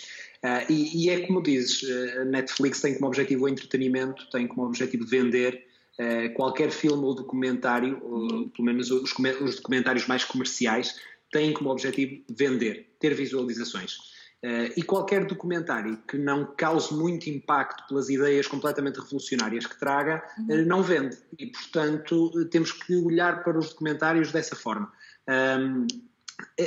Uh, 0.44 0.72
e, 0.72 1.06
e, 1.06 1.10
é 1.10 1.26
como 1.26 1.42
dizes, 1.42 1.84
a 2.18 2.22
uh, 2.22 2.26
Netflix 2.26 2.82
tem 2.82 2.94
como 2.94 3.08
objetivo 3.08 3.46
o 3.46 3.50
entretenimento, 3.50 4.30
tem 4.30 4.48
como 4.48 4.68
objetivo 4.68 5.06
vender 5.06 5.66
uh, 6.00 6.34
qualquer 6.34 6.72
filme 6.72 7.04
ou 7.04 7.16
documentário, 7.16 8.00
uhum. 8.04 8.42
ou, 8.42 8.50
pelo 8.50 8.66
menos 8.66 8.92
os, 8.92 9.12
os, 9.42 9.56
documentários 9.56 10.08
mais 10.08 10.24
comerciais, 10.24 11.00
têm 11.32 11.54
como 11.54 11.70
objetivo 11.70 12.22
vender, 12.30 12.88
ter 13.00 13.14
visualizações. 13.14 13.98
Uh, 14.44 14.70
e 14.78 14.84
qualquer 14.84 15.26
documentário 15.26 15.98
que 16.08 16.16
não 16.16 16.46
cause 16.56 16.94
muito 16.94 17.28
impacto 17.28 17.88
pelas 17.88 18.08
ideias 18.08 18.46
completamente 18.46 19.00
revolucionárias 19.00 19.66
que 19.66 19.80
traga, 19.80 20.24
uhum. 20.38 20.62
uh, 20.62 20.66
não 20.66 20.84
vende. 20.84 21.18
E, 21.40 21.48
portanto, 21.48 22.46
temos 22.52 22.72
que 22.72 22.96
olhar 22.96 23.44
para 23.44 23.58
os 23.58 23.70
documentários 23.70 24.32
dessa 24.32 24.56
forma. 24.56 24.92
Um, 25.28 25.88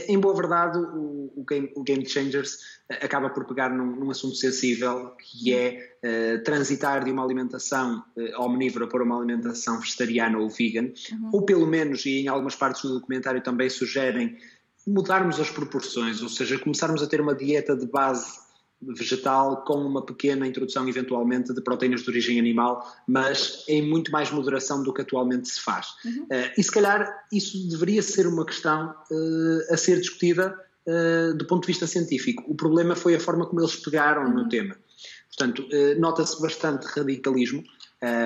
em 0.08 0.18
boa 0.18 0.34
verdade, 0.34 0.78
o, 0.78 1.32
o, 1.36 1.44
Game, 1.48 1.72
o, 1.76 1.82
Game, 1.82 2.04
Changers 2.08 2.58
acaba 2.88 3.30
por 3.30 3.44
pegar 3.44 3.70
num, 3.70 3.96
num 3.96 4.10
assunto 4.10 4.34
sensível, 4.34 5.10
que 5.18 5.54
é 5.54 5.94
uh, 6.04 6.42
transitar 6.42 7.04
de 7.04 7.10
uma 7.10 7.24
alimentação 7.24 8.02
uh, 8.16 8.42
omnívora 8.42 8.88
para 8.88 9.02
uma 9.02 9.16
alimentação 9.16 9.78
vegetariana 9.78 10.38
ou 10.38 10.48
vegan, 10.48 10.92
uhum. 11.12 11.30
ou 11.32 11.42
pelo 11.42 11.66
menos, 11.66 12.04
e 12.04 12.22
em 12.22 12.28
algumas 12.28 12.56
partes 12.56 12.82
do 12.82 12.94
documentário 12.94 13.42
também 13.42 13.70
sugerem, 13.70 14.36
mudarmos 14.86 15.38
as 15.38 15.50
proporções, 15.50 16.20
ou 16.22 16.28
seja, 16.28 16.58
começarmos 16.58 17.02
a 17.02 17.06
ter 17.06 17.20
uma 17.20 17.34
dieta 17.34 17.76
de 17.76 17.86
base 17.86 18.49
vegetal 18.82 19.62
com 19.64 19.74
uma 19.74 20.04
pequena 20.04 20.46
introdução 20.46 20.88
eventualmente 20.88 21.52
de 21.52 21.60
proteínas 21.60 22.02
de 22.02 22.10
origem 22.10 22.38
animal, 22.38 22.86
mas 23.06 23.64
em 23.68 23.82
muito 23.82 24.10
mais 24.10 24.30
moderação 24.30 24.82
do 24.82 24.92
que 24.92 25.02
atualmente 25.02 25.48
se 25.48 25.60
faz. 25.60 25.88
Uhum. 26.04 26.22
Uh, 26.24 26.50
e 26.56 26.62
se 26.62 26.70
calhar 26.70 27.24
isso 27.32 27.68
deveria 27.68 28.02
ser 28.02 28.26
uma 28.26 28.44
questão 28.44 28.94
uh, 29.10 29.72
a 29.72 29.76
ser 29.76 30.00
discutida 30.00 30.58
uh, 30.86 31.34
do 31.36 31.46
ponto 31.46 31.62
de 31.62 31.68
vista 31.68 31.86
científico. 31.86 32.42
O 32.46 32.54
problema 32.54 32.96
foi 32.96 33.14
a 33.14 33.20
forma 33.20 33.46
como 33.46 33.60
eles 33.60 33.76
pegaram 33.76 34.24
uhum. 34.24 34.34
no 34.34 34.48
tema. 34.48 34.76
Portanto, 35.28 35.66
nota-se 35.98 36.38
bastante 36.42 36.84
radicalismo 36.86 37.64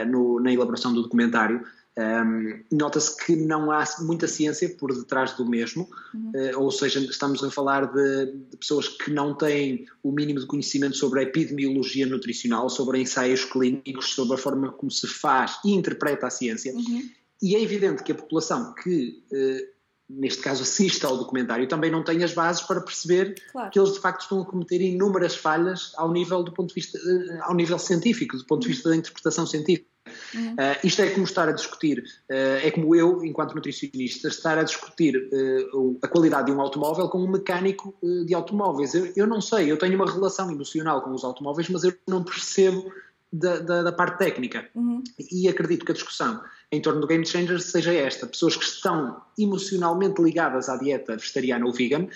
no, 0.08 0.40
na 0.40 0.52
elaboração 0.52 0.92
do 0.92 1.02
documentário. 1.02 1.62
Um, 1.96 2.64
Nota-se 2.72 3.16
que 3.24 3.36
não 3.36 3.70
há 3.70 3.84
muita 4.00 4.26
ciência 4.26 4.68
por 4.68 4.92
detrás 4.92 5.34
do 5.34 5.48
mesmo, 5.48 5.88
uhum. 6.12 6.32
uh, 6.34 6.60
ou 6.60 6.70
seja, 6.72 6.98
estamos 6.98 7.42
a 7.44 7.50
falar 7.52 7.86
de, 7.86 8.32
de, 8.50 8.56
pessoas 8.56 8.88
que 8.88 9.12
não 9.12 9.32
têm 9.32 9.86
o 10.02 10.10
mínimo 10.10 10.40
de 10.40 10.46
conhecimento 10.46 10.96
sobre 10.96 11.20
a 11.20 11.22
epidemiologia 11.22 12.04
nutricional, 12.04 12.68
sobre 12.68 13.00
ensaios 13.00 13.44
clínicos, 13.44 14.12
sobre 14.12 14.34
a 14.34 14.38
forma 14.38 14.72
como 14.72 14.90
se 14.90 15.06
faz 15.06 15.58
e 15.64 15.72
interpreta 15.72 16.26
a 16.26 16.30
ciência. 16.30 16.74
Uhum. 16.74 17.08
E 17.40 17.54
é 17.54 17.62
evidente 17.62 18.02
que 18.02 18.10
a 18.10 18.16
população 18.16 18.74
que, 18.74 19.22
uh, 19.30 19.74
neste 20.10 20.42
caso, 20.42 20.64
assiste 20.64 21.06
ao 21.06 21.16
documentário 21.16 21.68
também 21.68 21.92
não 21.92 22.02
tem 22.02 22.24
as 22.24 22.34
bases 22.34 22.62
para 22.62 22.80
perceber 22.80 23.36
claro. 23.52 23.70
que 23.70 23.78
eles 23.78 23.92
de 23.92 24.00
facto 24.00 24.22
estão 24.22 24.42
a 24.42 24.44
cometer 24.44 24.80
inúmeras 24.80 25.36
falhas 25.36 25.92
ao 25.96 26.12
nível 26.12 26.42
do 26.42 26.52
ponto 26.52 26.70
de 26.70 26.74
vista, 26.74 26.98
uh, 26.98 27.42
ao 27.42 27.54
nível 27.54 27.78
científico, 27.78 28.36
do 28.36 28.44
ponto 28.46 28.62
de 28.62 28.68
vista 28.68 28.88
da 28.88 28.96
interpretação 28.96 29.46
científica. 29.46 29.93
Uhum. 30.34 30.52
Uh, 30.52 30.86
isto 30.86 31.00
é 31.02 31.10
como 31.10 31.24
estar 31.24 31.48
a 31.48 31.52
discutir, 31.52 32.04
uh, 32.30 32.58
é 32.62 32.70
como 32.70 32.94
eu, 32.94 33.24
enquanto 33.24 33.54
nutricionista, 33.54 34.28
estar 34.28 34.58
a 34.58 34.62
discutir 34.62 35.16
uh, 35.16 35.98
a 36.02 36.08
qualidade 36.08 36.46
de 36.46 36.52
um 36.52 36.60
automóvel 36.60 37.08
com 37.08 37.18
um 37.18 37.30
mecânico 37.30 37.94
de 38.26 38.34
automóveis. 38.34 38.94
Eu, 38.94 39.12
eu, 39.16 39.26
não 39.26 39.40
sei, 39.40 39.70
eu 39.70 39.78
tenho 39.78 39.94
uma 39.94 40.10
relação 40.10 40.50
emocional 40.50 41.02
com 41.02 41.10
os 41.10 41.24
automóveis, 41.24 41.68
mas 41.68 41.84
eu 41.84 41.94
não 42.06 42.22
percebo 42.22 42.92
da, 43.32 43.58
da, 43.58 43.82
da 43.82 43.92
parte 43.92 44.18
técnica. 44.18 44.68
Uhum. 44.74 45.02
E 45.30 45.48
acredito 45.48 45.84
que 45.84 45.92
a 45.92 45.94
discussão 45.94 46.42
em 46.70 46.80
torno 46.80 47.00
do 47.00 47.06
Game 47.06 47.26
Changer 47.26 47.60
seja 47.60 47.92
esta: 47.92 48.26
pessoas 48.26 48.56
que 48.56 48.64
estão 48.64 49.22
emocionalmente 49.38 50.22
ligadas 50.22 50.68
à 50.68 50.76
dieta 50.76 51.16
vegetariana 51.16 51.66
ou 51.66 51.72
vegan. 51.72 52.06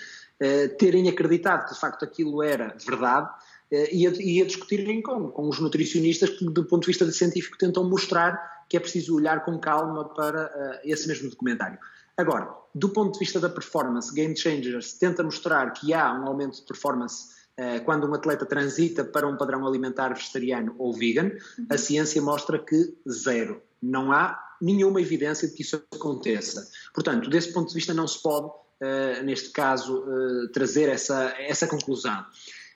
terem 0.78 1.09
acreditado 1.09 1.66
que 1.66 1.74
de 1.74 1.80
facto 1.80 2.05
aquilo 2.05 2.43
era 2.43 2.74
verdade 2.86 3.28
e 3.71 4.07
a, 4.07 4.11
e 4.19 4.43
a 4.43 4.47
discutirem 4.47 5.03
com, 5.03 5.31
com 5.31 5.49
os 5.49 5.61
nutricionistas 5.61 6.31
que, 6.31 6.45
do 6.45 6.64
ponto 6.64 6.83
de 6.83 6.89
vista 6.89 7.11
científico, 7.11 7.59
tentam 7.59 7.89
mostrar 7.89 8.59
que 8.69 8.77
é 8.77 8.81
preciso 8.81 9.16
olhar 9.16 9.45
com 9.45 9.59
calma 9.59 10.05
para 10.05 10.47
uh, 10.47 10.81
esse 10.85 11.09
mesmo 11.09 11.31
documentário. 11.31 11.79
Agora, 12.16 12.53
do 12.75 12.89
ponto 12.91 13.14
de 13.14 13.19
vista 13.21 13.41
da 13.41 13.49
performance, 13.49 14.12
Game 14.12 14.37
Changers 14.37 14.93
tenta 14.95 15.23
mostrar 15.23 15.73
que 15.73 15.95
há 15.95 16.12
um 16.12 16.27
aumento 16.27 16.57
de 16.57 16.66
performance 16.66 17.29
uh, 17.59 17.83
quando 17.85 18.09
um 18.09 18.14
atleta 18.14 18.45
transita 18.45 19.05
para 19.05 19.27
um 19.27 19.37
padrão 19.37 19.66
alimentar 19.66 20.12
vegetariano 20.12 20.75
ou 20.79 20.93
vegan. 20.93 21.31
Uhum. 21.59 21.66
A 21.71 21.79
ciência 21.79 22.21
mostra 22.21 22.59
que 22.59 22.95
zero. 23.09 23.62
Não 23.81 24.12
há 24.12 24.39
nenhuma 24.61 25.01
evidência 25.01 25.49
de 25.49 25.55
que 25.55 25.62
isso 25.62 25.83
aconteça. 25.95 26.69
Portanto, 26.93 27.31
desse 27.31 27.53
ponto 27.53 27.69
de 27.69 27.75
vista, 27.75 27.95
não 27.95 28.07
se 28.07 28.21
pode, 28.21 28.49
uh, 28.49 29.25
neste 29.25 29.51
caso, 29.51 30.05
trazer 30.53 30.89
essa, 30.89 31.35
essa 31.39 31.66
conclusão. 31.66 32.25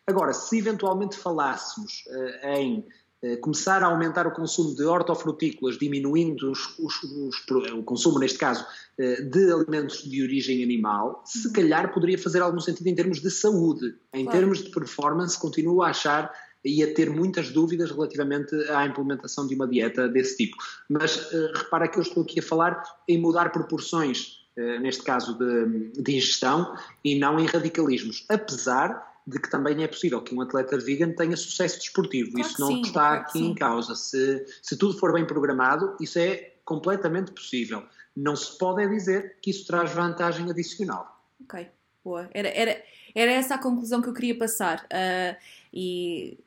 Agora, 0.07 0.33
se 0.33 0.59
eventualmente 0.59 1.17
falássemos 1.17 2.05
uh, 2.09 2.47
em 2.49 2.85
uh, 3.23 3.39
começar 3.41 3.83
a 3.83 3.87
aumentar 3.87 4.27
o 4.27 4.33
consumo 4.33 4.75
de 4.75 4.83
hortofrutícolas, 4.83 5.79
diminuindo 5.79 6.51
os, 6.51 6.77
os, 6.79 7.03
os, 7.05 7.37
o 7.73 7.83
consumo, 7.85 8.19
neste 8.19 8.39
caso, 8.39 8.65
uh, 8.99 9.31
de 9.31 9.53
alimentos 9.53 10.03
de 10.03 10.23
origem 10.23 10.63
animal, 10.63 11.23
se 11.25 11.47
uhum. 11.47 11.53
calhar 11.53 11.95
poderia 11.95 12.19
fazer 12.19 12.41
algum 12.41 12.59
sentido 12.59 12.89
em 12.89 12.95
termos 12.95 13.21
de 13.21 13.31
saúde. 13.31 13.95
Em 14.13 14.25
claro. 14.25 14.39
termos 14.39 14.65
de 14.65 14.71
performance, 14.71 15.39
continuo 15.39 15.83
a 15.83 15.91
achar 15.91 16.33
e 16.65 16.83
a 16.83 16.95
ter 16.95 17.11
muitas 17.11 17.51
dúvidas 17.51 17.91
relativamente 17.91 18.55
à 18.71 18.87
implementação 18.87 19.47
de 19.47 19.55
uma 19.55 19.67
dieta 19.67 20.09
desse 20.09 20.37
tipo. 20.37 20.57
Mas 20.89 21.29
repara 21.57 21.89
que 21.89 21.99
eu 21.99 22.03
estou 22.03 22.23
aqui 22.23 22.39
a 22.39 22.43
falar 22.43 22.81
em 23.09 23.21
mudar 23.21 23.51
proporções, 23.51 24.47
neste 24.81 25.03
caso 25.03 25.37
de, 25.37 25.91
de, 26.01 26.17
ingestão, 26.17 26.73
e 27.05 27.19
não 27.19 27.41
em 27.41 27.47
radicalismos. 27.47 28.25
Apesar 28.29 29.12
de 29.27 29.39
que 29.39 29.49
também 29.51 29.83
é 29.83 29.89
possível 29.89 30.21
que 30.21 30.35
um 30.35 30.41
atleta 30.41 30.79
vegan 30.79 31.13
tenha 31.13 31.37
sucesso 31.37 31.79
desportivo. 31.79 32.33
Claro 32.33 32.49
isso 32.49 32.61
não 32.61 32.69
sim, 32.69 32.81
está 32.81 32.93
claro 32.93 33.21
aqui 33.21 33.39
em 33.41 33.55
causa. 33.55 33.95
Se, 33.95 34.45
se 34.61 34.77
tudo 34.77 34.99
for 34.99 35.13
bem 35.13 35.27
programado, 35.27 35.97
isso 36.01 36.19
é 36.19 36.55
completamente 36.65 37.33
possível. 37.33 37.85
Não 38.17 38.37
se 38.37 38.59
pode 38.59 38.83
é 38.83 38.89
dizer 38.89 39.37
que 39.41 39.51
isso 39.51 39.67
traz 39.67 39.93
vantagem 39.93 40.51
adicional. 40.51 41.23
Ok, 41.43 41.67
boa. 42.05 42.29
Era, 42.33 42.49
era, 42.49 42.83
era 43.15 43.33
essa 43.33 43.55
a 43.55 43.59
conclusão 43.59 44.03
que 44.03 44.09
eu 44.09 44.15
queria 44.15 44.37
passar. 44.37 44.87
Uh, 44.87 45.37
e 45.73 46.39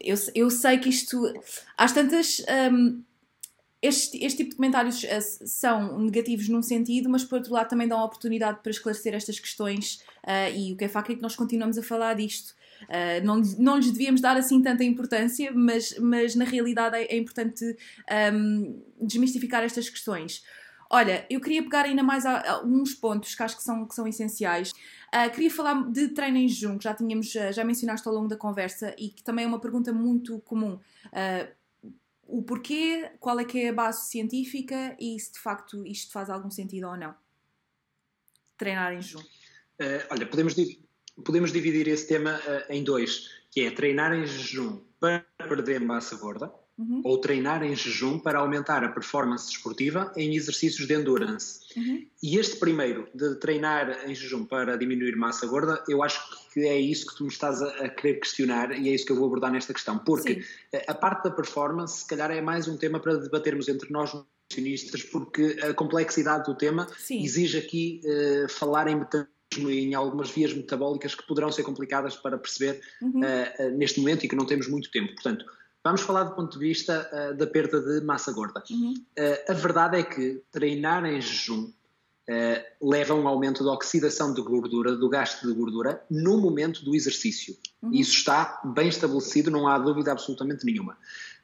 eu, 0.00 0.16
eu 0.34 0.50
sei 0.50 0.78
que 0.78 0.88
isto. 0.88 1.20
Às 1.76 1.92
tantas. 1.92 2.42
Um, 2.72 3.02
este, 3.82 4.22
este, 4.24 4.38
tipo 4.38 4.50
de 4.50 4.56
comentários 4.56 5.02
uh, 5.02 5.46
são 5.46 5.98
negativos 5.98 6.48
num 6.48 6.62
sentido, 6.62 7.08
mas 7.08 7.24
por 7.24 7.36
outro 7.36 7.52
lado 7.52 7.68
também 7.68 7.88
dão 7.88 7.98
a 7.98 8.04
oportunidade 8.04 8.60
para 8.62 8.70
esclarecer 8.70 9.14
estas 9.14 9.40
questões 9.40 10.02
uh, 10.24 10.54
e 10.54 10.72
o 10.72 10.76
que 10.76 10.84
é 10.84 10.88
facto 10.88 11.12
é 11.12 11.14
que 11.14 11.22
nós 11.22 11.34
continuamos 11.34 11.78
a 11.78 11.82
falar 11.82 12.14
disto. 12.14 12.54
Uh, 12.82 13.24
não, 13.24 13.40
não 13.58 13.76
lhes 13.76 13.90
devíamos 13.90 14.20
dar 14.20 14.36
assim 14.36 14.62
tanta 14.62 14.84
importância, 14.84 15.50
mas, 15.52 15.98
mas 15.98 16.34
na 16.34 16.44
realidade 16.44 16.96
é, 16.96 17.04
é 17.04 17.16
importante 17.16 17.64
um, 17.64 17.74
ehm, 18.14 18.82
desmistificar 19.00 19.62
estas 19.62 19.88
questões. 19.88 20.42
Olha, 20.92 21.24
eu 21.30 21.40
queria 21.40 21.62
pegar 21.62 21.84
ainda 21.84 22.02
mais 22.02 22.26
alguns 22.26 22.94
pontos 22.94 23.34
que 23.34 23.42
acho 23.42 23.56
que 23.56 23.62
são, 23.62 23.86
que 23.86 23.94
são 23.94 24.08
essenciais. 24.08 24.72
Uh, 25.14 25.30
queria 25.32 25.50
falar 25.50 25.88
de 25.90 26.08
treino 26.08 26.36
em 26.36 26.48
jejum, 26.48 26.76
que 26.78 26.84
já 26.84 26.92
tínhamos, 26.92 27.30
já 27.30 27.64
mencionaste 27.64 28.06
ao 28.08 28.14
longo 28.14 28.28
da 28.28 28.36
conversa 28.36 28.94
e 28.98 29.08
que 29.08 29.22
também 29.22 29.44
é 29.44 29.48
uma 29.48 29.60
pergunta 29.60 29.92
muito 29.92 30.40
comum. 30.40 30.80
Uh, 31.06 31.59
o 32.30 32.42
porquê, 32.42 33.10
qual 33.18 33.38
é 33.40 33.44
que 33.44 33.58
é 33.58 33.68
a 33.68 33.72
base 33.72 34.08
científica 34.10 34.96
e 34.98 35.18
se 35.18 35.32
de 35.32 35.38
facto 35.38 35.86
isto 35.86 36.12
faz 36.12 36.30
algum 36.30 36.50
sentido 36.50 36.88
ou 36.88 36.96
não. 36.96 37.14
Treinar 38.56 38.92
em 38.92 39.00
jejum. 39.00 39.20
Uh, 39.20 40.04
olha, 40.10 40.26
podemos, 40.26 40.54
podemos 41.24 41.52
dividir 41.52 41.88
esse 41.88 42.06
tema 42.06 42.38
uh, 42.38 42.72
em 42.72 42.84
dois, 42.84 43.42
que 43.50 43.62
é 43.62 43.70
treinar 43.70 44.12
em 44.12 44.26
jejum 44.26 44.80
para 44.98 45.24
perder 45.48 45.80
massa 45.80 46.16
gorda 46.16 46.59
uhum. 46.80 47.02
ou 47.04 47.18
treinar 47.18 47.62
em 47.62 47.76
jejum 47.76 48.18
para 48.18 48.38
aumentar 48.38 48.82
a 48.82 48.88
performance 48.88 49.48
desportiva 49.48 50.10
em 50.16 50.34
exercícios 50.34 50.88
de 50.88 50.94
endurance. 50.94 51.60
Uhum. 51.76 52.06
E 52.22 52.38
este 52.38 52.56
primeiro, 52.56 53.06
de 53.14 53.34
treinar 53.36 54.08
em 54.08 54.14
jejum 54.14 54.44
para 54.44 54.76
diminuir 54.76 55.14
massa 55.16 55.46
gorda, 55.46 55.84
eu 55.88 56.02
acho 56.02 56.20
que 56.52 56.60
é 56.60 56.78
isso 56.80 57.06
que 57.06 57.16
tu 57.16 57.24
me 57.24 57.30
estás 57.30 57.60
a, 57.62 57.88
querer 57.90 58.20
questionar 58.20 58.72
e 58.72 58.88
é 58.88 58.94
isso 58.94 59.04
que 59.04 59.12
eu 59.12 59.16
vou 59.16 59.26
abordar 59.26 59.52
nesta 59.52 59.74
questão. 59.74 59.98
Porque 59.98 60.42
Sim. 60.42 60.80
a 60.88 60.94
parte 60.94 61.24
da 61.24 61.30
performance, 61.30 62.00
se 62.00 62.06
calhar, 62.06 62.30
é 62.30 62.40
mais 62.40 62.66
um 62.66 62.76
tema 62.76 62.98
para 62.98 63.16
debatermos 63.16 63.68
entre 63.68 63.92
nós 63.92 64.12
nutricionistas, 64.14 65.02
porque 65.04 65.58
a 65.62 65.74
complexidade 65.74 66.44
do 66.44 66.56
tema 66.56 66.88
Sim. 66.98 67.22
exige 67.22 67.58
aqui 67.58 68.00
uh, 68.04 68.48
falar 68.48 68.88
em 68.88 68.96
metabolismo 68.96 69.70
e 69.70 69.80
em 69.80 69.94
algumas 69.94 70.30
vias 70.30 70.52
metabólicas 70.52 71.14
que 71.14 71.26
poderão 71.26 71.50
ser 71.50 71.62
complicadas 71.62 72.16
para 72.16 72.38
perceber 72.38 72.80
uhum. 73.02 73.20
uh, 73.20 73.66
uh, 73.66 73.76
neste 73.76 74.00
momento 74.00 74.24
e 74.24 74.28
que 74.28 74.36
não 74.36 74.46
temos 74.46 74.68
muito 74.68 74.90
tempo. 74.90 75.12
Portanto, 75.14 75.44
Vamos 75.82 76.02
falar 76.02 76.24
do 76.24 76.34
ponto 76.34 76.58
de 76.58 76.58
vista 76.58 77.08
uh, 77.12 77.36
da 77.36 77.46
perda 77.46 77.80
de 77.80 78.04
massa 78.04 78.30
gorda. 78.32 78.62
Uhum. 78.70 78.94
Uh, 79.18 79.50
a 79.50 79.54
verdade 79.54 79.98
é 79.98 80.02
que 80.02 80.42
treinar 80.52 81.04
em 81.06 81.20
jejum 81.20 81.64
uh, 81.64 82.88
leva 82.90 83.14
a 83.14 83.16
um 83.16 83.26
aumento 83.26 83.64
da 83.64 83.72
oxidação 83.72 84.34
de 84.34 84.42
gordura, 84.42 84.94
do 84.94 85.08
gasto 85.08 85.46
de 85.46 85.54
gordura, 85.54 86.04
no 86.10 86.38
momento 86.38 86.84
do 86.84 86.94
exercício. 86.94 87.56
Uhum. 87.82 87.92
Isso 87.92 88.12
está 88.12 88.60
bem 88.64 88.88
estabelecido, 88.88 89.50
não 89.50 89.66
há 89.66 89.78
dúvida 89.78 90.12
absolutamente 90.12 90.66
nenhuma. 90.66 90.98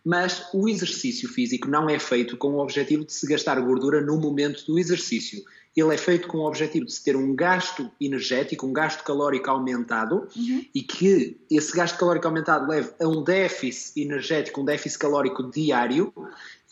Mas 0.05 0.49
o 0.53 0.69
exercício 0.69 1.29
físico 1.29 1.69
não 1.69 1.89
é 1.89 1.99
feito 1.99 2.37
com 2.37 2.49
o 2.55 2.59
objetivo 2.59 3.05
de 3.05 3.13
se 3.13 3.27
gastar 3.27 3.59
gordura 3.61 4.01
no 4.01 4.19
momento 4.19 4.65
do 4.67 4.79
exercício 4.79 5.43
ele 5.77 5.95
é 5.95 5.99
feito 5.99 6.27
com 6.27 6.39
o 6.39 6.47
objetivo 6.47 6.87
de 6.87 6.93
se 6.93 7.05
ter 7.05 7.15
um 7.15 7.35
gasto 7.35 7.91
energético, 8.01 8.67
um 8.67 8.73
gasto 8.73 9.05
calórico 9.05 9.51
aumentado 9.51 10.27
uhum. 10.35 10.65
e 10.75 10.83
que 10.83 11.39
esse 11.51 11.77
gasto 11.77 11.99
calórico 11.99 12.27
aumentado 12.27 12.67
leve 12.67 12.91
a 12.99 13.07
um 13.07 13.23
déficit 13.23 14.01
energético, 14.01 14.63
um 14.63 14.65
déficit 14.65 14.99
calórico 14.99 15.51
diário 15.51 16.13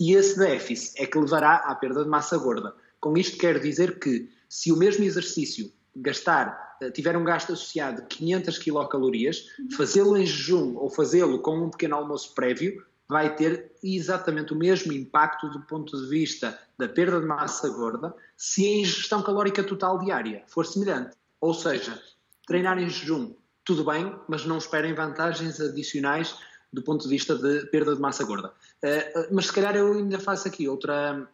e 0.00 0.14
esse 0.14 0.38
déficit 0.38 1.00
é 1.02 1.06
que 1.06 1.18
levará 1.18 1.56
à 1.56 1.74
perda 1.74 2.02
de 2.02 2.08
massa 2.08 2.38
gorda. 2.38 2.74
Com 2.98 3.16
isto 3.18 3.36
quero 3.36 3.60
dizer 3.60 3.98
que 3.98 4.28
se 4.48 4.72
o 4.72 4.76
mesmo 4.76 5.04
exercício 5.04 5.70
gastar, 5.94 6.76
eh, 6.80 6.90
tiver 6.90 7.16
um 7.16 7.24
gasto 7.24 7.52
associado 7.52 8.02
de 8.02 8.08
500 8.08 8.58
quilocalorias, 8.58 9.46
fazê-lo 9.76 10.16
em 10.16 10.26
jejum 10.26 10.76
ou 10.76 10.88
fazê-lo 10.88 11.40
com 11.40 11.66
um 11.66 11.70
pequeno 11.70 11.96
almoço 11.96 12.34
prévio 12.34 12.82
vai 13.08 13.34
ter 13.34 13.72
exatamente 13.82 14.52
o 14.52 14.56
mesmo 14.56 14.92
impacto 14.92 15.48
do 15.48 15.60
ponto 15.62 15.96
de 15.96 16.08
vista 16.08 16.58
da 16.78 16.88
perda 16.88 17.20
de 17.20 17.26
massa 17.26 17.68
gorda 17.68 18.14
se 18.36 18.66
a 18.66 18.78
ingestão 18.78 19.22
calórica 19.22 19.62
total 19.62 19.98
diária 19.98 20.42
for 20.48 20.64
semelhante. 20.66 21.16
Ou 21.40 21.52
seja, 21.52 22.00
treinar 22.46 22.78
em 22.78 22.88
jejum, 22.88 23.34
tudo 23.64 23.84
bem, 23.84 24.14
mas 24.28 24.44
não 24.46 24.58
esperem 24.58 24.94
vantagens 24.94 25.60
adicionais 25.60 26.36
do 26.72 26.82
ponto 26.82 27.04
de 27.04 27.08
vista 27.08 27.36
de 27.36 27.66
perda 27.66 27.94
de 27.94 28.00
massa 28.00 28.24
gorda. 28.24 28.48
Uh, 28.82 29.34
mas 29.34 29.46
se 29.46 29.52
calhar 29.52 29.76
eu 29.76 29.92
ainda 29.92 30.18
faço 30.18 30.48
aqui 30.48 30.68
outra, 30.68 31.28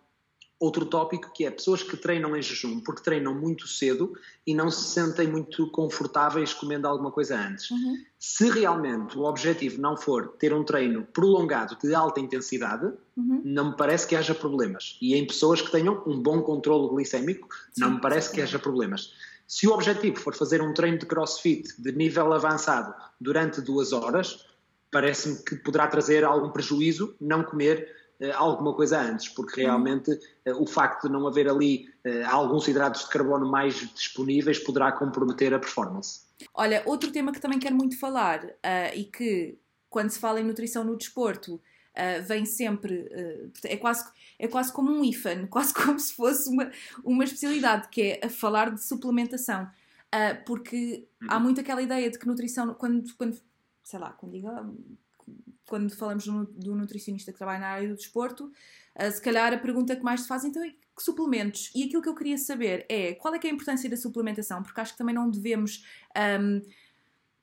outro 0.60 0.84
tópico 0.84 1.32
que 1.32 1.46
é 1.46 1.50
pessoas 1.50 1.82
que 1.82 1.96
treinam 1.96 2.36
em 2.36 2.42
jejum 2.42 2.80
porque 2.80 3.02
treinam 3.02 3.34
muito 3.34 3.66
cedo 3.66 4.12
e 4.46 4.54
não 4.54 4.70
se 4.70 4.84
sentem 4.84 5.26
muito 5.26 5.70
confortáveis 5.70 6.52
comendo 6.52 6.86
alguma 6.86 7.10
coisa 7.10 7.34
antes. 7.40 7.70
Uhum. 7.70 7.96
Se 8.18 8.50
realmente 8.50 9.16
o 9.16 9.22
objetivo 9.22 9.80
não 9.80 9.96
for 9.96 10.34
ter 10.38 10.52
um 10.52 10.62
treino 10.62 11.06
prolongado 11.06 11.78
de 11.82 11.94
alta 11.94 12.20
intensidade, 12.20 12.92
uhum. 13.16 13.40
não 13.42 13.70
me 13.70 13.76
parece 13.76 14.06
que 14.06 14.14
haja 14.14 14.34
problemas. 14.34 14.98
E 15.00 15.14
em 15.14 15.26
pessoas 15.26 15.62
que 15.62 15.72
tenham 15.72 16.02
um 16.06 16.22
bom 16.22 16.42
controle 16.42 16.90
glicémico, 16.90 17.48
sim, 17.72 17.80
não 17.80 17.92
me 17.92 18.00
parece 18.02 18.28
sim. 18.28 18.34
que 18.34 18.42
haja 18.42 18.58
problemas. 18.58 19.14
Se 19.48 19.66
o 19.66 19.72
objetivo 19.72 20.20
for 20.20 20.34
fazer 20.34 20.60
um 20.60 20.74
treino 20.74 20.98
de 20.98 21.06
crossfit 21.06 21.74
de 21.78 21.90
nível 21.90 22.32
avançado 22.34 22.94
durante 23.18 23.62
duas 23.62 23.92
horas, 23.94 24.44
parece-me 24.92 25.42
que 25.42 25.56
poderá 25.56 25.86
trazer 25.86 26.22
algum 26.22 26.50
prejuízo 26.50 27.16
não 27.18 27.42
comer 27.42 27.88
alguma 28.34 28.74
coisa 28.74 29.00
antes, 29.00 29.28
porque 29.28 29.62
realmente 29.62 30.10
uh, 30.12 30.62
o 30.62 30.66
facto 30.66 31.06
de 31.06 31.12
não 31.12 31.26
haver 31.26 31.48
ali 31.48 31.88
uh, 32.06 32.28
alguns 32.28 32.68
hidratos 32.68 33.04
de 33.04 33.08
carbono 33.08 33.50
mais 33.50 33.74
disponíveis 33.94 34.58
poderá 34.58 34.92
comprometer 34.92 35.54
a 35.54 35.58
performance. 35.58 36.22
Olha, 36.54 36.82
outro 36.86 37.10
tema 37.10 37.32
que 37.32 37.40
também 37.40 37.58
quero 37.58 37.74
muito 37.74 37.98
falar 37.98 38.46
e 38.94 39.04
que, 39.04 39.58
quando 39.90 40.08
se 40.08 40.18
fala 40.18 40.40
em 40.40 40.44
nutrição 40.44 40.82
no 40.82 40.96
desporto, 40.96 41.60
vem 42.26 42.46
sempre, 42.46 43.06
é, 43.64 43.76
quase, 43.76 44.10
é 44.38 44.48
quase 44.48 44.72
como 44.72 44.90
um 44.90 45.04
IFAN, 45.04 45.46
quase 45.52 45.74
como 45.74 46.00
se 46.00 46.14
fosse 46.14 46.48
uma, 46.48 46.70
uma 47.04 47.24
especialidade, 47.24 47.88
que 47.90 48.02
é 48.12 48.20
a 48.24 48.30
falar 48.30 48.70
de 48.70 48.82
suplementação. 48.82 49.68
porque 50.46 51.06
uhum. 51.20 51.28
há 51.28 51.38
muito 51.38 51.60
aquela 51.60 51.82
ideia 51.82 52.10
de 52.10 52.18
que 52.18 52.26
nutrição, 52.26 52.72
quando, 52.72 53.14
quando 53.18 53.38
sei 53.90 53.98
lá, 53.98 54.12
quando 54.12 54.32
digo, 54.32 54.48
quando 55.66 55.94
falamos 55.94 56.24
do, 56.24 56.74
nutricionista 56.74 57.30
que 57.30 57.38
trabalha 57.38 57.60
na 57.60 57.68
área 57.68 57.88
do 57.88 57.94
desporto, 57.94 58.44
uh, 58.44 59.10
se 59.10 59.22
calhar 59.22 59.52
a 59.52 59.58
pergunta 59.58 59.94
que 59.94 60.02
mais 60.02 60.22
se 60.22 60.28
faz 60.28 60.44
então 60.44 60.62
é 60.64 60.70
que 60.70 61.02
suplementos? 61.02 61.70
E 61.74 61.84
aquilo 61.84 62.02
que 62.02 62.08
eu 62.08 62.14
queria 62.14 62.36
saber 62.36 62.84
é 62.88 63.14
qual 63.14 63.34
é 63.34 63.40
é 63.42 63.46
a 63.46 63.52
importância 63.52 63.88
da 63.88 63.96
suplementação, 63.96 64.62
porque 64.62 64.80
acho 64.80 64.92
que 64.92 64.98
também 64.98 65.14
não 65.14 65.30
devemos 65.30 65.84
um, 66.38 66.60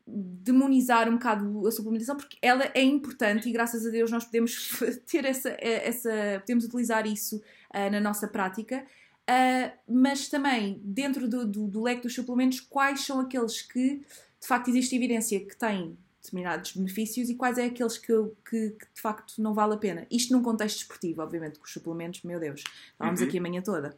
demonizar 0.05 1.09
um 1.09 1.13
bocado 1.13 1.67
a 1.67 1.71
suplementação, 1.71 2.15
porque 2.15 2.37
ela 2.41 2.69
é 2.73 2.83
importante 2.83 3.49
e 3.49 3.51
graças 3.51 3.85
a 3.85 3.89
Deus 3.89 4.11
nós 4.11 4.25
podemos 4.25 4.71
ter 5.09 5.25
essa, 5.25 5.55
essa 5.59 6.09
podemos 6.41 6.65
utilizar 6.65 7.07
isso 7.07 7.37
uh, 7.37 7.91
na 7.91 7.99
nossa 7.99 8.27
prática. 8.27 8.85
Uh, 9.29 9.71
mas 9.87 10.29
também, 10.29 10.81
dentro 10.83 11.27
do, 11.27 11.45
do, 11.45 11.67
do 11.67 11.83
leque 11.83 12.03
dos 12.03 12.15
suplementos, 12.15 12.61
quais 12.61 13.01
são 13.01 13.19
aqueles 13.19 13.61
que 13.61 14.01
de 14.39 14.47
facto 14.47 14.69
existe 14.69 14.95
evidência 14.95 15.39
que 15.45 15.57
têm 15.57 15.97
determinados 16.27 16.73
benefícios 16.73 17.29
e 17.29 17.35
quais 17.35 17.57
é 17.57 17.65
aqueles 17.65 17.97
que, 17.97 18.13
que, 18.49 18.69
que, 18.71 18.85
de 18.93 19.01
facto 19.01 19.41
não 19.41 19.53
vale 19.53 19.73
a 19.73 19.77
pena. 19.77 20.05
Isto 20.11 20.33
num 20.33 20.43
contexto 20.43 20.81
esportivo, 20.81 21.21
obviamente, 21.21 21.57
com 21.57 21.65
os 21.65 21.71
suplementos, 21.71 22.21
meu 22.23 22.39
Deus, 22.39 22.63
vamos 22.99 23.21
uhum. 23.21 23.27
aqui 23.27 23.37
a 23.37 23.41
manhã 23.41 23.61
toda. 23.61 23.97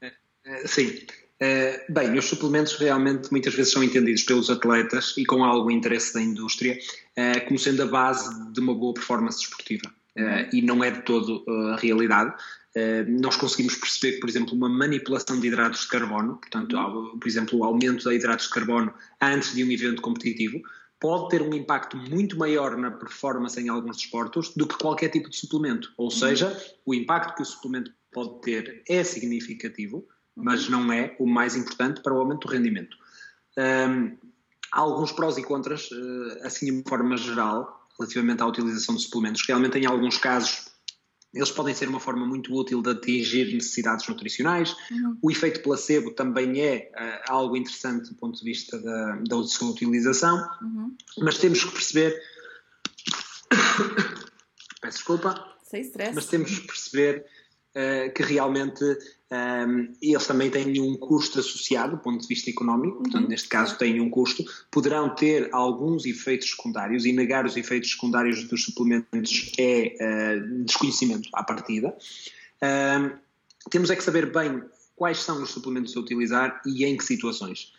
É, 0.00 0.12
é, 0.44 0.66
sim. 0.66 1.06
É, 1.42 1.86
bem, 1.88 2.18
os 2.18 2.26
suplementos 2.26 2.76
realmente 2.76 3.30
muitas 3.30 3.54
vezes 3.54 3.72
são 3.72 3.82
entendidos 3.82 4.22
pelos 4.24 4.50
atletas 4.50 5.14
e 5.16 5.24
com 5.24 5.42
algum 5.42 5.70
interesse 5.70 6.12
da 6.12 6.20
indústria 6.20 6.78
como 7.46 7.58
sendo 7.58 7.82
a 7.82 7.86
base 7.86 8.52
de 8.52 8.60
uma 8.60 8.74
boa 8.74 8.92
performance 8.92 9.38
desportiva. 9.38 9.90
e 10.52 10.60
não 10.60 10.84
é 10.84 10.90
de 10.90 11.02
todo 11.02 11.42
a 11.48 11.76
realidade. 11.76 12.34
nós 13.08 13.36
conseguimos 13.36 13.74
perceber 13.74 14.16
que, 14.16 14.20
por 14.20 14.28
exemplo, 14.28 14.54
uma 14.54 14.68
manipulação 14.68 15.40
de 15.40 15.46
hidratos 15.46 15.80
de 15.80 15.88
carbono, 15.88 16.36
portanto, 16.36 16.76
uhum. 16.76 17.18
por 17.18 17.26
exemplo, 17.26 17.58
o 17.58 17.64
aumento 17.64 18.06
de 18.06 18.14
hidratos 18.14 18.46
de 18.46 18.52
carbono 18.52 18.92
antes 19.18 19.54
de 19.54 19.64
um 19.64 19.70
evento 19.70 20.02
competitivo, 20.02 20.60
pode 21.00 21.30
ter 21.30 21.40
um 21.40 21.54
impacto 21.54 21.96
muito 21.96 22.38
maior 22.38 22.76
na 22.76 22.90
performance 22.90 23.58
em 23.58 23.70
alguns 23.70 23.96
desportos 23.96 24.50
do 24.54 24.66
que 24.66 24.76
qualquer 24.76 25.08
tipo 25.08 25.30
de 25.30 25.36
suplemento. 25.36 25.92
Ou 25.96 26.04
uhum. 26.04 26.10
seja, 26.10 26.74
o 26.84 26.94
impacto 26.94 27.34
que 27.34 27.42
o 27.42 27.44
suplemento 27.44 27.90
pode 28.12 28.40
ter 28.42 28.82
é 28.86 29.02
significativo, 29.02 29.96
uhum. 30.36 30.44
mas 30.44 30.68
não 30.68 30.92
é 30.92 31.16
o 31.18 31.26
mais 31.26 31.56
importante 31.56 32.02
para 32.02 32.14
o 32.14 32.18
aumento 32.18 32.46
do 32.46 32.52
rendimento. 32.52 32.96
Um, 33.56 34.16
há 34.70 34.80
alguns 34.80 35.10
prós 35.10 35.38
e 35.38 35.42
contras, 35.42 35.90
uh, 35.90 36.46
assim 36.46 36.82
de 36.82 36.88
forma 36.88 37.16
geral, 37.16 37.88
relativamente 37.98 38.42
à 38.42 38.46
utilização 38.46 38.94
de 38.94 39.02
suplementos. 39.02 39.42
Realmente, 39.46 39.78
em 39.78 39.86
alguns 39.86 40.18
casos, 40.18 40.69
eles 41.32 41.50
podem 41.50 41.74
ser 41.74 41.88
uma 41.88 42.00
forma 42.00 42.26
muito 42.26 42.52
útil 42.52 42.82
de 42.82 42.90
atingir 42.90 43.52
necessidades 43.54 44.06
nutricionais. 44.08 44.74
Uhum. 44.90 45.18
O 45.22 45.30
efeito 45.30 45.62
placebo 45.62 46.10
também 46.10 46.60
é 46.60 46.90
uh, 46.92 47.32
algo 47.32 47.56
interessante 47.56 48.08
do 48.08 48.16
ponto 48.16 48.38
de 48.38 48.44
vista 48.44 48.78
da, 48.80 49.16
da 49.28 49.42
sua 49.44 49.70
utilização, 49.70 50.36
uhum. 50.60 50.96
mas 51.18 51.38
temos 51.38 51.62
que 51.62 51.70
perceber. 51.70 52.20
Peço 54.82 54.98
desculpa. 54.98 55.46
Sem 55.62 55.82
stress. 55.82 56.14
Mas 56.14 56.26
temos 56.26 56.58
que 56.58 56.66
perceber 56.66 57.24
uh, 57.76 58.12
que 58.12 58.22
realmente 58.22 58.84
um, 58.84 59.92
eles 60.02 60.26
também 60.26 60.50
têm 60.50 60.80
um 60.80 60.96
custo 60.96 61.38
associado 61.38 61.96
do 61.96 62.02
ponto 62.02 62.20
de 62.20 62.26
vista 62.26 62.50
económico, 62.50 62.96
uhum. 62.96 63.02
portanto, 63.04 63.28
neste 63.28 63.48
caso 63.48 63.78
têm 63.78 64.00
um 64.00 64.10
custo, 64.10 64.44
poderão 64.70 65.14
ter 65.14 65.48
alguns 65.52 66.04
efeitos 66.04 66.50
secundários 66.50 67.04
e 67.04 67.12
negar 67.12 67.46
os 67.46 67.56
efeitos 67.56 67.92
secundários 67.92 68.44
dos 68.48 68.64
suplementos 68.64 69.52
é 69.58 69.94
uh, 70.00 70.64
desconhecimento 70.64 71.28
à 71.34 71.44
partida. 71.44 71.96
Um, 72.62 73.10
temos 73.70 73.90
é 73.90 73.96
que 73.96 74.02
saber 74.02 74.32
bem 74.32 74.62
quais 74.96 75.18
são 75.18 75.42
os 75.42 75.50
suplementos 75.50 75.96
a 75.96 76.00
utilizar 76.00 76.60
e 76.66 76.84
em 76.84 76.96
que 76.96 77.04
situações. 77.04 77.72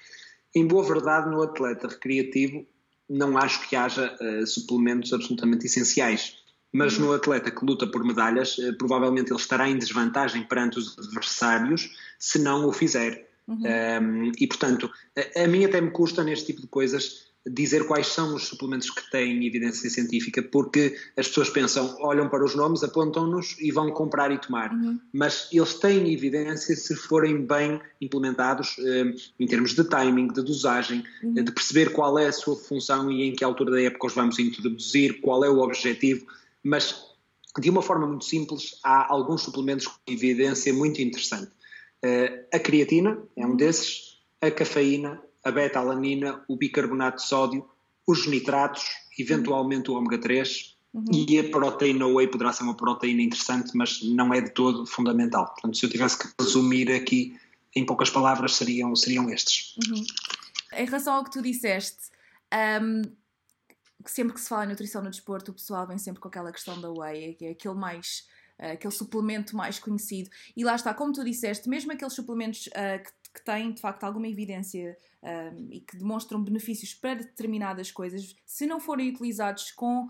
Em 0.55 0.65
boa 0.65 0.83
verdade, 0.83 1.29
no 1.29 1.41
atleta 1.41 1.87
recreativo, 1.87 2.65
não 3.09 3.37
acho 3.37 3.67
que 3.67 3.75
haja 3.75 4.17
uh, 4.21 4.47
suplementos 4.47 5.11
absolutamente 5.11 5.65
essenciais 5.65 6.40
mas 6.71 6.97
no 6.97 7.13
atleta 7.13 7.51
que 7.51 7.65
luta 7.65 7.85
por 7.87 8.03
medalhas, 8.03 8.57
eh, 8.59 8.71
provavelmente 8.71 9.31
ele 9.31 9.39
estará 9.39 9.69
em 9.69 9.77
desvantagem 9.77 10.43
perante 10.43 10.79
os 10.79 10.97
adversários 10.97 11.89
se 12.17 12.39
não 12.39 12.67
o 12.67 12.71
fizer. 12.71 13.29
Uhum. 13.47 13.63
Um, 14.01 14.31
e 14.39 14.47
portanto, 14.47 14.89
a, 15.17 15.43
a 15.43 15.47
mim 15.47 15.65
até 15.65 15.81
me 15.81 15.91
custa 15.91 16.23
neste 16.23 16.47
tipo 16.47 16.61
de 16.61 16.67
coisas 16.67 17.31
dizer 17.45 17.87
quais 17.87 18.07
são 18.07 18.35
os 18.35 18.47
suplementos 18.47 18.89
que 18.91 19.09
têm 19.09 19.45
evidência 19.45 19.89
científica, 19.89 20.43
porque 20.43 20.95
as 21.17 21.27
pessoas 21.27 21.49
pensam, 21.49 21.97
olham 21.99 22.29
para 22.29 22.45
os 22.45 22.53
nomes, 22.53 22.83
apontam-nos 22.83 23.55
e 23.59 23.71
vão 23.71 23.89
comprar 23.91 24.31
e 24.31 24.37
tomar. 24.37 24.71
Uhum. 24.71 24.99
Mas 25.11 25.49
eles 25.51 25.73
têm 25.73 26.13
evidência 26.13 26.75
se 26.75 26.95
forem 26.95 27.43
bem 27.43 27.81
implementados 27.99 28.75
um, 28.77 29.15
em 29.39 29.47
termos 29.47 29.73
de 29.73 29.83
timing, 29.83 30.27
de 30.27 30.43
dosagem, 30.43 31.03
uhum. 31.23 31.33
de 31.33 31.51
perceber 31.51 31.91
qual 31.93 32.19
é 32.19 32.27
a 32.27 32.31
sua 32.31 32.55
função 32.55 33.11
e 33.11 33.23
em 33.23 33.33
que 33.33 33.43
altura 33.43 33.71
da 33.71 33.81
época 33.81 34.07
os 34.07 34.13
vamos 34.13 34.37
introduzir, 34.37 35.19
qual 35.21 35.43
é 35.43 35.49
o 35.49 35.59
objetivo 35.61 36.25
mas 36.63 37.11
de 37.59 37.69
uma 37.69 37.81
forma 37.81 38.07
muito 38.07 38.25
simples, 38.25 38.79
há 38.83 39.11
alguns 39.11 39.41
suplementos 39.41 39.87
com 39.87 39.99
evidência 40.07 40.73
muito 40.73 41.01
interessante. 41.01 41.51
Uh, 42.03 42.45
a 42.53 42.59
creatina 42.59 43.21
é 43.35 43.45
um 43.45 43.55
desses, 43.55 44.21
a 44.39 44.49
cafeína, 44.49 45.21
a 45.43 45.51
beta-alanina, 45.51 46.43
o 46.47 46.55
bicarbonato 46.55 47.17
de 47.17 47.27
sódio, 47.27 47.67
os 48.07 48.25
nitratos, 48.25 48.83
eventualmente 49.17 49.91
o 49.91 49.95
ômega 49.95 50.17
3 50.17 50.77
uhum. 50.93 51.05
e 51.11 51.39
a 51.39 51.43
proteína 51.49 52.07
whey 52.07 52.27
poderá 52.27 52.53
ser 52.53 52.63
uma 52.63 52.75
proteína 52.75 53.21
interessante, 53.21 53.71
mas 53.75 54.01
não 54.01 54.33
é 54.33 54.41
de 54.41 54.51
todo 54.51 54.85
fundamental. 54.85 55.47
Portanto, 55.47 55.77
se 55.77 55.85
eu 55.85 55.89
tivesse 55.89 56.17
que 56.17 56.33
resumir 56.39 56.91
aqui 56.91 57.37
em 57.75 57.85
poucas 57.85 58.09
palavras, 58.09 58.55
seriam, 58.55 58.95
seriam 58.95 59.29
estes. 59.29 59.75
Uhum. 59.87 60.03
Em 60.73 60.85
relação 60.85 61.15
ao 61.15 61.23
que 61.23 61.31
tu 61.31 61.41
disseste, 61.41 62.11
um, 62.81 63.01
sempre 64.09 64.33
que 64.33 64.39
se 64.39 64.49
fala 64.49 64.65
em 64.65 64.69
nutrição 64.69 65.03
no 65.03 65.09
desporto, 65.09 65.51
o 65.51 65.53
pessoal 65.53 65.85
vem 65.85 65.97
sempre 65.97 66.21
com 66.21 66.27
aquela 66.27 66.51
questão 66.51 66.79
da 66.79 66.91
whey, 66.91 67.35
que 67.35 67.45
é 67.45 67.49
aquele 67.51 67.75
mais 67.75 68.27
uh, 68.59 68.73
aquele 68.73 68.93
suplemento 68.93 69.55
mais 69.55 69.79
conhecido. 69.79 70.29
E 70.55 70.63
lá 70.63 70.75
está, 70.75 70.93
como 70.93 71.13
tu 71.13 71.23
disseste, 71.23 71.69
mesmo 71.69 71.91
aqueles 71.91 72.13
suplementos 72.13 72.67
uh, 72.67 73.03
que, 73.03 73.11
que, 73.33 73.45
têm 73.45 73.73
de 73.73 73.81
facto 73.81 74.03
alguma 74.03 74.27
evidência 74.27 74.97
uh, 75.21 75.67
e 75.71 75.81
que 75.81 75.97
demonstram 75.97 76.43
benefícios 76.43 76.93
para 76.93 77.15
determinadas 77.15 77.91
coisas, 77.91 78.35
se 78.45 78.65
não 78.65 78.79
forem 78.79 79.09
utilizados 79.09 79.71
com 79.71 80.07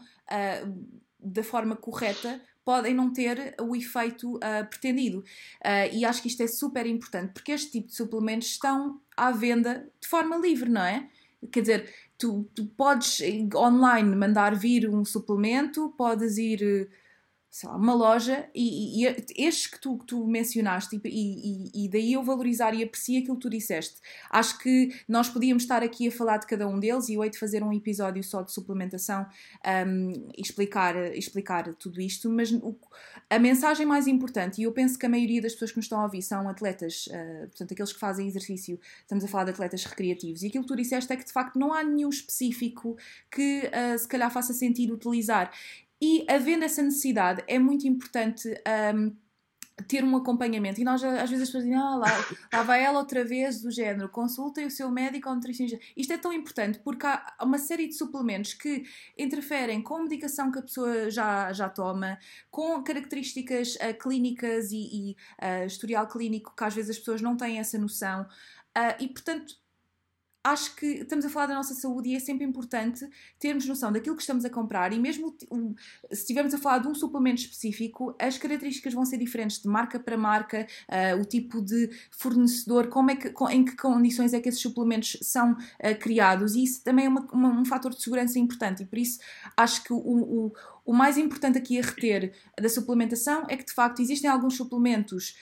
da 1.24 1.44
forma 1.44 1.76
correta, 1.76 2.42
podem 2.64 2.94
não 2.94 3.12
ter 3.12 3.56
o 3.62 3.76
efeito 3.76 4.36
uh, 4.38 4.68
pretendido. 4.70 5.20
Uh, 5.20 5.94
e 5.94 6.06
acho 6.06 6.22
que 6.22 6.28
isto 6.28 6.42
é 6.42 6.48
super 6.48 6.86
importante, 6.86 7.34
porque 7.34 7.52
este 7.52 7.72
tipo 7.72 7.88
de 7.88 7.96
suplementos 7.96 8.50
estão 8.50 9.02
à 9.16 9.32
venda 9.32 9.90
de 10.00 10.08
forma 10.08 10.38
livre, 10.38 10.70
não 10.70 10.84
é? 10.84 11.10
Quer 11.52 11.62
dizer, 11.62 11.90
tu, 12.18 12.50
tu 12.54 12.66
podes 12.66 13.20
online 13.56 14.16
mandar 14.16 14.56
vir 14.56 14.90
um 14.90 15.06
suplemento, 15.06 15.94
podes 15.98 16.38
ir 16.38 16.90
sei 17.52 17.68
lá, 17.68 17.76
uma 17.76 17.94
loja 17.94 18.50
e, 18.56 19.04
e, 19.04 19.16
estes 19.36 19.68
que 19.68 19.78
tu, 19.78 19.98
que 19.98 20.06
tu 20.06 20.26
mencionaste 20.26 21.02
e, 21.04 21.10
e, 21.10 21.86
e, 21.86 21.90
daí 21.90 22.14
eu 22.14 22.24
valorizar 22.24 22.74
e 22.74 22.82
aprecio 22.82 23.20
aquilo 23.20 23.36
que 23.36 23.42
tu 23.42 23.50
disseste. 23.50 24.00
Acho 24.30 24.58
que 24.58 24.96
nós 25.06 25.28
podíamos 25.28 25.64
estar 25.64 25.84
aqui 25.84 26.08
a 26.08 26.12
falar 26.12 26.38
de 26.38 26.48
cada 26.48 26.66
um 26.66 26.80
deles 26.80 27.10
e 27.10 27.16
eu 27.16 27.24
hei 27.24 27.30
de 27.30 27.38
fazer 27.38 27.62
um 27.62 27.74
episódio 27.74 28.24
só 28.24 28.42
de 28.42 28.54
suplementação 28.54 29.28
um, 29.86 30.12
e 30.34 30.42
explicar, 30.42 30.96
explicar 31.14 31.76
tudo 31.76 32.00
isto, 32.00 32.30
mas 32.30 32.54
o, 32.54 32.74
a 33.32 33.40
mensagem 33.40 33.86
mais 33.86 34.08
importante, 34.08 34.60
e 34.60 34.66
eu 34.66 34.74
penso 34.74 35.00
que 35.00 35.06
a 35.06 35.10
maioria 35.10 35.42
das 35.42 35.54
pessoas 35.54 35.72
que 35.72 35.78
nos 35.78 35.86
estão 35.86 36.02
a 36.02 36.04
ouvir 36.04 36.22
são 36.22 36.50
atletas, 36.50 37.08
uh, 37.08 37.48
portanto 37.48 37.72
aqueles 37.72 37.94
que 37.94 38.00
fazem 38.00 38.28
exercício, 38.28 38.78
estamos 39.00 39.24
a 39.24 39.28
falar 39.28 39.46
de 39.46 39.52
atletas 39.52 39.86
recreativos, 39.86 40.44
e 40.44 40.48
aquilo 40.48 40.66
que 40.66 40.68
tu 40.68 40.76
disseste 40.76 41.14
é 41.14 41.16
que 41.16 41.24
de 41.24 41.32
facto 41.32 41.58
não 41.58 41.74
há 41.74 41.82
nenhum 41.82 42.10
específico 42.10 42.98
que 43.32 43.72
uh, 43.72 43.98
se 43.98 44.06
calhar 44.06 44.30
faça 44.30 44.54
sentido 44.54 44.94
utilizar. 44.94 45.50
E 46.02 46.26
havendo 46.28 46.66
essa 46.66 46.82
necessidade, 46.82 47.42
é 47.48 47.58
muito 47.58 47.88
importante 47.88 48.54
um, 48.94 49.16
ter 49.88 50.04
um 50.04 50.16
acompanhamento. 50.16 50.80
E 50.80 50.84
nós, 50.84 51.04
às 51.04 51.30
vezes, 51.30 51.44
as 51.44 51.50
pessoas 51.50 51.64
dizem, 51.64 51.78
ah, 51.78 51.96
lá, 51.96 52.08
lá 52.54 52.64
vai 52.64 52.84
ela 52.84 53.00
outra 53.00 53.24
vez, 53.24 53.62
do 53.62 53.72
género, 53.72 54.10
consultem 54.10 54.66
o 54.66 54.72
seu 54.72 54.90
médico 54.90 55.30
ou 55.30 55.36
nutricionista. 55.36 55.80
Isto 55.96 56.14
é 56.14 56.18
tão 56.18 56.34
importante 56.34 56.80
porque 56.80 57.06
há 57.06 57.36
uma 57.42 57.58
série 57.58 57.88
de 57.88 57.94
suplementos 57.94 58.54
que 58.54 58.84
interferem 59.18 59.82
com 59.82 59.96
a 59.96 60.04
medicação 60.04 60.52
que 60.52 60.60
a 60.60 60.62
pessoa 60.62 61.10
já, 61.10 61.52
já 61.54 61.70
toma, 61.70 62.18
com 62.50 62.84
características 62.84 63.76
uh, 63.76 63.98
clínicas 63.98 64.72
e, 64.72 64.78
e 64.78 65.16
uh, 65.42 65.66
historial 65.66 66.08
clínico 66.08 66.54
que 66.56 66.64
às 66.64 66.74
vezes 66.74 66.92
as 66.92 67.00
pessoas 67.00 67.22
não 67.22 67.38
têm 67.38 67.60
essa 67.60 67.78
noção. 67.78 68.28
Uh, 68.78 68.96
e, 69.00 69.08
portanto, 69.08 69.61
acho 70.44 70.76
que 70.76 70.86
estamos 70.86 71.24
a 71.26 71.30
falar 71.30 71.48
da 71.48 71.54
nossa 71.54 71.74
saúde 71.74 72.10
e 72.10 72.16
é 72.16 72.20
sempre 72.20 72.46
importante 72.46 73.08
termos 73.40 73.66
noção 73.66 73.92
daquilo 73.92 74.16
que 74.16 74.22
estamos 74.22 74.44
a 74.44 74.50
comprar 74.50 74.92
e 74.92 75.00
mesmo 75.00 75.36
se 75.40 76.22
estivermos 76.22 76.54
a 76.54 76.58
falar 76.58 76.80
de 76.80 76.88
um 76.88 76.96
suplemento 76.96 77.42
específico, 77.42 78.16
as 78.20 78.38
características 78.38 78.94
vão 78.94 79.06
ser 79.06 79.18
diferentes 79.18 79.62
de 79.62 79.68
marca 79.68 80.00
para 80.00 80.18
marca, 80.18 80.68
uh, 80.90 81.22
o 81.22 81.26
tipo 81.26 81.62
de 81.62 81.90
fornecedor, 82.10 82.88
como 82.88 83.12
é 83.12 83.16
que, 83.16 83.34
em 83.52 83.64
que 83.64 83.76
condições 83.76 84.34
é 84.34 84.40
que 84.40 84.50
esses 84.50 84.62
suplementos 84.62 85.18
são 85.22 85.54
uh, 85.54 86.00
criados 86.00 86.56
e 86.56 86.64
isso 86.64 86.84
também 86.84 87.06
é 87.06 87.10
uma, 87.10 87.22
uma, 87.32 87.50
um 87.50 87.66
fator 87.66 87.92
de 87.94 88.02
segurança 88.02 88.40
importante 88.40 88.84
e 88.84 88.86
por 88.86 88.98
isso 88.98 89.20
acho 89.56 89.84
que 89.84 89.94
o, 89.94 89.98
o 89.98 90.54
o 90.92 90.94
mais 90.94 91.18
importante 91.18 91.58
aqui 91.58 91.80
a 91.80 91.82
reter 91.82 92.34
da 92.60 92.68
suplementação 92.68 93.46
é 93.48 93.56
que 93.56 93.64
de 93.64 93.72
facto 93.72 94.02
existem 94.02 94.30
alguns 94.30 94.58
suplementos, 94.58 95.38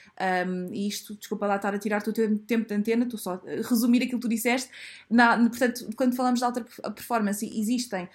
um, 0.48 0.72
e 0.72 0.88
isto, 0.88 1.16
desculpa 1.16 1.48
lá 1.48 1.56
estar 1.56 1.74
a 1.74 1.80
tirar-te 1.80 2.08
o 2.08 2.14
teu 2.14 2.38
tempo 2.38 2.68
de 2.68 2.76
antena, 2.76 3.04
estou 3.04 3.18
só 3.18 3.34
a 3.34 3.68
resumir 3.68 4.04
aquilo 4.04 4.20
que 4.20 4.28
tu 4.28 4.30
disseste. 4.30 4.70
Na, 5.10 5.36
portanto, 5.50 5.90
quando 5.96 6.16
falamos 6.16 6.40
de 6.40 6.46
alta 6.46 6.64
performance, 6.92 7.44
existem 7.44 8.08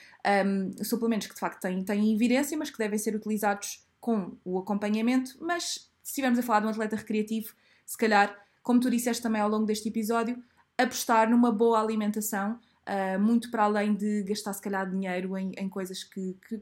um, 0.46 0.84
suplementos 0.84 1.26
que 1.26 1.34
de 1.34 1.40
facto 1.40 1.60
têm, 1.60 1.82
têm 1.82 2.14
evidência, 2.14 2.56
mas 2.56 2.70
que 2.70 2.78
devem 2.78 3.00
ser 3.00 3.16
utilizados 3.16 3.84
com 3.98 4.36
o 4.44 4.56
acompanhamento. 4.56 5.36
Mas 5.40 5.90
se 6.04 6.10
estivermos 6.10 6.38
a 6.38 6.42
falar 6.42 6.60
de 6.60 6.66
um 6.66 6.70
atleta 6.70 6.94
recreativo, 6.94 7.52
se 7.84 7.98
calhar, 7.98 8.32
como 8.62 8.78
tu 8.78 8.88
disseste 8.88 9.20
também 9.20 9.42
ao 9.42 9.48
longo 9.48 9.66
deste 9.66 9.88
episódio, 9.88 10.40
apostar 10.78 11.28
numa 11.28 11.50
boa 11.50 11.80
alimentação. 11.80 12.60
Uh, 12.86 13.18
muito 13.18 13.50
para 13.50 13.64
além 13.64 13.94
de 13.94 14.22
gastar 14.24 14.52
se 14.52 14.60
calhar 14.60 14.88
dinheiro 14.88 15.38
em, 15.38 15.52
em 15.56 15.70
coisas 15.70 16.04
que, 16.04 16.36
que, 16.46 16.60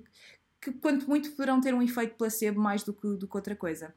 que 0.63 0.71
quanto 0.71 1.09
muito 1.09 1.33
poderão 1.33 1.61
ter 1.61 1.75
um 1.75 1.83
efeito 1.83 2.15
placebo 2.15 2.61
mais 2.61 2.85
do 2.85 2.95
que, 2.95 3.17
do 3.17 3.27
que 3.27 3.37
outra 3.37 3.57
coisa. 3.57 3.93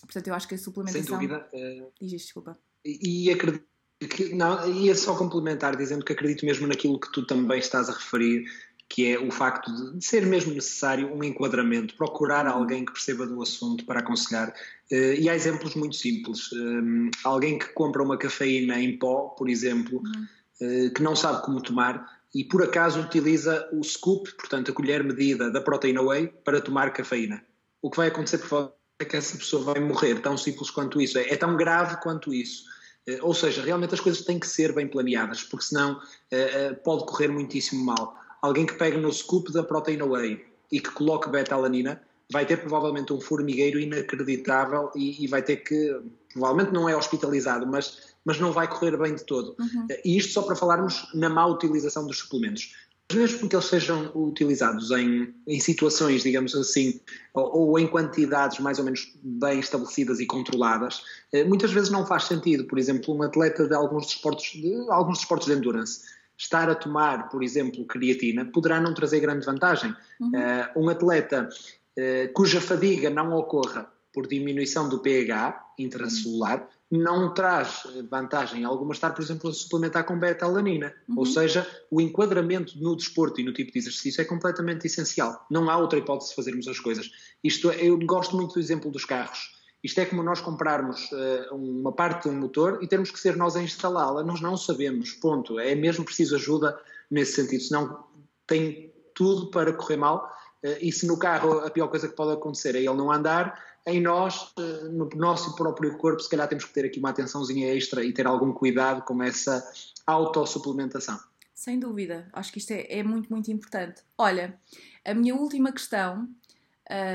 Portanto, 0.00 0.26
eu 0.26 0.34
acho 0.34 0.48
que 0.48 0.56
a 0.56 0.58
suplementação... 0.58 1.18
Sem 1.18 1.28
dúvida. 1.28 1.48
Uh... 1.54 1.92
Diz 2.00 2.22
desculpa. 2.22 2.58
E, 2.84 3.28
e 3.28 3.30
acredito 3.30 3.64
que, 4.10 4.34
não, 4.34 4.68
ia 4.68 4.96
só 4.96 5.16
complementar 5.16 5.76
dizendo 5.76 6.04
que 6.04 6.12
acredito 6.12 6.44
mesmo 6.44 6.66
naquilo 6.66 6.98
que 6.98 7.10
tu 7.12 7.24
também 7.24 7.60
estás 7.60 7.88
a 7.88 7.92
referir, 7.92 8.44
que 8.88 9.06
é 9.06 9.18
o 9.18 9.30
facto 9.30 9.72
de 9.96 10.04
ser 10.04 10.26
mesmo 10.26 10.52
necessário 10.52 11.14
um 11.14 11.22
enquadramento, 11.22 11.96
procurar 11.96 12.46
uhum. 12.46 12.52
alguém 12.52 12.84
que 12.84 12.92
perceba 12.92 13.24
do 13.24 13.40
assunto 13.40 13.86
para 13.86 14.00
aconselhar. 14.00 14.52
Uh, 14.90 15.14
e 15.18 15.28
há 15.28 15.36
exemplos 15.36 15.76
muito 15.76 15.94
simples. 15.94 16.52
Um, 16.52 17.10
alguém 17.22 17.60
que 17.60 17.72
compra 17.74 18.02
uma 18.02 18.18
cafeína 18.18 18.80
em 18.80 18.98
pó, 18.98 19.28
por 19.38 19.48
exemplo, 19.48 20.02
uhum. 20.04 20.86
uh, 20.86 20.92
que 20.92 21.02
não 21.02 21.14
sabe 21.14 21.42
como 21.44 21.62
tomar, 21.62 22.21
e 22.34 22.44
por 22.44 22.62
acaso 22.62 23.00
utiliza 23.00 23.68
o 23.72 23.82
scoop, 23.82 24.32
portanto 24.36 24.70
a 24.70 24.74
colher 24.74 25.04
medida 25.04 25.50
da 25.50 25.60
proteína 25.60 26.02
whey, 26.02 26.28
para 26.44 26.60
tomar 26.60 26.92
cafeína. 26.92 27.44
O 27.80 27.90
que 27.90 27.96
vai 27.96 28.08
acontecer 28.08 28.38
por 28.38 28.74
é 28.98 29.04
que 29.04 29.16
essa 29.16 29.36
pessoa 29.36 29.74
vai 29.74 29.80
morrer, 29.80 30.20
tão 30.20 30.38
simples 30.38 30.70
quanto 30.70 31.00
isso, 31.00 31.18
é, 31.18 31.28
é 31.28 31.36
tão 31.36 31.56
grave 31.56 31.96
quanto 31.96 32.32
isso. 32.32 32.64
Eh, 33.06 33.18
ou 33.20 33.34
seja, 33.34 33.62
realmente 33.62 33.94
as 33.94 34.00
coisas 34.00 34.24
têm 34.24 34.38
que 34.38 34.46
ser 34.46 34.72
bem 34.72 34.86
planeadas, 34.86 35.42
porque 35.42 35.66
senão 35.66 36.00
eh, 36.30 36.66
eh, 36.66 36.72
pode 36.72 37.04
correr 37.04 37.28
muitíssimo 37.28 37.84
mal. 37.84 38.16
Alguém 38.40 38.66
que 38.66 38.74
pega 38.74 38.98
no 38.98 39.12
scoop 39.12 39.52
da 39.52 39.62
proteína 39.62 40.04
whey 40.04 40.44
e 40.70 40.80
que 40.80 40.90
coloque 40.90 41.28
beta-alanina 41.28 42.00
vai 42.30 42.46
ter 42.46 42.58
provavelmente 42.58 43.12
um 43.12 43.20
formigueiro 43.20 43.78
inacreditável 43.78 44.90
e, 44.94 45.24
e 45.24 45.26
vai 45.26 45.42
ter 45.42 45.56
que, 45.56 46.00
provavelmente 46.32 46.72
não 46.72 46.88
é 46.88 46.96
hospitalizado, 46.96 47.66
mas 47.66 48.11
mas 48.24 48.38
não 48.38 48.52
vai 48.52 48.68
correr 48.68 48.96
bem 48.96 49.14
de 49.14 49.24
todo. 49.24 49.54
Uhum. 49.58 49.86
E 50.04 50.16
isto 50.16 50.32
só 50.32 50.42
para 50.42 50.56
falarmos 50.56 51.08
na 51.14 51.28
má 51.28 51.46
utilização 51.46 52.06
dos 52.06 52.18
suplementos. 52.18 52.74
Mas 53.08 53.18
mesmo 53.18 53.40
porque 53.40 53.56
eles 53.56 53.66
sejam 53.66 54.10
utilizados 54.14 54.90
em, 54.90 55.34
em 55.46 55.60
situações, 55.60 56.22
digamos 56.22 56.54
assim, 56.54 57.00
ou, 57.34 57.70
ou, 57.70 57.78
em 57.78 57.86
quantidades 57.86 58.58
mais 58.58 58.78
ou 58.78 58.84
menos 58.84 59.12
bem 59.22 59.60
estabelecidas 59.60 60.18
e 60.20 60.26
controladas, 60.26 61.02
eh, 61.32 61.44
muitas 61.44 61.70
vezes 61.72 61.90
não 61.90 62.06
faz 62.06 62.24
sentido. 62.24 62.64
Por 62.64 62.78
exemplo, 62.78 63.14
um 63.14 63.22
atleta 63.22 63.66
de 63.66 63.74
alguns 63.74 64.06
desportos 64.06 64.52
de, 64.52 64.86
alguns 64.88 65.18
desportos 65.18 65.46
de 65.46 65.54
endurance 65.54 66.00
estar 66.38 66.70
a 66.70 66.74
tomar, 66.74 67.28
por 67.28 67.42
exemplo, 67.42 67.84
creatina, 67.84 68.46
poderá 68.46 68.80
não 68.80 68.94
trazer 68.94 69.20
grande 69.20 69.44
vantagem. 69.44 69.94
Uhum. 70.18 70.30
Uh, 70.30 70.84
um 70.84 70.88
atleta 70.88 71.48
uh, 71.48 72.32
cuja 72.32 72.60
fadiga 72.60 73.10
não 73.10 73.32
ocorra 73.32 73.92
por 74.12 74.26
diminuição 74.26 74.88
do 74.88 74.98
pH 75.00 75.72
intracelular, 75.78 76.60
uhum 76.60 76.66
não 76.92 77.32
traz 77.32 77.84
vantagem 78.10 78.64
alguma 78.64 78.92
estar, 78.92 79.12
por 79.12 79.22
exemplo, 79.22 79.48
a 79.48 79.54
suplementar 79.54 80.04
com 80.04 80.18
beta-alanina. 80.18 80.92
Uhum. 81.08 81.20
Ou 81.20 81.24
seja, 81.24 81.66
o 81.90 82.02
enquadramento 82.02 82.78
no 82.78 82.94
desporto 82.94 83.40
e 83.40 83.44
no 83.44 83.54
tipo 83.54 83.72
de 83.72 83.78
exercício 83.78 84.20
é 84.20 84.26
completamente 84.26 84.86
essencial. 84.86 85.46
Não 85.50 85.70
há 85.70 85.78
outra 85.78 85.98
hipótese 85.98 86.30
de 86.30 86.36
fazermos 86.36 86.68
as 86.68 86.78
coisas. 86.78 87.10
Isto 87.42 87.70
é, 87.70 87.82
eu 87.82 87.98
gosto 88.00 88.36
muito 88.36 88.52
do 88.52 88.60
exemplo 88.60 88.90
dos 88.90 89.06
carros. 89.06 89.58
Isto 89.82 90.02
é 90.02 90.04
como 90.04 90.22
nós 90.22 90.42
comprarmos 90.42 91.10
uh, 91.12 91.54
uma 91.56 91.92
parte 91.92 92.28
de 92.28 92.34
um 92.34 92.38
motor 92.38 92.78
e 92.82 92.86
termos 92.86 93.10
que 93.10 93.18
ser 93.18 93.36
nós 93.36 93.56
a 93.56 93.62
instalá-la. 93.62 94.22
Nós 94.22 94.42
não 94.42 94.54
sabemos, 94.58 95.12
ponto. 95.14 95.58
É 95.58 95.74
mesmo 95.74 96.04
preciso 96.04 96.36
ajuda 96.36 96.78
nesse 97.10 97.32
sentido, 97.32 97.62
senão 97.62 98.04
tem 98.46 98.92
tudo 99.14 99.50
para 99.50 99.72
correr 99.72 99.96
mal. 99.96 100.30
Uh, 100.62 100.76
e 100.78 100.92
se 100.92 101.06
no 101.06 101.18
carro 101.18 101.60
a 101.60 101.70
pior 101.70 101.88
coisa 101.88 102.06
que 102.06 102.14
pode 102.14 102.32
acontecer 102.32 102.74
é 102.74 102.80
ele 102.80 102.94
não 102.94 103.10
andar, 103.10 103.58
em 103.86 104.00
nós, 104.00 104.52
eh, 104.58 104.88
no 104.88 105.08
nosso 105.16 105.54
próprio 105.56 105.96
corpo, 105.96 106.20
se 106.20 106.28
calhar 106.28 106.48
temos 106.48 106.64
que 106.64 106.72
ter 106.72 106.84
aqui 106.84 106.98
uma 106.98 107.10
atençãozinha 107.10 107.74
extra 107.74 108.04
e 108.04 108.12
ter 108.12 108.26
algum 108.26 108.52
cuidado 108.52 109.02
com 109.02 109.22
essa 109.22 109.62
autossuplementação. 110.06 111.18
Sem 111.54 111.78
dúvida, 111.78 112.28
acho 112.32 112.52
que 112.52 112.58
isto 112.58 112.72
é, 112.72 112.86
é 112.88 113.02
muito, 113.02 113.30
muito 113.30 113.50
importante. 113.50 114.02
Olha, 114.16 114.58
a 115.04 115.14
minha 115.14 115.34
última 115.34 115.72
questão, 115.72 116.28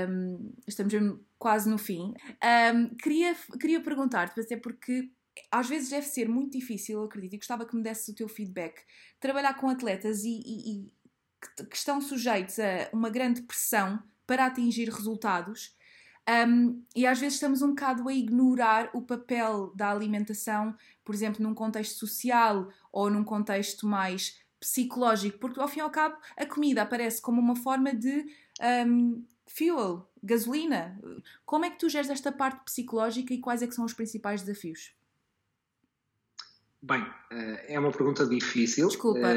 um, 0.10 0.54
estamos 0.66 0.94
quase 1.38 1.70
no 1.70 1.78
fim, 1.78 2.14
um, 2.74 2.96
queria, 2.96 3.36
queria 3.60 3.82
perguntar-te, 3.82 4.40
até 4.40 4.58
porque 4.58 5.10
às 5.52 5.68
vezes 5.68 5.90
deve 5.90 6.08
ser 6.08 6.28
muito 6.28 6.58
difícil, 6.58 7.00
eu 7.00 7.06
acredito, 7.06 7.34
e 7.34 7.38
gostava 7.38 7.66
que 7.66 7.76
me 7.76 7.84
desse 7.84 8.12
o 8.12 8.16
teu 8.16 8.28
feedback, 8.28 8.82
trabalhar 9.20 9.54
com 9.56 9.70
atletas 9.70 10.24
e, 10.24 10.42
e, 10.46 10.72
e 10.72 10.94
que, 11.56 11.66
que 11.66 11.76
estão 11.76 12.02
sujeitos 12.02 12.58
a 12.60 12.90
uma 12.92 13.10
grande 13.10 13.42
pressão 13.42 14.02
para 14.26 14.46
atingir 14.46 14.90
resultados 14.90 15.77
um, 16.30 16.84
e 16.94 17.08
às 17.08 17.20
vezes 17.20 17.36
estamos 17.36 17.62
um 17.62 17.70
bocado 17.70 18.08
a 18.08 18.14
ignorar 18.14 18.90
o 18.94 19.02
papel 19.02 19.72
da 19.74 19.90
alimentação, 19.90 20.76
por 21.06 21.16
exemplo, 21.16 21.42
num 21.42 21.54
contexto 21.54 21.98
social 21.98 22.70
ou 22.92 23.10
num 23.10 23.24
contexto 23.24 23.88
mais 23.88 24.42
psicológico, 24.60 25.38
porque 25.38 25.60
ao 25.60 25.68
fim 25.68 25.80
e 25.80 25.82
ao 25.84 25.90
cabo 25.90 26.18
a 26.36 26.46
comida 26.46 26.82
aparece 26.82 27.22
como 27.22 27.40
uma 27.40 27.56
forma 27.56 27.94
de 27.94 28.26
um, 28.86 29.24
fuel, 29.46 30.10
gasolina. 30.22 31.00
Como 31.46 31.64
é 31.64 31.70
que 31.70 31.80
tu 31.80 31.88
geres 31.88 32.10
esta 32.10 32.32
parte 32.32 32.66
psicológica 32.66 33.34
e 33.34 33.40
quais 33.40 33.62
é 33.62 33.68
que 33.68 33.76
são 33.76 33.86
os 33.86 33.94
principais 33.94 34.42
desafios? 34.42 34.94
Bem, 36.82 37.06
eh, 37.32 37.74
é 37.74 37.80
uma 37.80 37.92
pergunta 37.92 38.28
difícil. 38.28 38.88
Desculpa. 38.88 39.28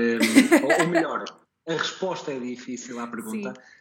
ou 0.80 0.88
melhor, 0.88 1.24
a 1.68 1.72
resposta 1.72 2.32
é 2.32 2.38
difícil 2.38 2.98
à 2.98 3.06
pergunta. 3.06 3.54
Sim 3.54 3.79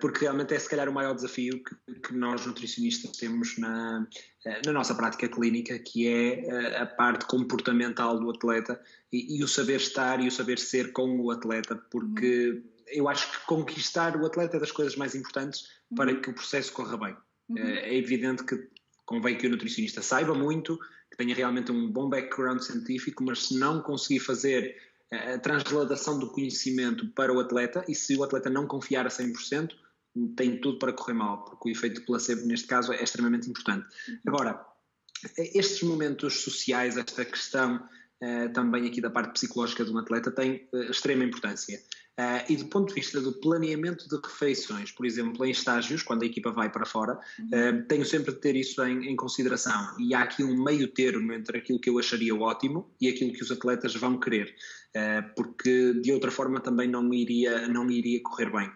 porque 0.00 0.20
realmente 0.20 0.54
é 0.54 0.58
se 0.58 0.68
calhar 0.68 0.88
o 0.88 0.92
maior 0.92 1.14
desafio 1.14 1.62
que, 1.64 1.94
que 2.00 2.14
nós 2.14 2.46
nutricionistas 2.46 3.10
temos 3.16 3.58
na, 3.58 4.06
eh, 4.44 4.62
na, 4.64 4.72
nossa 4.72 4.94
prática 4.94 5.28
clínica, 5.28 5.76
que 5.80 6.06
é 6.06 6.44
eh, 6.44 6.76
a 6.76 6.86
parte 6.86 7.26
comportamental 7.26 8.20
do 8.20 8.30
atleta 8.30 8.80
e, 9.12 9.36
e, 9.36 9.42
o 9.42 9.48
saber 9.48 9.76
estar 9.76 10.20
e 10.20 10.28
o 10.28 10.30
saber 10.30 10.58
ser 10.60 10.92
com 10.92 11.18
o 11.20 11.30
atleta, 11.32 11.74
porque 11.90 12.50
uhum. 12.50 12.62
eu 12.86 13.08
acho 13.08 13.32
que 13.32 13.46
conquistar 13.46 14.16
o 14.16 14.24
atleta 14.24 14.58
é 14.58 14.60
das 14.60 14.70
coisas 14.70 14.94
mais 14.94 15.16
importantes 15.16 15.62
uhum. 15.90 15.96
para 15.96 16.14
que 16.14 16.30
o 16.30 16.34
processo 16.34 16.72
corra 16.72 16.96
bem. 16.96 17.16
Uhum. 17.48 17.58
É 17.58 17.96
evidente 17.96 18.44
que 18.44 18.68
convém 19.04 19.36
que 19.36 19.46
o 19.48 19.50
nutricionista 19.50 20.02
saiba 20.02 20.34
muito, 20.34 20.78
que 21.10 21.16
tenha 21.16 21.34
realmente 21.34 21.72
um 21.72 21.90
bom 21.90 22.08
background 22.08 22.60
científico, 22.60 23.24
mas 23.24 23.46
se 23.46 23.58
não 23.58 23.80
conseguir 23.80 24.20
fazer 24.20 24.76
a 25.10 25.38
transladação 25.38 26.18
do 26.18 26.30
conhecimento 26.30 27.08
para 27.08 27.32
o 27.32 27.40
atleta 27.40 27.84
e 27.88 27.94
se 27.94 28.16
o 28.16 28.24
atleta 28.24 28.50
não 28.50 28.66
confiar 28.66 29.06
a 29.06 29.10
100%, 29.10 29.70
tem 30.36 30.60
tudo 30.60 30.78
para 30.78 30.92
correr 30.92 31.14
mal, 31.14 31.44
porque 31.44 31.68
o 31.68 31.72
efeito 31.72 32.04
placebo, 32.04 32.46
neste 32.46 32.66
caso, 32.66 32.92
é 32.92 33.02
extremamente 33.02 33.48
importante. 33.48 33.86
Uhum. 34.08 34.18
Agora, 34.26 34.66
estes 35.36 35.82
momentos 35.82 36.42
sociais, 36.42 36.96
esta 36.96 37.24
questão 37.24 37.76
uh, 37.76 38.52
também 38.52 38.86
aqui 38.86 39.00
da 39.00 39.10
parte 39.10 39.32
psicológica 39.32 39.84
de 39.84 39.92
um 39.92 39.98
atleta 39.98 40.30
tem 40.30 40.68
uh, 40.72 40.90
extrema 40.90 41.24
importância. 41.24 41.80
Uh, 42.18 42.42
e 42.48 42.56
do 42.56 42.66
ponto 42.66 42.88
de 42.88 42.94
vista 42.94 43.20
do 43.20 43.32
planeamento 43.32 44.08
de 44.08 44.16
refeições, 44.16 44.90
por 44.90 45.06
exemplo, 45.06 45.46
em 45.46 45.52
estágios, 45.52 46.02
quando 46.02 46.24
a 46.24 46.26
equipa 46.26 46.50
vai 46.50 46.68
para 46.68 46.84
fora, 46.84 47.14
uh, 47.14 47.86
tenho 47.86 48.04
sempre 48.04 48.34
de 48.34 48.40
ter 48.40 48.56
isso 48.56 48.82
em, 48.82 49.08
em, 49.08 49.14
consideração. 49.14 49.94
E 50.00 50.12
há 50.14 50.22
aqui 50.22 50.42
um 50.42 50.60
meio 50.60 50.88
termo 50.88 51.32
entre 51.32 51.58
aquilo 51.58 51.78
que 51.78 51.88
eu 51.88 51.96
acharia 51.96 52.34
ótimo 52.34 52.90
e 53.00 53.08
aquilo 53.08 53.32
que 53.32 53.42
os 53.42 53.52
atletas 53.52 53.94
vão 53.94 54.18
querer, 54.18 54.52
porque 55.36 55.94
de 55.94 56.12
outra 56.12 56.30
forma 56.30 56.60
também 56.60 56.88
não 56.88 57.02
me 57.02 57.22
iria, 57.22 57.68
não 57.68 57.84
me 57.84 57.98
iria 57.98 58.22
correr 58.22 58.50
bem. 58.50 58.70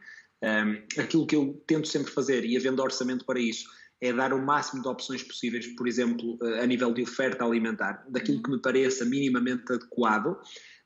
aquilo 0.98 1.26
que 1.26 1.36
eu 1.36 1.62
tento 1.66 1.88
sempre 1.88 2.12
fazer, 2.12 2.44
e 2.44 2.56
havendo 2.56 2.82
orçamento 2.82 3.24
para 3.24 3.40
isso, 3.40 3.68
é 4.00 4.12
dar 4.12 4.32
o 4.32 4.44
máximo 4.44 4.82
de 4.82 4.88
opções 4.88 5.22
possíveis, 5.22 5.66
por 5.68 5.86
exemplo, 5.86 6.38
a 6.60 6.66
nível 6.66 6.92
de 6.92 7.02
oferta 7.02 7.44
alimentar, 7.44 8.04
daquilo 8.08 8.42
que 8.42 8.50
me 8.50 8.60
pareça 8.60 9.04
minimamente 9.04 9.72
adequado 9.72 10.36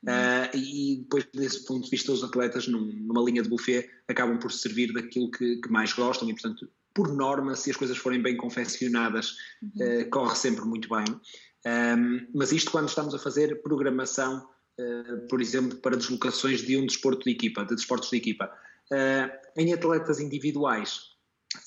Uh, 0.03 0.55
e 0.55 0.97
depois, 1.01 1.27
desse 1.33 1.65
ponto 1.65 1.85
de 1.85 1.89
vista, 1.89 2.11
os 2.11 2.23
atletas, 2.23 2.67
num, 2.67 2.79
numa 2.79 3.21
linha 3.23 3.41
de 3.41 3.49
buffet, 3.49 3.89
acabam 4.07 4.37
por 4.37 4.51
servir 4.51 4.93
daquilo 4.93 5.31
que, 5.31 5.57
que, 5.57 5.69
mais 5.69 5.91
gostam 5.93 6.29
e, 6.29 6.33
portanto, 6.33 6.69
por 6.93 7.13
norma, 7.13 7.55
se 7.55 7.71
as 7.71 7.77
coisas 7.77 7.97
forem 7.97 8.21
bem 8.21 8.37
confeccionadas, 8.37 9.35
uhum. 9.61 10.01
uh, 10.01 10.09
corre 10.09 10.35
sempre 10.35 10.65
muito 10.65 10.87
bem. 10.89 11.05
Um, 11.65 12.27
mas 12.33 12.51
isto 12.51 12.71
quando 12.71 12.87
estamos 12.87 13.13
a 13.13 13.19
fazer 13.19 13.61
programação, 13.61 14.47
por 15.29 15.41
exemplo, 15.41 15.77
para 15.77 15.97
deslocações 15.97 16.61
de 16.61 16.77
um 16.77 16.85
desporto 16.85 17.23
de 17.23 17.31
equipa, 17.31 17.63
de 17.63 17.75
desportos 17.75 18.09
de 18.09 18.17
equipa. 18.17 18.51
em 19.55 19.73
atletas 19.73 20.19
individuais, 20.19 21.15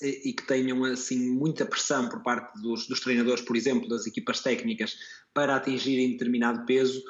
e 0.01 0.33
que 0.33 0.47
tenham 0.47 0.83
assim 0.85 1.29
muita 1.29 1.65
pressão 1.65 2.07
por 2.07 2.23
parte 2.23 2.61
dos, 2.61 2.87
dos, 2.87 2.99
treinadores, 2.99 3.41
por 3.41 3.55
exemplo, 3.55 3.89
das 3.89 4.07
equipas 4.07 4.39
técnicas, 4.39 4.97
para 5.33 5.55
atingirem 5.55 6.11
determinado 6.11 6.65
peso, 6.65 7.03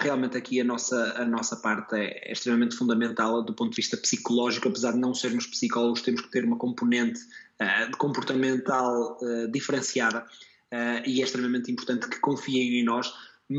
realmente 0.00 0.36
aqui 0.36 0.60
a 0.60 0.64
nossa, 0.64 1.14
a 1.20 1.24
nossa 1.24 1.56
parte 1.56 1.96
é, 1.96 2.28
é, 2.28 2.32
extremamente 2.32 2.76
fundamental 2.76 3.42
do 3.42 3.52
ponto 3.52 3.70
de 3.70 3.76
vista 3.76 3.96
psicológico, 3.96 4.68
apesar 4.68 4.92
de 4.92 4.98
não 4.98 5.14
sermos 5.14 5.46
psicólogos, 5.46 6.02
temos 6.02 6.20
que 6.20 6.30
ter 6.30 6.44
uma 6.44 6.56
componente 6.56 7.20
uh, 7.20 7.96
comportamental 7.98 9.18
uh, 9.20 9.50
diferenciada 9.50 10.20
uh, 10.20 11.02
e 11.08 11.20
é 11.20 11.24
extremamente 11.24 11.70
importante 11.70 12.08
que 12.08 12.20
confiem 12.20 12.80
em 12.80 12.84
nós, 12.84 13.12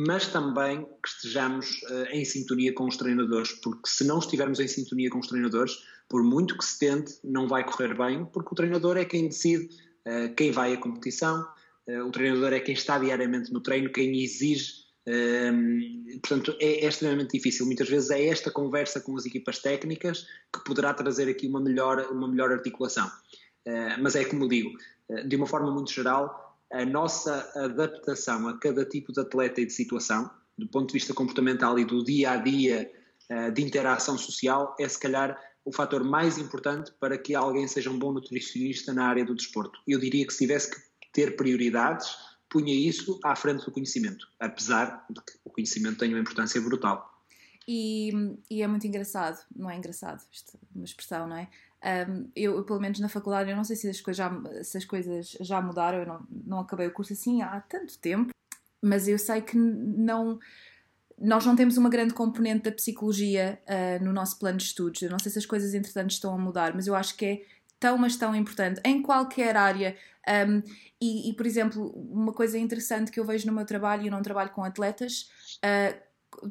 mas 0.06 0.28
também 0.28 0.84
que 0.84 1.10
estejamos 1.10 1.82
em 2.12 2.24
sintonia 2.26 2.74
com 2.74 2.86
os 2.86 2.98
treinadores, 2.98 3.52
porque 3.62 3.88
se 3.90 4.04
não 4.04 4.20
estivermos 4.20 4.60
em 4.60 4.68
sintonia 4.68 5.10
com 5.10 5.20
os 5.20 5.28
treinadores, 5.28 5.78
por 6.10 6.24
muito 6.24 6.58
que 6.58 6.66
se 6.66 6.80
tente, 6.80 7.16
não 7.24 7.48
vai 7.48 7.64
correr 7.64 7.96
bem, 7.96 8.26
porque 8.26 8.50
o 8.52 8.56
treinador 8.56 8.98
é 8.98 9.06
quem 9.06 9.28
decide 9.28 9.70
quem 10.36 10.52
vai 10.52 10.74
à 10.74 10.78
competição, 10.78 11.48
o 12.06 12.12
treinador 12.12 12.54
é 12.54 12.60
quem 12.60 12.74
está 12.74 12.98
diariamente 12.98 13.52
no 13.52 13.62
treino, 13.62 13.90
quem 13.92 14.22
exige 14.22 14.84
um, 15.06 16.20
portanto, 16.22 16.56
é, 16.60 16.86
é, 16.86 16.88
extremamente 16.88 17.38
difícil. 17.38 17.66
Muitas 17.66 17.90
vezes 17.90 18.10
é 18.10 18.28
esta 18.28 18.50
conversa 18.50 19.02
com 19.02 19.16
as 19.18 19.26
equipas 19.26 19.60
técnicas 19.60 20.26
que 20.54 20.64
poderá 20.64 20.94
trazer 20.94 21.30
aqui 21.30 21.48
uma 21.48 21.60
melhor, 21.60 22.08
uma 22.12 22.28
melhor 22.28 22.52
articulação. 22.52 23.08
Uh, 23.68 24.02
mas 24.02 24.16
é 24.16 24.26
como 24.26 24.48
digo, 24.48 24.70
uh, 25.10 25.28
de 25.28 25.36
uma 25.36 25.46
forma 25.46 25.72
muito 25.72 25.92
geral, 25.92 26.43
a 26.74 26.86
nossa 26.86 27.52
adaptação 27.56 28.48
a 28.48 28.58
cada 28.58 28.84
tipo 28.84 29.14
de 29.14 29.22
atleta 29.22 29.62
e 29.62 29.66
de 29.66 29.72
situação, 29.72 30.30
do 30.58 30.68
ponto 30.68 30.88
de 30.88 30.94
vista 30.94 31.14
comportamental 31.14 31.78
e 31.78 31.86
do 31.86 32.04
dia 32.04 32.32
a 32.32 32.38
dia 32.38 32.92
uh, 33.32 33.52
de 33.52 33.62
interação 33.62 34.18
social, 34.18 34.76
é 34.80 34.88
se 34.88 35.00
calhar 35.00 35.40
o 35.64 35.72
fator 35.72 36.04
mais 36.04 36.38
importante 36.38 36.92
para 37.00 37.18
que 37.18 37.36
alguém 37.36 37.68
seja 37.68 37.90
um 37.90 37.98
bom 37.98 38.12
nutricionista 38.12 38.92
na 38.92 39.08
área 39.08 39.24
do 39.24 39.36
desporto. 39.36 39.80
Eu 39.88 40.00
diria 40.00 40.26
que 40.26 40.34
se 40.34 40.40
tivesse 40.40 40.72
que 40.72 40.82
ter 41.14 41.36
prioridades, 41.36 42.10
punha 42.50 42.74
isso 42.74 43.20
à 43.24 43.36
frente 43.36 43.66
do 43.66 43.72
conhecimento, 43.72 44.28
apesar 44.40 45.06
de 45.10 45.22
que 45.22 45.34
o 45.46 45.52
conhecimento 45.52 46.00
tem 46.00 46.10
uma 46.10 46.20
importância 46.20 46.60
brutal. 46.60 47.08
E, 47.68 48.12
e 48.50 48.62
é 48.62 48.68
muito 48.68 48.86
engraçado, 48.86 49.44
não 49.56 49.70
é 49.70 49.78
engraçado, 49.78 50.22
isto 50.32 50.58
é 50.58 50.60
uma 50.76 50.86
expressão, 50.86 51.28
não 51.28 51.38
é? 51.38 51.48
Um, 52.10 52.30
eu, 52.36 52.56
eu, 52.56 52.64
pelo 52.64 52.80
menos 52.80 53.00
na 53.00 53.10
faculdade, 53.10 53.50
eu 53.50 53.56
não 53.56 53.64
sei 53.64 53.76
se 53.76 53.90
as 53.90 54.00
coisas 54.00 54.18
já, 54.18 54.64
se 54.64 54.78
as 54.78 54.86
coisas 54.86 55.38
já 55.42 55.62
mudaram, 55.62 56.00
eu 56.00 56.06
não, 56.06 56.28
não 56.30 56.60
acabei 56.60 56.88
o 56.88 56.94
curso 56.94 57.14
assim 57.14 57.42
há 57.42 57.60
tanto 57.62 57.98
tempo, 58.00 58.32
mas 58.82 59.08
eu 59.08 59.18
sei 59.18 59.42
que 59.42 59.58
não 59.58 60.40
nós 61.18 61.46
não 61.46 61.56
temos 61.56 61.78
uma 61.78 61.90
grande 61.90 62.14
componente 62.14 62.64
da 62.64 62.72
psicologia 62.72 63.62
uh, 63.68 64.04
no 64.04 64.12
nosso 64.12 64.38
plano 64.40 64.58
de 64.58 64.64
estudos. 64.64 65.02
Eu 65.02 65.12
não 65.12 65.20
sei 65.20 65.32
se 65.32 65.38
as 65.38 65.46
coisas, 65.46 65.74
entretanto, 65.74 66.12
estão 66.12 66.34
a 66.34 66.38
mudar, 66.38 66.74
mas 66.74 66.88
eu 66.88 66.96
acho 66.96 67.16
que 67.16 67.26
é 67.26 67.42
tão, 67.80 67.98
mas 67.98 68.16
tão 68.16 68.36
importante 68.36 68.82
em 68.84 69.02
qualquer 69.02 69.56
área. 69.56 69.96
Um, 70.28 70.62
e, 71.00 71.30
e, 71.30 71.34
por 71.34 71.46
exemplo, 71.46 71.90
uma 72.12 72.34
coisa 72.34 72.58
interessante 72.58 73.12
que 73.12 73.20
eu 73.20 73.26
vejo 73.26 73.46
no 73.46 73.54
meu 73.54 73.66
trabalho, 73.66 74.08
eu 74.08 74.12
não 74.12 74.22
trabalho 74.22 74.50
com 74.52 74.64
atletas, 74.64 75.30
uh, 75.58 75.98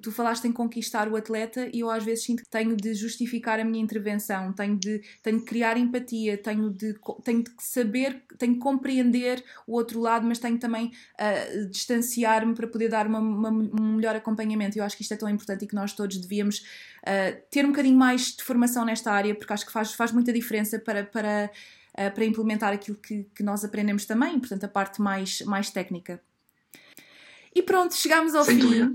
tu 0.00 0.10
falaste 0.10 0.46
em 0.46 0.52
conquistar 0.52 1.08
o 1.08 1.16
atleta 1.16 1.68
e 1.72 1.80
eu 1.80 1.90
às 1.90 2.04
vezes 2.04 2.24
sinto 2.24 2.42
que 2.42 2.48
tenho 2.48 2.76
de 2.76 2.94
justificar 2.94 3.60
a 3.60 3.64
minha 3.64 3.82
intervenção, 3.82 4.52
tenho 4.52 4.76
de, 4.76 5.02
tenho 5.22 5.38
de 5.38 5.44
criar 5.44 5.76
empatia, 5.76 6.36
tenho 6.38 6.70
de, 6.70 6.94
tenho 7.24 7.42
de 7.42 7.50
saber, 7.58 8.22
tenho 8.38 8.54
de 8.54 8.58
compreender 8.58 9.42
o 9.66 9.74
outro 9.74 10.00
lado, 10.00 10.26
mas 10.26 10.38
tenho 10.38 10.58
também 10.58 10.86
uh, 10.86 11.68
distanciar-me 11.68 12.54
para 12.54 12.66
poder 12.66 12.88
dar 12.88 13.06
uma, 13.06 13.18
uma, 13.18 13.50
um 13.50 13.96
melhor 13.96 14.16
acompanhamento. 14.16 14.78
Eu 14.78 14.84
acho 14.84 14.96
que 14.96 15.02
isto 15.02 15.14
é 15.14 15.16
tão 15.16 15.28
importante 15.28 15.64
e 15.64 15.68
que 15.68 15.74
nós 15.74 15.92
todos 15.92 16.16
devíamos 16.18 16.58
uh, 16.58 17.40
ter 17.50 17.64
um 17.64 17.68
bocadinho 17.68 17.96
mais 17.96 18.36
de 18.36 18.42
formação 18.42 18.84
nesta 18.84 19.12
área, 19.12 19.34
porque 19.34 19.52
acho 19.52 19.66
que 19.66 19.72
faz, 19.72 19.92
faz 19.92 20.12
muita 20.12 20.32
diferença 20.32 20.78
para. 20.78 21.04
para 21.04 21.50
uh, 21.98 22.10
para 22.14 22.24
implementar 22.24 22.72
aquilo 22.72 22.96
que, 22.96 23.24
que 23.34 23.42
nós 23.42 23.62
aprendemos 23.64 24.06
também, 24.06 24.40
portanto, 24.40 24.64
a 24.64 24.68
parte 24.68 24.98
mais, 25.02 25.42
mais 25.42 25.68
técnica. 25.68 26.22
E 27.54 27.62
pronto, 27.62 27.94
chegamos 27.94 28.34
ao 28.34 28.44
Sem 28.44 28.56
fim. 28.56 28.62
Dúvida. 28.62 28.92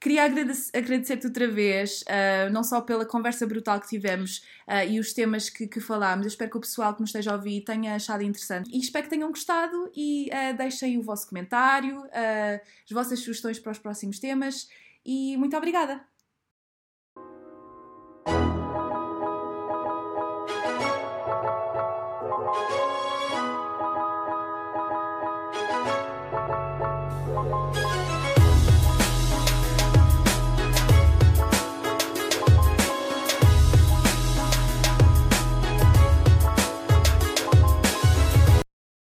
Queria 0.00 0.24
agradecer-te 0.24 1.26
outra 1.26 1.46
vez, 1.46 2.00
uh, 2.02 2.50
não 2.50 2.64
só 2.64 2.80
pela 2.80 3.04
conversa 3.04 3.46
brutal 3.46 3.78
que 3.78 3.86
tivemos 3.86 4.38
uh, 4.66 4.88
e 4.88 4.98
os 4.98 5.12
temas 5.12 5.50
que, 5.50 5.66
que, 5.68 5.78
falámos. 5.78 6.24
Eu 6.24 6.28
espero 6.28 6.50
que 6.50 6.56
o 6.56 6.60
pessoal 6.60 6.94
que 6.94 7.02
nos 7.02 7.10
esteja 7.10 7.32
a 7.32 7.34
ouvir 7.34 7.60
tenha 7.60 7.94
achado 7.94 8.22
interessante. 8.22 8.70
E 8.74 8.78
espero 8.78 9.04
que 9.04 9.10
tenham 9.10 9.28
gostado 9.28 9.92
e 9.94 10.30
uh, 10.30 10.56
deixem 10.56 10.96
o 10.96 11.02
vosso 11.02 11.28
comentário, 11.28 12.02
as 12.12 12.90
vossas 12.90 13.18
sugestões 13.18 13.58
para 13.58 13.72
os 13.72 13.78
próximos 13.78 14.18
temas. 14.18 14.70
E 15.04 15.36
muito 15.36 15.54
obrigada! 15.54 16.09